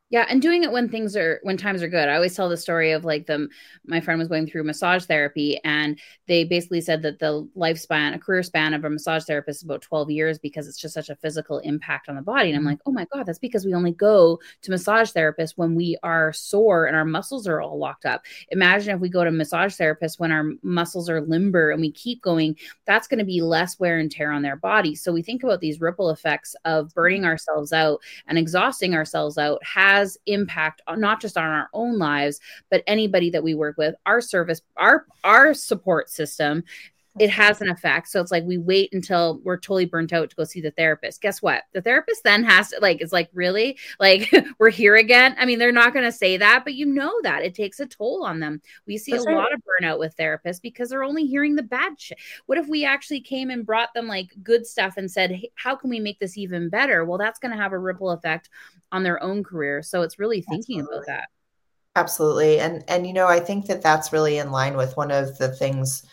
Yeah, 0.10 0.26
and 0.30 0.42
doing 0.42 0.64
it 0.64 0.72
when 0.72 0.88
things 0.88 1.18
are 1.18 1.42
when 1.44 1.58
times 1.58 1.84
are 1.84 1.90
good. 1.90 2.08
I 2.08 2.16
always 2.16 2.34
tell 2.34 2.48
the 2.48 2.56
story 2.56 2.94
of 2.94 3.04
like 3.04 3.26
them. 3.26 3.50
My 3.86 4.00
friend 4.00 4.18
was 4.18 4.30
going 4.30 4.48
through 4.48 4.64
massage 4.64 5.04
therapy, 5.04 5.60
and 5.66 6.00
they 6.28 6.46
basically 6.46 6.80
said 6.80 7.02
that 7.02 7.20
the 7.20 7.46
lifespan, 7.58 8.16
a 8.16 8.20
career 8.20 8.42
span 8.42 8.74
of 8.74 8.86
a 8.86 8.90
massage 8.90 9.26
therapist 9.26 9.60
is 9.60 9.64
about 9.64 9.82
twelve 9.82 10.10
years 10.10 10.40
because 10.40 10.66
it's 10.66 10.80
just 10.80 10.94
such 10.94 11.10
a 11.10 11.18
physical 11.18 11.60
impact 11.60 12.08
on 12.08 12.16
the 12.16 12.22
body. 12.22 12.50
And 12.50 12.56
I'm 12.56 12.62
mm-hmm. 12.62 12.70
like, 12.70 12.80
oh 12.86 12.92
my 12.94 13.06
god, 13.12 13.26
that's 13.26 13.38
because 13.38 13.66
we 13.66 13.74
only 13.74 13.92
go 13.92 14.40
to 14.62 14.72
massage 14.72 15.12
therapists 15.12 15.58
when 15.58 15.76
we 15.76 15.98
are 16.04 16.32
sore 16.32 16.86
and 16.86 16.96
our 16.96 17.04
muscles 17.04 17.46
are 17.46 17.60
all 17.60 17.78
locked 17.78 18.06
up. 18.06 18.24
Imagine 18.52 18.96
if 18.96 19.02
we 19.02 19.10
go 19.10 19.26
to 19.26 19.32
massage 19.32 19.76
therapists 19.76 20.18
when 20.18 20.32
our 20.32 20.52
muscles 20.64 21.10
are 21.10 21.20
limber 21.20 21.72
and 21.72 21.82
we 21.82 21.92
keep 21.92 22.22
going. 22.22 22.56
That's 22.86 23.10
going 23.10 23.20
to 23.20 23.26
be 23.26 23.42
less 23.42 23.78
wear 23.78 24.00
and 24.00 24.10
tear 24.10 24.32
on 24.32 24.42
their 24.42 24.56
body. 24.56 24.96
So 24.96 25.12
we 25.12 25.22
think 25.22 25.44
about 25.44 25.60
these 25.60 25.82
ripple 25.82 26.12
effects 26.12 26.56
of 26.64 26.94
burning 26.94 27.24
mm-hmm. 27.24 27.32
ourselves 27.32 27.74
out 27.74 28.00
and 28.26 28.38
exhausting 28.38 28.94
ourselves 28.94 29.38
out. 29.38 29.62
Has 29.66 29.97
has 29.98 30.18
impact 30.28 30.82
on 30.88 31.00
not 31.00 31.20
just 31.20 31.38
on 31.38 31.44
our 31.44 31.70
own 31.74 31.98
lives 31.98 32.40
but 32.70 32.84
anybody 32.86 33.30
that 33.30 33.44
we 33.44 33.56
work 33.56 33.78
with 33.78 33.96
our 34.06 34.22
service 34.22 34.62
our 34.78 35.06
our 35.24 35.54
support 35.54 36.10
system 36.10 36.64
it 37.20 37.30
has 37.30 37.62
an 37.62 37.70
effect. 37.70 38.10
So 38.10 38.22
it's 38.22 38.32
like 38.32 38.44
we 38.44 38.58
wait 38.58 38.94
until 38.94 39.40
we're 39.44 39.58
totally 39.58 39.86
burnt 39.86 40.14
out 40.14 40.30
to 40.30 40.36
go 40.36 40.44
see 40.44 40.62
the 40.62 40.72
therapist. 40.72 41.22
Guess 41.22 41.42
what? 41.42 41.64
The 41.74 41.82
therapist 41.82 42.24
then 42.24 42.44
has 42.44 42.70
to 42.70 42.80
like, 42.82 43.02
it's 43.02 43.14
like, 43.14 43.30
really? 43.34 43.78
Like, 44.00 44.32
we're 44.60 44.70
here 44.70 44.96
again. 44.96 45.36
I 45.40 45.46
mean, 45.46 45.58
they're 45.60 45.72
not 45.72 45.92
going 45.92 46.06
to 46.06 46.12
say 46.12 46.38
that, 46.38 46.64
but 46.64 46.76
you 46.76 46.86
know 46.86 47.12
that 47.24 47.44
it 47.44 47.56
takes 47.56 47.80
a 47.80 47.86
toll 47.86 48.24
on 48.24 48.40
them. 48.40 48.62
We 48.86 48.98
see 48.98 49.12
That's 49.12 49.26
a 49.26 49.30
right. 49.30 49.38
lot 49.38 49.54
of 49.54 49.62
burnout 49.62 49.98
with 49.98 50.16
therapists 50.16 50.62
because 50.62 50.90
they're 50.90 51.04
only 51.04 51.26
hearing 51.26 51.56
the 51.56 51.64
bad 51.64 52.00
shit. 52.00 52.20
What 52.46 52.60
if 52.60 52.68
we 52.68 52.86
actually 52.86 53.22
came 53.22 53.50
and 53.50 53.66
brought 53.66 53.94
them 53.94 54.08
like 54.08 54.32
good 54.44 54.68
stuff 54.68 54.98
and 54.98 55.10
said, 55.10 55.32
hey, 55.32 55.52
how 55.56 55.76
can 55.76 55.90
we 55.90 56.00
make 56.00 56.20
this 56.20 56.38
even 56.38 56.70
better? 56.70 57.06
Well, 57.06 57.18
that's 57.18 57.40
going 57.40 57.52
to 57.52 57.62
have 57.62 57.74
a 57.74 57.80
ripple 57.80 58.12
effect 58.12 58.50
on 58.92 59.04
their 59.04 59.22
own 59.22 59.44
career. 59.44 59.82
So 59.82 60.04
it's 60.04 60.20
really 60.20 60.42
thinking 60.42 60.80
Absolutely. 60.80 60.98
about 60.98 61.08
that. 61.08 61.30
Absolutely. 61.96 62.60
And, 62.60 62.84
and, 62.88 63.08
you 63.08 63.14
know, 63.14 63.28
I 63.28 63.40
think 63.40 63.66
that 63.66 63.82
that's 63.82 64.14
really 64.14 64.38
in 64.38 64.52
line 64.52 64.78
with 64.78 64.96
one 64.96 65.10
of 65.10 65.38
the 65.40 65.50
things 65.50 66.06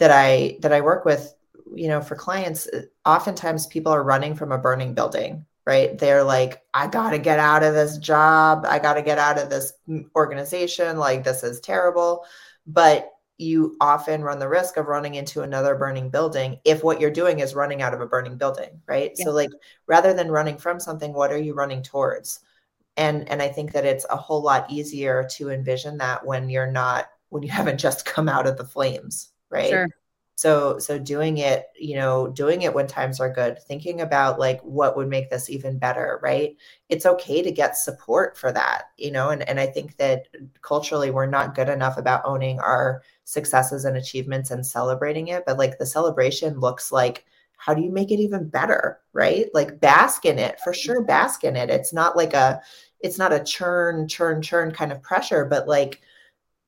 that 0.00 0.10
I 0.10 0.56
that 0.60 0.72
I 0.72 0.80
work 0.80 1.04
with, 1.04 1.34
you 1.74 1.86
know, 1.86 2.00
for 2.00 2.16
clients, 2.16 2.66
uh, 2.68 2.82
oftentimes 3.04 3.66
people 3.66 3.92
are 3.92 4.02
running 4.02 4.34
from 4.34 4.50
a 4.50 4.58
burning 4.58 4.94
building, 4.94 5.44
right? 5.66 5.96
They're 5.96 6.24
like, 6.24 6.62
I 6.72 6.88
got 6.88 7.10
to 7.10 7.18
get 7.18 7.38
out 7.38 7.62
of 7.62 7.74
this 7.74 7.98
job. 7.98 8.64
I 8.66 8.78
got 8.78 8.94
to 8.94 9.02
get 9.02 9.18
out 9.18 9.38
of 9.38 9.50
this 9.50 9.74
mm, 9.86 10.06
organization. 10.16 10.96
Like 10.96 11.22
this 11.22 11.44
is 11.44 11.60
terrible. 11.60 12.24
But 12.66 13.10
you 13.36 13.76
often 13.80 14.22
run 14.22 14.38
the 14.38 14.48
risk 14.48 14.78
of 14.78 14.86
running 14.86 15.14
into 15.14 15.42
another 15.42 15.74
burning 15.74 16.08
building 16.08 16.58
if 16.64 16.82
what 16.82 17.00
you're 17.00 17.10
doing 17.10 17.40
is 17.40 17.54
running 17.54 17.82
out 17.82 17.94
of 17.94 18.00
a 18.00 18.06
burning 18.06 18.36
building, 18.36 18.80
right? 18.86 19.12
Yeah. 19.16 19.26
So 19.26 19.32
like 19.32 19.50
rather 19.86 20.14
than 20.14 20.30
running 20.30 20.56
from 20.56 20.80
something, 20.80 21.12
what 21.12 21.30
are 21.30 21.38
you 21.38 21.52
running 21.52 21.82
towards? 21.82 22.40
And 22.96 23.28
and 23.28 23.42
I 23.42 23.48
think 23.48 23.72
that 23.72 23.84
it's 23.84 24.06
a 24.08 24.16
whole 24.16 24.42
lot 24.42 24.70
easier 24.70 25.28
to 25.32 25.50
envision 25.50 25.98
that 25.98 26.24
when 26.24 26.48
you're 26.48 26.70
not 26.70 27.10
when 27.28 27.42
you 27.42 27.50
haven't 27.60 27.78
just 27.78 28.06
come 28.06 28.30
out 28.30 28.46
of 28.46 28.56
the 28.56 28.64
flames 28.64 29.29
right? 29.50 29.68
Sure. 29.70 29.88
so 30.36 30.78
so 30.78 30.98
doing 30.98 31.38
it 31.38 31.66
you 31.78 31.96
know 31.96 32.28
doing 32.28 32.62
it 32.62 32.74
when 32.74 32.86
times 32.86 33.20
are 33.20 33.32
good 33.32 33.58
thinking 33.64 34.00
about 34.00 34.38
like 34.38 34.60
what 34.62 34.96
would 34.96 35.08
make 35.08 35.28
this 35.30 35.50
even 35.50 35.78
better 35.78 36.18
right? 36.22 36.56
It's 36.88 37.06
okay 37.06 37.42
to 37.42 37.50
get 37.50 37.76
support 37.76 38.38
for 38.38 38.52
that 38.52 38.84
you 38.96 39.10
know 39.10 39.30
and, 39.30 39.46
and 39.48 39.60
i 39.60 39.66
think 39.66 39.96
that 39.98 40.28
culturally 40.62 41.10
we're 41.10 41.26
not 41.26 41.54
good 41.54 41.68
enough 41.68 41.98
about 41.98 42.22
owning 42.24 42.58
our 42.60 43.02
successes 43.24 43.84
and 43.84 43.96
achievements 43.96 44.50
and 44.50 44.64
celebrating 44.66 45.28
it 45.28 45.44
but 45.46 45.58
like 45.58 45.78
the 45.78 45.86
celebration 45.86 46.58
looks 46.58 46.90
like 46.90 47.24
how 47.56 47.74
do 47.74 47.82
you 47.82 47.90
make 47.92 48.10
it 48.10 48.18
even 48.18 48.48
better 48.48 49.00
right? 49.12 49.46
Like 49.52 49.80
bask 49.80 50.24
in 50.24 50.38
it 50.38 50.60
for 50.60 50.72
sure 50.72 51.02
bask 51.02 51.44
in 51.44 51.56
it. 51.56 51.70
It's 51.70 51.92
not 51.92 52.16
like 52.16 52.34
a 52.34 52.60
it's 53.00 53.18
not 53.18 53.32
a 53.32 53.44
churn 53.44 54.08
churn 54.08 54.42
churn 54.42 54.72
kind 54.72 54.92
of 54.92 55.02
pressure 55.02 55.44
but 55.44 55.66
like 55.68 56.00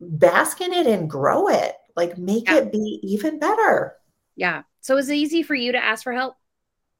bask 0.00 0.60
in 0.60 0.72
it 0.72 0.86
and 0.86 1.08
grow 1.08 1.48
it 1.48 1.74
like 1.96 2.18
make 2.18 2.48
yeah. 2.48 2.58
it 2.58 2.72
be 2.72 3.00
even 3.02 3.38
better. 3.38 3.94
Yeah. 4.36 4.62
So 4.80 4.96
is 4.96 5.08
it 5.08 5.16
easy 5.16 5.42
for 5.42 5.54
you 5.54 5.72
to 5.72 5.82
ask 5.82 6.02
for 6.02 6.12
help? 6.12 6.36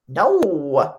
No. 0.08 0.40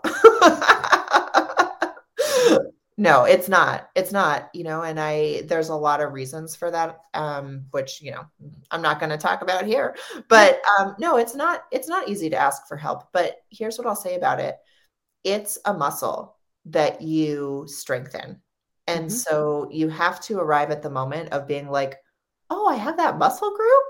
no, 2.97 3.25
it's 3.25 3.49
not. 3.49 3.89
It's 3.95 4.11
not, 4.11 4.49
you 4.53 4.63
know, 4.63 4.81
and 4.81 4.99
I 4.99 5.43
there's 5.45 5.69
a 5.69 5.75
lot 5.75 6.01
of 6.01 6.13
reasons 6.13 6.55
for 6.55 6.71
that 6.71 6.99
um 7.13 7.65
which, 7.71 8.01
you 8.01 8.11
know, 8.11 8.25
I'm 8.71 8.81
not 8.81 8.99
going 8.99 9.11
to 9.11 9.17
talk 9.17 9.41
about 9.41 9.65
here. 9.65 9.95
But 10.29 10.61
um 10.79 10.95
no, 10.99 11.17
it's 11.17 11.35
not 11.35 11.63
it's 11.71 11.87
not 11.87 12.09
easy 12.09 12.29
to 12.29 12.37
ask 12.37 12.67
for 12.67 12.77
help, 12.77 13.11
but 13.13 13.37
here's 13.49 13.77
what 13.77 13.87
I'll 13.87 13.95
say 13.95 14.15
about 14.15 14.39
it. 14.39 14.57
It's 15.23 15.57
a 15.65 15.73
muscle 15.73 16.35
that 16.65 17.01
you 17.01 17.65
strengthen. 17.67 18.41
And 18.87 19.05
mm-hmm. 19.05 19.15
so 19.15 19.69
you 19.71 19.89
have 19.89 20.19
to 20.21 20.39
arrive 20.39 20.71
at 20.71 20.81
the 20.81 20.89
moment 20.89 21.29
of 21.31 21.47
being 21.47 21.69
like, 21.69 21.97
oh, 22.53 22.67
I 22.67 22.75
have 22.75 22.97
that 22.97 23.17
muscle 23.17 23.55
group. 23.55 23.83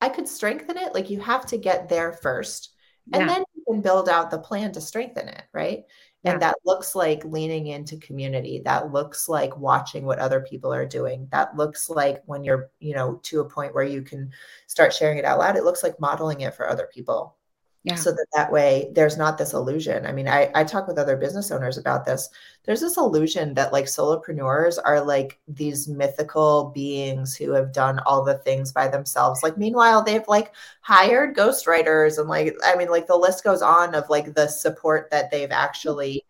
I 0.00 0.08
could 0.08 0.28
strengthen 0.28 0.76
it. 0.76 0.94
Like 0.94 1.10
you 1.10 1.20
have 1.20 1.46
to 1.46 1.58
get 1.58 1.88
there 1.88 2.12
first. 2.12 2.74
And 3.12 3.22
yeah. 3.22 3.34
then 3.34 3.44
you 3.54 3.62
can 3.66 3.80
build 3.80 4.08
out 4.08 4.30
the 4.30 4.38
plan 4.38 4.72
to 4.72 4.80
strengthen 4.80 5.28
it. 5.28 5.42
Right. 5.52 5.84
Yeah. 6.24 6.32
And 6.32 6.42
that 6.42 6.56
looks 6.64 6.94
like 6.94 7.24
leaning 7.24 7.68
into 7.68 7.96
community. 7.98 8.60
That 8.64 8.92
looks 8.92 9.28
like 9.28 9.56
watching 9.56 10.04
what 10.04 10.18
other 10.18 10.40
people 10.40 10.72
are 10.72 10.86
doing. 10.86 11.28
That 11.30 11.56
looks 11.56 11.88
like 11.88 12.22
when 12.26 12.44
you're, 12.44 12.70
you 12.80 12.94
know, 12.94 13.20
to 13.24 13.40
a 13.40 13.48
point 13.48 13.74
where 13.74 13.84
you 13.84 14.02
can 14.02 14.32
start 14.66 14.92
sharing 14.92 15.18
it 15.18 15.24
out 15.24 15.38
loud, 15.38 15.56
it 15.56 15.64
looks 15.64 15.82
like 15.82 16.00
modeling 16.00 16.40
it 16.40 16.54
for 16.54 16.68
other 16.68 16.88
people. 16.92 17.37
Yeah. 17.84 17.94
so 17.94 18.10
that 18.10 18.26
that 18.34 18.52
way 18.52 18.90
there's 18.92 19.16
not 19.16 19.38
this 19.38 19.52
illusion 19.52 20.04
i 20.04 20.12
mean 20.12 20.26
I, 20.26 20.50
I 20.54 20.64
talk 20.64 20.88
with 20.88 20.98
other 20.98 21.16
business 21.16 21.50
owners 21.50 21.78
about 21.78 22.04
this 22.04 22.28
there's 22.64 22.80
this 22.80 22.96
illusion 22.96 23.54
that 23.54 23.72
like 23.72 23.84
solopreneurs 23.84 24.78
are 24.84 25.00
like 25.00 25.38
these 25.46 25.86
mythical 25.86 26.72
beings 26.74 27.36
who 27.36 27.52
have 27.52 27.72
done 27.72 28.00
all 28.00 28.24
the 28.24 28.38
things 28.38 28.72
by 28.72 28.88
themselves 28.88 29.42
like 29.42 29.56
meanwhile 29.56 30.02
they've 30.02 30.26
like 30.28 30.52
hired 30.80 31.36
ghostwriters 31.36 32.18
and 32.18 32.28
like 32.28 32.54
i 32.64 32.74
mean 32.74 32.90
like 32.90 33.06
the 33.06 33.16
list 33.16 33.44
goes 33.44 33.62
on 33.62 33.94
of 33.94 34.10
like 34.10 34.34
the 34.34 34.48
support 34.48 35.08
that 35.10 35.30
they've 35.30 35.52
actually 35.52 36.24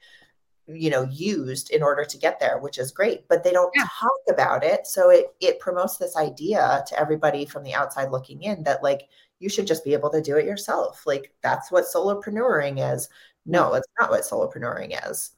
you 0.66 0.90
know 0.90 1.04
used 1.04 1.70
in 1.70 1.82
order 1.82 2.04
to 2.04 2.18
get 2.18 2.38
there 2.38 2.58
which 2.58 2.78
is 2.78 2.92
great 2.92 3.26
but 3.28 3.42
they 3.42 3.52
don't 3.52 3.72
yeah. 3.74 3.86
talk 3.98 4.10
about 4.30 4.62
it 4.62 4.86
so 4.86 5.08
it 5.08 5.34
it 5.40 5.58
promotes 5.60 5.96
this 5.96 6.14
idea 6.16 6.84
to 6.86 6.98
everybody 6.98 7.46
from 7.46 7.62
the 7.62 7.72
outside 7.72 8.10
looking 8.10 8.42
in 8.42 8.62
that 8.64 8.82
like 8.82 9.08
you 9.38 9.48
should 9.48 9.66
just 9.66 9.84
be 9.84 9.92
able 9.92 10.10
to 10.10 10.20
do 10.20 10.36
it 10.36 10.46
yourself. 10.46 11.04
Like 11.06 11.32
that's 11.42 11.70
what 11.70 11.84
solopreneuring 11.84 12.94
is. 12.94 13.08
No, 13.46 13.74
it's 13.74 13.88
not 13.98 14.10
what 14.10 14.22
solopreneuring 14.22 14.98
is. 15.10 15.30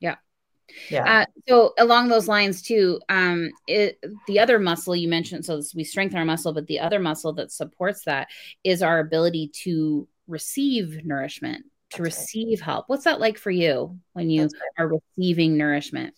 Yeah. 0.00 0.16
Yeah. 0.90 1.20
Uh, 1.22 1.26
so 1.48 1.74
along 1.78 2.08
those 2.08 2.28
lines 2.28 2.62
too, 2.62 3.00
um, 3.08 3.50
it, 3.66 3.98
the 4.26 4.38
other 4.38 4.58
muscle 4.58 4.94
you 4.94 5.08
mentioned, 5.08 5.44
so 5.44 5.62
we 5.74 5.84
strengthen 5.84 6.18
our 6.18 6.24
muscle, 6.24 6.52
but 6.52 6.66
the 6.66 6.80
other 6.80 6.98
muscle 6.98 7.32
that 7.34 7.50
supports 7.50 8.04
that 8.04 8.28
is 8.64 8.82
our 8.82 9.00
ability 9.00 9.48
to 9.64 10.06
receive 10.26 11.04
nourishment, 11.04 11.64
to 11.90 12.02
That's 12.02 12.16
receive 12.16 12.60
right. 12.60 12.66
help. 12.66 12.88
What's 12.88 13.04
that 13.04 13.20
like 13.20 13.38
for 13.38 13.50
you 13.50 13.98
when 14.12 14.30
you 14.30 14.42
right. 14.42 14.52
are 14.78 15.00
receiving 15.16 15.56
nourishment? 15.56 16.14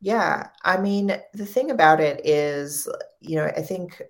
Yeah. 0.00 0.48
I 0.62 0.76
mean, 0.78 1.16
the 1.34 1.46
thing 1.46 1.70
about 1.70 2.00
it 2.00 2.24
is, 2.24 2.88
you 3.20 3.36
know, 3.36 3.46
I 3.46 3.62
think 3.62 4.00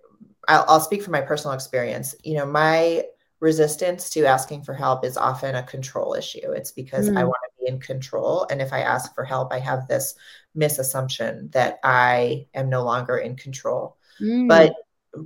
I'll, 0.48 0.64
I'll 0.68 0.80
speak 0.80 1.02
from 1.02 1.12
my 1.12 1.20
personal 1.20 1.54
experience. 1.54 2.14
You 2.24 2.36
know, 2.38 2.46
my 2.46 3.04
resistance 3.40 4.10
to 4.10 4.24
asking 4.24 4.62
for 4.62 4.74
help 4.74 5.04
is 5.04 5.16
often 5.16 5.54
a 5.54 5.62
control 5.62 6.14
issue. 6.14 6.52
It's 6.52 6.72
because 6.72 7.10
mm. 7.10 7.18
I 7.18 7.24
want 7.24 7.36
to 7.44 7.64
be 7.64 7.70
in 7.70 7.80
control. 7.80 8.46
And 8.50 8.62
if 8.62 8.72
I 8.72 8.80
ask 8.80 9.14
for 9.14 9.24
help, 9.24 9.52
I 9.52 9.58
have 9.58 9.86
this 9.86 10.14
misassumption 10.56 11.52
that 11.52 11.78
I 11.84 12.46
am 12.54 12.68
no 12.68 12.82
longer 12.82 13.18
in 13.18 13.36
control. 13.36 13.98
Mm. 14.20 14.48
But 14.48 14.74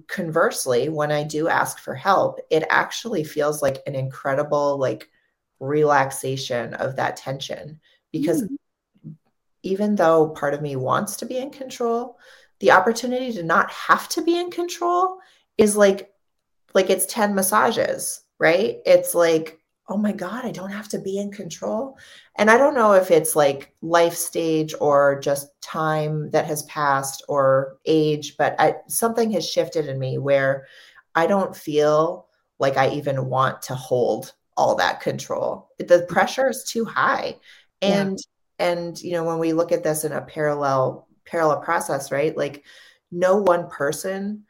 conversely, 0.09 0.89
when 0.89 1.13
I 1.13 1.23
do 1.23 1.49
ask 1.49 1.79
for 1.79 1.95
help, 1.95 2.41
it 2.51 2.65
actually 2.69 3.25
feels 3.25 3.63
like 3.63 3.83
an 3.87 3.95
incredible 3.95 4.79
like 4.79 5.09
relaxation 5.61 6.75
of 6.75 6.97
that 6.97 7.17
tension 7.17 7.79
because 8.13 8.43
mm. 8.43 9.15
even 9.63 9.95
though 9.95 10.31
part 10.31 10.55
of 10.55 10.63
me 10.63 10.75
wants 10.75 11.17
to 11.17 11.27
be 11.27 11.37
in 11.37 11.51
control, 11.51 12.19
the 12.61 12.71
opportunity 12.71 13.33
to 13.33 13.43
not 13.43 13.71
have 13.71 14.09
to 14.11 14.23
be 14.23 14.39
in 14.39 14.51
control 14.51 15.19
is 15.59 15.77
like 15.77 16.13
like 16.75 16.91
it's 16.91 17.07
10 17.07 17.35
massages 17.35 18.23
right? 18.39 18.79
It's 18.87 19.15
like 19.15 19.59
oh 19.93 19.97
my 19.97 20.13
god 20.13 20.45
i 20.45 20.53
don't 20.53 20.71
have 20.71 20.89
to 20.89 21.01
be 21.01 21.19
in 21.19 21.33
control. 21.33 21.99
And 22.37 22.51
i 22.51 22.57
don't 22.57 22.75
know 22.75 22.93
if 22.93 23.11
it's 23.11 23.35
like 23.35 23.75
life 23.83 24.15
stage 24.15 24.73
or 24.81 25.21
just 25.21 25.49
time 25.61 26.31
that 26.31 26.47
has 26.47 26.63
passed 26.65 27.25
or 27.29 27.79
age 27.87 28.37
but 28.37 28.55
I, 28.59 28.77
something 28.87 29.31
has 29.33 29.49
shifted 29.49 29.89
in 29.89 29.99
me 29.99 30.19
where 30.19 30.67
i 31.17 31.27
don't 31.27 31.57
feel 31.57 32.29
like 32.61 32.77
i 32.77 32.89
even 32.91 33.27
want 33.27 33.63
to 33.63 33.75
hold 33.75 34.33
all 34.61 34.75
that 34.75 35.01
control. 35.01 35.71
The 35.79 36.05
pressure 36.09 36.51
is 36.51 36.65
too 36.65 36.85
high. 36.85 37.39
And 37.81 38.19
yeah. 38.59 38.67
and 38.73 39.01
you 39.01 39.13
know 39.13 39.25
when 39.25 39.39
we 39.39 39.55
look 39.55 39.73
at 39.73 39.83
this 39.83 40.05
in 40.05 40.13
a 40.13 40.21
parallel 40.21 41.09
parallel 41.27 41.61
process, 41.61 42.11
right? 42.11 42.37
Like 42.37 42.65
no 43.11 43.37
one 43.37 43.69
person 43.69 44.45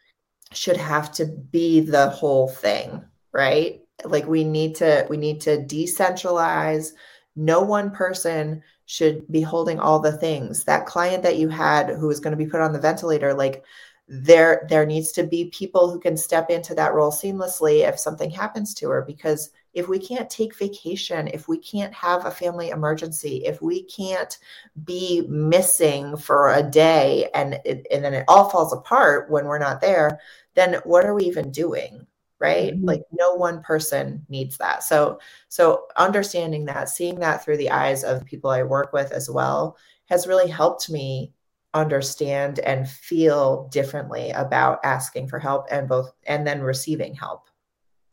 should 0.53 0.77
have 0.77 1.13
to 1.13 1.27
be 1.27 1.81
the 1.81 2.11
whole 2.11 2.49
thing, 2.49 3.05
right? 3.33 3.81
Like 4.05 4.27
we 4.27 4.45
need 4.45 4.77
to 4.77 5.07
we 5.09 5.17
need 5.17 5.41
to 5.43 5.59
decentralize. 5.59 6.91
No 7.37 7.61
one 7.63 7.91
person 7.91 8.63
should 8.87 9.31
be 9.31 9.41
holding 9.41 9.79
all 9.79 10.01
the 10.01 10.17
things. 10.17 10.65
That 10.65 10.87
client 10.87 11.23
that 11.23 11.37
you 11.37 11.49
had 11.49 11.91
who 11.91 12.09
was 12.09 12.21
going 12.21 12.33
to 12.33 12.45
be 12.45 12.51
put 12.51 12.61
on 12.61 12.73
the 12.73 12.81
ventilator 12.81 13.35
like 13.35 13.65
there 14.13 14.67
there 14.69 14.85
needs 14.85 15.13
to 15.13 15.23
be 15.23 15.45
people 15.47 15.89
who 15.89 16.01
can 16.01 16.17
step 16.17 16.51
into 16.51 16.75
that 16.75 16.95
role 16.95 17.13
seamlessly 17.13 17.89
if 17.89 17.97
something 17.97 18.29
happens 18.29 18.75
to 18.75 18.89
her 18.89 19.03
because 19.03 19.51
if 19.73 19.89
we 19.89 20.01
can't 20.01 20.29
take 20.29 20.57
vacation, 20.57 21.29
if 21.29 21.47
we 21.47 21.57
can't 21.57 21.95
have 21.95 22.27
a 22.27 22.31
family 22.33 22.71
emergency, 22.71 23.45
if 23.47 23.63
we 23.63 23.85
can't 23.85 24.37
be 24.83 25.25
missing 25.29 26.17
for 26.17 26.53
a 26.53 26.61
day 26.61 27.31
and 27.35 27.61
it, 27.65 27.87
and 27.93 28.05
then 28.05 28.13
it 28.13 28.25
all 28.27 28.51
falls 28.51 28.73
apart 28.73 29.31
when 29.31 29.45
we're 29.45 29.61
not 29.61 29.81
there, 29.81 30.19
then 30.55 30.81
what 30.83 31.05
are 31.05 31.15
we 31.15 31.23
even 31.23 31.53
doing? 31.53 32.05
Right? 32.41 32.75
Mm-hmm. 32.75 32.85
Like 32.85 33.03
no 33.13 33.35
one 33.35 33.63
person 33.63 34.27
needs 34.29 34.57
that. 34.57 34.83
So 34.83 35.21
so 35.49 35.85
understanding 35.97 36.65
that, 36.65 36.89
seeing 36.89 37.21
that 37.21 37.45
through 37.45 37.59
the 37.59 37.71
eyes 37.71 38.03
of 38.03 38.25
people 38.25 38.51
I 38.51 38.65
work 38.65 38.93
with 38.93 39.13
as 39.13 39.31
well 39.31 39.77
has 40.07 40.27
really 40.27 40.51
helped 40.51 40.91
me 40.91 41.33
understand 41.75 42.59
and 42.61 42.89
feel 42.89 43.69
differently 43.69 44.31
about 44.31 44.81
asking 44.85 45.29
for 45.29 45.39
help 45.39 45.67
and 45.71 45.89
both 45.89 46.13
and 46.27 46.47
then 46.47 46.63
receiving 46.63 47.15
help. 47.15 47.49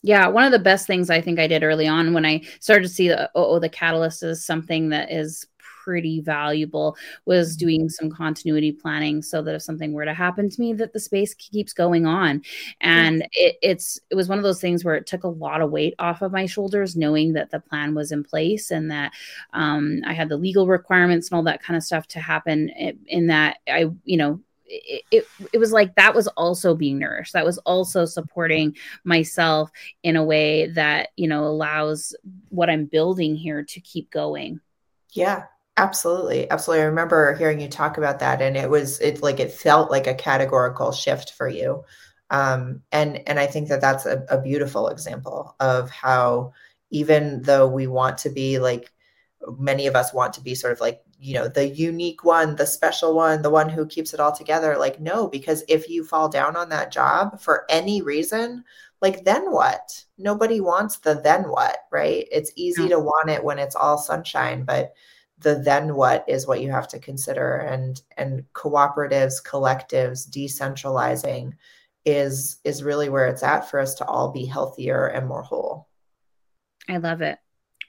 Yeah, 0.03 0.27
one 0.27 0.45
of 0.45 0.51
the 0.51 0.59
best 0.59 0.85
things 0.85 1.09
I 1.09 1.21
think 1.21 1.39
I 1.39 1.47
did 1.47 1.63
early 1.63 1.87
on 1.87 2.13
when 2.13 2.25
I 2.25 2.41
started 2.59 2.83
to 2.83 2.93
see 2.93 3.07
the 3.07 3.29
oh, 3.33 3.55
oh 3.55 3.59
the 3.59 3.69
catalyst 3.69 4.23
is 4.23 4.45
something 4.45 4.89
that 4.89 5.11
is 5.11 5.45
pretty 5.87 6.19
valuable 6.19 6.97
was 7.23 7.51
mm-hmm. 7.53 7.65
doing 7.65 7.89
some 7.89 8.09
continuity 8.09 8.73
planning 8.73 9.21
so 9.21 9.41
that 9.41 9.55
if 9.55 9.61
something 9.61 9.93
were 9.93 10.03
to 10.03 10.13
happen 10.13 10.49
to 10.49 10.59
me 10.59 10.73
that 10.73 10.91
the 10.91 10.99
space 10.99 11.33
keeps 11.35 11.71
going 11.71 12.05
on. 12.05 12.41
And 12.81 13.25
it, 13.31 13.55
it's 13.61 13.97
it 14.09 14.15
was 14.15 14.27
one 14.27 14.37
of 14.37 14.43
those 14.43 14.59
things 14.59 14.83
where 14.83 14.95
it 14.95 15.05
took 15.05 15.23
a 15.23 15.29
lot 15.29 15.61
of 15.61 15.71
weight 15.71 15.95
off 15.97 16.21
of 16.21 16.33
my 16.33 16.45
shoulders 16.45 16.97
knowing 16.97 17.31
that 17.33 17.51
the 17.51 17.61
plan 17.61 17.95
was 17.95 18.11
in 18.11 18.21
place 18.21 18.69
and 18.69 18.91
that 18.91 19.13
um, 19.53 20.01
i 20.05 20.13
had 20.13 20.27
the 20.29 20.37
legal 20.37 20.67
requirements 20.67 21.29
and 21.29 21.37
all 21.37 21.43
that 21.43 21.63
kind 21.63 21.77
of 21.77 21.83
stuff 21.83 22.07
to 22.07 22.19
happen 22.19 22.69
in, 22.69 22.99
in 23.07 23.27
that 23.27 23.57
i 23.69 23.85
you 24.03 24.17
know 24.17 24.41
it, 24.65 25.03
it, 25.11 25.27
it 25.53 25.57
was 25.59 25.71
like 25.71 25.95
that 25.95 26.13
was 26.13 26.27
also 26.27 26.75
being 26.75 26.99
nourished. 26.99 27.31
That 27.31 27.45
was 27.45 27.57
also 27.59 28.03
supporting 28.03 28.75
myself 29.05 29.71
in 30.03 30.17
a 30.17 30.23
way 30.25 30.67
that 30.67 31.09
you 31.15 31.29
know 31.29 31.45
allows 31.45 32.13
what 32.49 32.69
i'm 32.69 32.83
building 32.83 33.35
here 33.35 33.63
to 33.63 33.79
keep 33.79 34.11
going. 34.11 34.59
Yeah 35.13 35.43
absolutely 35.77 36.49
absolutely. 36.49 36.83
I 36.83 36.87
remember 36.87 37.33
hearing 37.35 37.61
you 37.61 37.67
talk 37.67 37.97
about 37.97 38.19
that 38.19 38.41
and 38.41 38.57
it 38.57 38.69
was 38.69 38.99
it 38.99 39.21
like 39.21 39.39
it 39.39 39.51
felt 39.51 39.91
like 39.91 40.07
a 40.07 40.15
categorical 40.15 40.91
shift 40.91 41.33
for 41.33 41.47
you. 41.47 41.83
Um 42.29 42.81
and 42.91 43.21
and 43.25 43.39
i 43.39 43.47
think 43.47 43.69
that 43.69 43.79
that's 43.79 44.05
a, 44.05 44.25
a 44.29 44.41
beautiful 44.41 44.89
example 44.89 45.55
of 45.61 45.89
how 45.89 46.51
even 46.89 47.41
though 47.43 47.67
we 47.67 47.87
want 47.87 48.17
to 48.17 48.29
be 48.29 48.59
like 48.59 48.91
many 49.57 49.87
of 49.87 49.95
us 49.95 50.13
want 50.13 50.33
to 50.33 50.41
be 50.41 50.53
sort 50.53 50.73
of 50.73 50.81
like 50.81 51.01
you 51.19 51.33
know 51.33 51.47
the 51.47 51.69
unique 51.69 52.25
one 52.25 52.57
the 52.57 52.67
special 52.67 53.15
one 53.15 53.41
the 53.41 53.49
one 53.49 53.69
who 53.69 53.85
keeps 53.85 54.13
it 54.13 54.19
all 54.19 54.33
together 54.33 54.75
like 54.77 54.99
no 54.99 55.29
because 55.29 55.63
if 55.69 55.89
you 55.89 56.03
fall 56.03 56.27
down 56.27 56.57
on 56.57 56.67
that 56.67 56.91
job 56.91 57.39
for 57.39 57.65
any 57.69 58.01
reason 58.01 58.61
like 59.01 59.23
then 59.23 59.51
what? 59.51 60.05
Nobody 60.17 60.59
wants 60.59 60.97
the 60.97 61.15
then 61.15 61.43
what 61.43 61.77
right? 61.91 62.27
It's 62.31 62.51
easy 62.55 62.83
yeah. 62.83 62.89
to 62.89 62.99
want 62.99 63.29
it 63.29 63.43
when 63.43 63.59
it's 63.59 63.75
all 63.75 63.97
sunshine 63.97 64.63
but 64.63 64.93
the 65.39 65.55
then 65.55 65.95
what 65.95 66.25
is 66.27 66.47
what 66.47 66.61
you 66.61 66.71
have 66.71 66.87
to 66.87 66.99
consider 66.99 67.57
and 67.57 68.01
and 68.17 68.43
cooperatives 68.53 69.43
collectives 69.43 70.27
decentralizing 70.29 71.53
is 72.05 72.59
is 72.63 72.83
really 72.83 73.09
where 73.09 73.27
it's 73.27 73.43
at 73.43 73.69
for 73.69 73.79
us 73.79 73.93
to 73.95 74.05
all 74.05 74.31
be 74.31 74.45
healthier 74.45 75.07
and 75.07 75.27
more 75.27 75.43
whole 75.43 75.87
i 76.89 76.97
love 76.97 77.21
it 77.21 77.37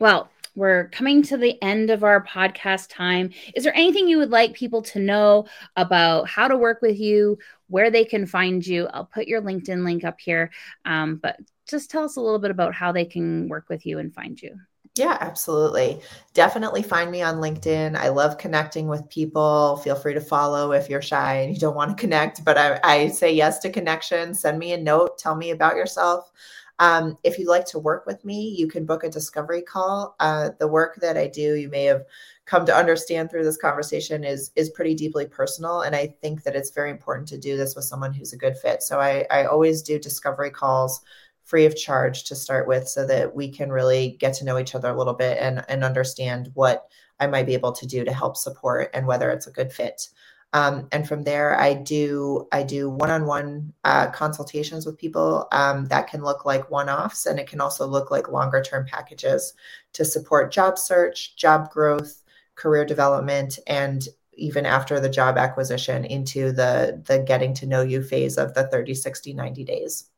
well 0.00 0.28
we're 0.58 0.88
coming 0.88 1.22
to 1.22 1.36
the 1.36 1.56
end 1.62 1.88
of 1.88 2.02
our 2.02 2.24
podcast 2.24 2.88
time. 2.88 3.30
Is 3.54 3.62
there 3.62 3.76
anything 3.76 4.08
you 4.08 4.18
would 4.18 4.30
like 4.30 4.54
people 4.54 4.82
to 4.82 4.98
know 4.98 5.46
about 5.76 6.28
how 6.28 6.48
to 6.48 6.56
work 6.56 6.82
with 6.82 6.98
you, 6.98 7.38
where 7.68 7.92
they 7.92 8.04
can 8.04 8.26
find 8.26 8.66
you? 8.66 8.88
I'll 8.88 9.04
put 9.04 9.28
your 9.28 9.40
LinkedIn 9.40 9.84
link 9.84 10.02
up 10.02 10.18
here, 10.18 10.50
um, 10.84 11.20
but 11.22 11.36
just 11.68 11.92
tell 11.92 12.02
us 12.02 12.16
a 12.16 12.20
little 12.20 12.40
bit 12.40 12.50
about 12.50 12.74
how 12.74 12.90
they 12.90 13.04
can 13.04 13.48
work 13.48 13.68
with 13.68 13.86
you 13.86 14.00
and 14.00 14.12
find 14.12 14.42
you. 14.42 14.58
Yeah, 14.98 15.16
absolutely. 15.20 16.00
Definitely 16.34 16.82
find 16.82 17.10
me 17.12 17.22
on 17.22 17.36
LinkedIn. 17.36 17.94
I 17.96 18.08
love 18.08 18.36
connecting 18.36 18.88
with 18.88 19.08
people. 19.08 19.76
Feel 19.76 19.94
free 19.94 20.14
to 20.14 20.20
follow 20.20 20.72
if 20.72 20.88
you're 20.90 21.00
shy 21.02 21.36
and 21.36 21.54
you 21.54 21.60
don't 21.60 21.76
want 21.76 21.96
to 21.96 22.00
connect, 22.00 22.44
but 22.44 22.58
I, 22.58 22.80
I 22.82 23.08
say 23.08 23.32
yes 23.32 23.60
to 23.60 23.70
connection. 23.70 24.34
Send 24.34 24.58
me 24.58 24.72
a 24.72 24.76
note. 24.76 25.16
Tell 25.16 25.36
me 25.36 25.50
about 25.52 25.76
yourself. 25.76 26.32
Um, 26.80 27.16
if 27.22 27.38
you'd 27.38 27.48
like 27.48 27.66
to 27.66 27.78
work 27.78 28.06
with 28.06 28.24
me, 28.24 28.54
you 28.58 28.66
can 28.66 28.86
book 28.86 29.04
a 29.04 29.08
discovery 29.08 29.62
call. 29.62 30.16
Uh, 30.18 30.50
the 30.58 30.66
work 30.68 30.96
that 31.00 31.16
I 31.16 31.28
do, 31.28 31.54
you 31.54 31.68
may 31.68 31.84
have 31.84 32.04
come 32.46 32.66
to 32.66 32.74
understand 32.74 33.30
through 33.30 33.44
this 33.44 33.56
conversation, 33.56 34.24
is 34.24 34.52
is 34.56 34.70
pretty 34.70 34.94
deeply 34.94 35.26
personal, 35.26 35.82
and 35.82 35.94
I 35.94 36.14
think 36.22 36.44
that 36.44 36.54
it's 36.56 36.70
very 36.70 36.90
important 36.90 37.28
to 37.28 37.38
do 37.38 37.56
this 37.56 37.74
with 37.74 37.84
someone 37.84 38.12
who's 38.12 38.32
a 38.32 38.38
good 38.38 38.56
fit. 38.56 38.82
So 38.82 39.00
I, 39.00 39.26
I 39.30 39.44
always 39.44 39.82
do 39.82 39.98
discovery 39.98 40.50
calls 40.50 41.00
free 41.48 41.64
of 41.64 41.74
charge 41.74 42.24
to 42.24 42.36
start 42.36 42.68
with, 42.68 42.86
so 42.86 43.06
that 43.06 43.34
we 43.34 43.48
can 43.48 43.72
really 43.72 44.16
get 44.20 44.34
to 44.34 44.44
know 44.44 44.58
each 44.58 44.74
other 44.74 44.90
a 44.90 44.96
little 44.96 45.14
bit 45.14 45.38
and 45.40 45.64
and 45.68 45.82
understand 45.82 46.50
what 46.54 46.88
I 47.18 47.26
might 47.26 47.46
be 47.46 47.54
able 47.54 47.72
to 47.72 47.86
do 47.86 48.04
to 48.04 48.12
help 48.12 48.36
support 48.36 48.90
and 48.92 49.06
whether 49.06 49.30
it's 49.30 49.46
a 49.46 49.52
good 49.52 49.72
fit. 49.72 50.08
Um, 50.52 50.88
and 50.92 51.06
from 51.06 51.24
there, 51.24 51.58
I 51.58 51.74
do 51.74 52.48
I 52.52 52.62
do 52.62 52.90
one-on-one 52.90 53.72
uh, 53.84 54.10
consultations 54.10 54.86
with 54.86 54.98
people 54.98 55.48
um, 55.52 55.86
that 55.86 56.08
can 56.08 56.22
look 56.22 56.44
like 56.44 56.70
one-offs, 56.70 57.26
and 57.26 57.38
it 57.38 57.48
can 57.48 57.60
also 57.60 57.86
look 57.86 58.10
like 58.10 58.28
longer-term 58.30 58.86
packages 58.86 59.54
to 59.94 60.04
support 60.04 60.52
job 60.52 60.78
search, 60.78 61.36
job 61.36 61.70
growth, 61.70 62.22
career 62.54 62.84
development, 62.84 63.58
and 63.66 64.08
even 64.34 64.64
after 64.64 65.00
the 65.00 65.08
job 65.08 65.36
acquisition 65.36 66.04
into 66.04 66.52
the 66.52 67.02
the 67.06 67.18
getting 67.18 67.52
to 67.54 67.66
know 67.66 67.82
you 67.82 68.02
phase 68.02 68.38
of 68.38 68.54
the 68.54 68.66
30 68.68 68.94
60 68.94 69.32
90 69.34 69.64
days 69.64 70.10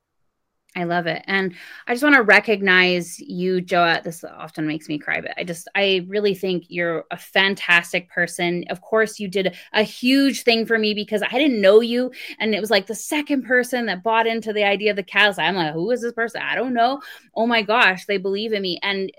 I 0.77 0.85
love 0.85 1.09
it. 1.09 1.25
And 1.27 1.55
I 1.89 1.95
just 1.95 2.05
want 2.05 2.14
to 2.14 2.23
recognize 2.23 3.18
you, 3.18 3.61
Joa. 3.61 4.03
This 4.05 4.23
often 4.23 4.68
makes 4.68 4.89
me 4.89 5.01
cry, 5.01 5.21
but 5.21 5.33
I 5.37 5.43
just, 5.43 5.66
I 5.75 6.07
really 6.07 6.33
think 6.33 6.66
you're 6.68 7.07
a 7.11 7.16
fantastic 7.16 8.09
person. 8.09 8.64
Of 8.71 8.81
course, 8.81 9.18
you 9.18 9.27
did 9.27 9.57
a 9.73 9.83
huge 9.83 10.45
thing 10.45 10.64
for 10.64 10.79
me 10.79 10.95
because 10.95 11.23
I 11.23 11.39
didn't 11.39 11.61
know 11.61 11.81
you. 11.81 12.12
And 12.39 12.55
it 12.55 12.61
was 12.61 12.71
like 12.71 12.87
the 12.87 12.95
second 12.95 13.43
person 13.43 13.87
that 13.87 14.05
bought 14.05 14.29
into 14.29 14.53
the 14.53 14.62
idea 14.62 14.91
of 14.91 14.97
the 14.97 15.03
catalyst. 15.03 15.41
I'm 15.41 15.57
like, 15.57 15.73
who 15.73 15.91
is 15.91 16.03
this 16.03 16.12
person? 16.12 16.41
I 16.41 16.55
don't 16.55 16.73
know. 16.73 17.01
Oh 17.35 17.49
my 17.49 17.62
gosh, 17.62 18.07
they 18.07 18.18
believe 18.18 18.53
in 18.53 18.62
me. 18.62 18.79
And 18.85 19.11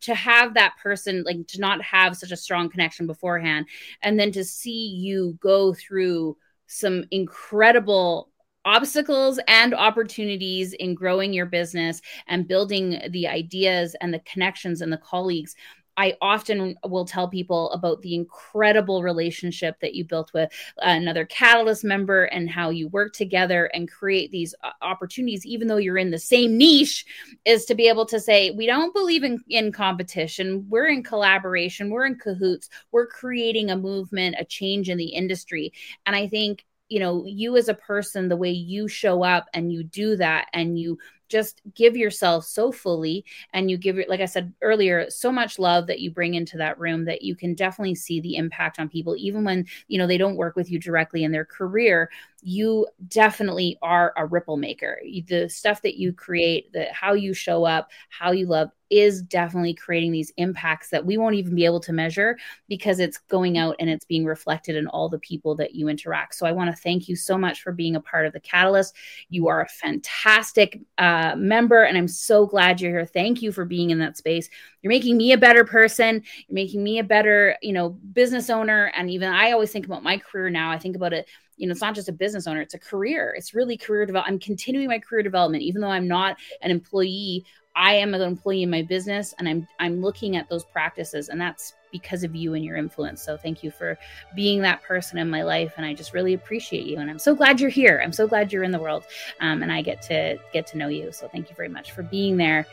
to 0.00 0.16
have 0.16 0.54
that 0.54 0.78
person, 0.82 1.22
like 1.22 1.46
to 1.46 1.60
not 1.60 1.80
have 1.80 2.16
such 2.16 2.32
a 2.32 2.36
strong 2.36 2.68
connection 2.68 3.06
beforehand, 3.06 3.66
and 4.02 4.18
then 4.18 4.32
to 4.32 4.42
see 4.42 4.88
you 4.88 5.38
go 5.40 5.74
through 5.74 6.36
some 6.66 7.04
incredible 7.12 8.30
obstacles 8.68 9.40
and 9.48 9.72
opportunities 9.72 10.74
in 10.74 10.94
growing 10.94 11.32
your 11.32 11.46
business 11.46 12.02
and 12.26 12.46
building 12.46 13.00
the 13.10 13.26
ideas 13.26 13.96
and 14.02 14.12
the 14.12 14.18
connections 14.20 14.82
and 14.82 14.92
the 14.92 14.98
colleagues. 14.98 15.56
I 15.96 16.16
often 16.20 16.76
will 16.84 17.06
tell 17.06 17.28
people 17.28 17.72
about 17.72 18.02
the 18.02 18.14
incredible 18.14 19.02
relationship 19.02 19.80
that 19.80 19.94
you 19.94 20.04
built 20.04 20.32
with 20.34 20.50
another 20.76 21.24
Catalyst 21.24 21.82
member 21.82 22.24
and 22.24 22.48
how 22.48 22.68
you 22.68 22.88
work 22.88 23.14
together 23.14 23.70
and 23.74 23.90
create 23.90 24.30
these 24.30 24.54
opportunities, 24.82 25.46
even 25.46 25.66
though 25.66 25.78
you're 25.78 25.98
in 25.98 26.12
the 26.12 26.18
same 26.18 26.56
niche, 26.58 27.06
is 27.46 27.64
to 27.64 27.74
be 27.74 27.88
able 27.88 28.06
to 28.06 28.20
say, 28.20 28.50
we 28.50 28.66
don't 28.66 28.94
believe 28.94 29.24
in, 29.24 29.42
in 29.48 29.72
competition. 29.72 30.66
We're 30.68 30.88
in 30.88 31.02
collaboration. 31.02 31.90
We're 31.90 32.06
in 32.06 32.18
cahoots. 32.18 32.68
We're 32.92 33.08
creating 33.08 33.70
a 33.70 33.76
movement, 33.76 34.36
a 34.38 34.44
change 34.44 34.90
in 34.90 34.98
the 34.98 35.08
industry. 35.08 35.72
And 36.06 36.14
I 36.14 36.28
think 36.28 36.64
you 36.88 37.00
know 37.00 37.24
you 37.26 37.56
as 37.56 37.68
a 37.68 37.74
person 37.74 38.28
the 38.28 38.36
way 38.36 38.50
you 38.50 38.88
show 38.88 39.22
up 39.22 39.48
and 39.54 39.72
you 39.72 39.82
do 39.84 40.16
that 40.16 40.48
and 40.52 40.78
you 40.78 40.98
just 41.28 41.60
give 41.74 41.96
yourself 41.96 42.44
so 42.44 42.72
fully 42.72 43.24
and 43.52 43.70
you 43.70 43.76
give 43.76 43.98
it 43.98 44.08
like 44.08 44.20
i 44.20 44.24
said 44.24 44.52
earlier 44.62 45.08
so 45.10 45.30
much 45.30 45.58
love 45.58 45.86
that 45.86 46.00
you 46.00 46.10
bring 46.10 46.34
into 46.34 46.56
that 46.56 46.78
room 46.78 47.04
that 47.04 47.22
you 47.22 47.34
can 47.34 47.54
definitely 47.54 47.94
see 47.94 48.20
the 48.20 48.36
impact 48.36 48.78
on 48.78 48.88
people 48.88 49.14
even 49.16 49.44
when 49.44 49.66
you 49.88 49.98
know 49.98 50.06
they 50.06 50.18
don't 50.18 50.36
work 50.36 50.56
with 50.56 50.70
you 50.70 50.78
directly 50.78 51.24
in 51.24 51.32
their 51.32 51.44
career 51.44 52.10
you 52.42 52.86
definitely 53.08 53.76
are 53.82 54.12
a 54.16 54.26
ripple 54.26 54.56
maker 54.56 55.00
the 55.26 55.48
stuff 55.48 55.82
that 55.82 55.98
you 55.98 56.12
create 56.12 56.72
the 56.72 56.86
how 56.92 57.12
you 57.12 57.34
show 57.34 57.64
up 57.64 57.90
how 58.10 58.30
you 58.30 58.46
love 58.46 58.70
is 58.90 59.22
definitely 59.22 59.74
creating 59.74 60.12
these 60.12 60.32
impacts 60.36 60.90
that 60.90 61.04
we 61.04 61.18
won't 61.18 61.34
even 61.34 61.54
be 61.54 61.64
able 61.64 61.80
to 61.80 61.92
measure 61.92 62.38
because 62.68 63.00
it's 63.00 63.18
going 63.18 63.58
out 63.58 63.76
and 63.78 63.90
it's 63.90 64.04
being 64.04 64.24
reflected 64.24 64.76
in 64.76 64.86
all 64.88 65.08
the 65.08 65.18
people 65.18 65.54
that 65.54 65.74
you 65.74 65.88
interact. 65.88 66.34
So 66.34 66.46
I 66.46 66.52
want 66.52 66.74
to 66.74 66.82
thank 66.82 67.08
you 67.08 67.16
so 67.16 67.36
much 67.36 67.62
for 67.62 67.72
being 67.72 67.96
a 67.96 68.00
part 68.00 68.26
of 68.26 68.32
the 68.32 68.40
Catalyst. 68.40 68.94
You 69.28 69.48
are 69.48 69.62
a 69.62 69.68
fantastic 69.68 70.80
uh, 70.96 71.17
uh, 71.18 71.34
member, 71.36 71.82
and 71.82 71.98
I'm 71.98 72.08
so 72.08 72.46
glad 72.46 72.80
you're 72.80 72.92
here. 72.92 73.06
Thank 73.06 73.42
you 73.42 73.50
for 73.50 73.64
being 73.64 73.90
in 73.90 73.98
that 73.98 74.16
space. 74.16 74.48
You're 74.82 74.90
making 74.90 75.16
me 75.16 75.32
a 75.32 75.38
better 75.38 75.64
person. 75.64 76.22
You're 76.46 76.54
making 76.54 76.82
me 76.82 76.98
a 76.98 77.04
better, 77.04 77.56
you 77.62 77.72
know, 77.72 77.90
business 77.90 78.50
owner. 78.50 78.92
And 78.94 79.10
even 79.10 79.28
I 79.28 79.52
always 79.52 79.72
think 79.72 79.86
about 79.86 80.02
my 80.02 80.18
career 80.18 80.50
now. 80.50 80.70
I 80.70 80.78
think 80.78 80.96
about 80.96 81.12
it 81.12 81.28
you 81.58 81.66
know, 81.66 81.72
it's 81.72 81.80
not 81.80 81.94
just 81.94 82.08
a 82.08 82.12
business 82.12 82.46
owner, 82.46 82.60
it's 82.60 82.74
a 82.74 82.78
career. 82.78 83.34
It's 83.36 83.52
really 83.52 83.76
career 83.76 84.06
development. 84.06 84.34
I'm 84.34 84.38
continuing 84.38 84.86
my 84.86 85.00
career 85.00 85.22
development, 85.22 85.64
even 85.64 85.80
though 85.80 85.88
I'm 85.88 86.06
not 86.08 86.36
an 86.62 86.70
employee. 86.70 87.44
I 87.78 87.94
am 87.94 88.12
an 88.12 88.20
employee 88.20 88.64
in 88.64 88.70
my 88.70 88.82
business 88.82 89.34
and 89.38 89.48
I'm 89.48 89.68
I'm 89.78 90.02
looking 90.02 90.36
at 90.36 90.48
those 90.48 90.64
practices 90.64 91.28
and 91.28 91.40
that's 91.40 91.74
because 91.92 92.24
of 92.24 92.34
you 92.34 92.54
and 92.54 92.64
your 92.64 92.76
influence. 92.76 93.22
So 93.22 93.36
thank 93.36 93.62
you 93.62 93.70
for 93.70 93.96
being 94.34 94.60
that 94.62 94.82
person 94.82 95.16
in 95.16 95.30
my 95.30 95.44
life 95.44 95.72
and 95.76 95.86
I 95.86 95.94
just 95.94 96.12
really 96.12 96.34
appreciate 96.34 96.86
you 96.86 96.98
and 96.98 97.08
I'm 97.08 97.20
so 97.20 97.36
glad 97.36 97.60
you're 97.60 97.70
here. 97.70 98.00
I'm 98.02 98.12
so 98.12 98.26
glad 98.26 98.52
you're 98.52 98.64
in 98.64 98.72
the 98.72 98.80
world 98.80 99.04
um, 99.40 99.62
and 99.62 99.72
I 99.72 99.82
get 99.82 100.02
to 100.02 100.38
get 100.52 100.66
to 100.68 100.76
know 100.76 100.88
you. 100.88 101.12
So 101.12 101.28
thank 101.28 101.48
you 101.50 101.54
very 101.54 101.68
much 101.68 101.92
for 101.92 102.02
being 102.02 102.36
there. 102.36 102.66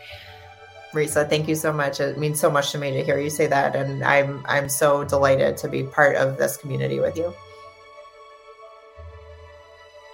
Risa, 0.91 1.29
thank 1.29 1.47
you 1.47 1.55
so 1.55 1.71
much. 1.71 1.99
It 1.99 2.17
means 2.17 2.39
so 2.39 2.49
much 2.49 2.71
to 2.71 2.79
me 2.79 2.91
to 2.91 3.03
hear 3.03 3.19
you 3.19 3.29
say 3.29 3.45
that 3.45 3.75
and 3.75 4.03
I'm 4.03 4.43
I'm 4.47 4.67
so 4.67 5.03
delighted 5.03 5.55
to 5.57 5.67
be 5.67 5.83
part 5.83 6.15
of 6.15 6.37
this 6.39 6.57
community 6.57 6.99
with 6.99 7.15
you. 7.15 7.31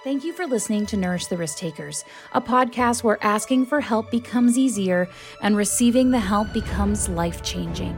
Thank 0.04 0.24
you 0.24 0.32
for 0.32 0.48
listening 0.48 0.84
to 0.86 0.96
Nourish 0.96 1.26
the 1.26 1.36
Risk 1.36 1.58
Takers, 1.58 2.04
a 2.32 2.40
podcast 2.40 3.04
where 3.04 3.22
asking 3.22 3.66
for 3.66 3.80
help 3.80 4.10
becomes 4.10 4.58
easier 4.58 5.08
and 5.42 5.56
receiving 5.56 6.10
the 6.10 6.18
help 6.18 6.52
becomes 6.52 7.08
life 7.08 7.40
changing. 7.44 7.96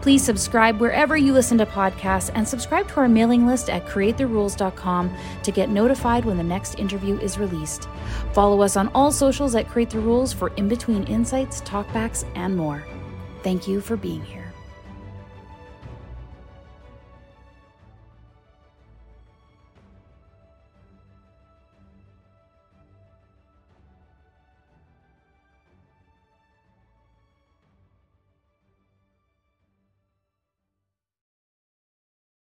Please 0.00 0.24
subscribe 0.24 0.80
wherever 0.80 1.16
you 1.16 1.32
listen 1.32 1.56
to 1.58 1.66
podcasts 1.66 2.32
and 2.34 2.48
subscribe 2.48 2.88
to 2.88 2.96
our 2.96 3.08
mailing 3.08 3.46
list 3.46 3.70
at 3.70 3.86
createtherules.com 3.86 5.16
to 5.44 5.52
get 5.52 5.68
notified 5.68 6.24
when 6.24 6.36
the 6.36 6.42
next 6.42 6.80
interview 6.80 7.16
is 7.20 7.38
released. 7.38 7.88
Follow 8.32 8.60
us 8.60 8.76
on 8.76 8.88
all 8.88 9.12
socials 9.12 9.54
at 9.54 9.68
Create 9.68 9.90
the 9.90 10.00
Rules 10.00 10.32
for 10.32 10.48
in 10.56 10.66
between 10.66 11.04
insights, 11.04 11.60
talkbacks, 11.60 12.24
and 12.34 12.56
more. 12.56 12.84
Thank 13.44 13.68
you 13.68 13.80
for 13.80 13.96
being 13.96 14.24
here. 14.24 14.45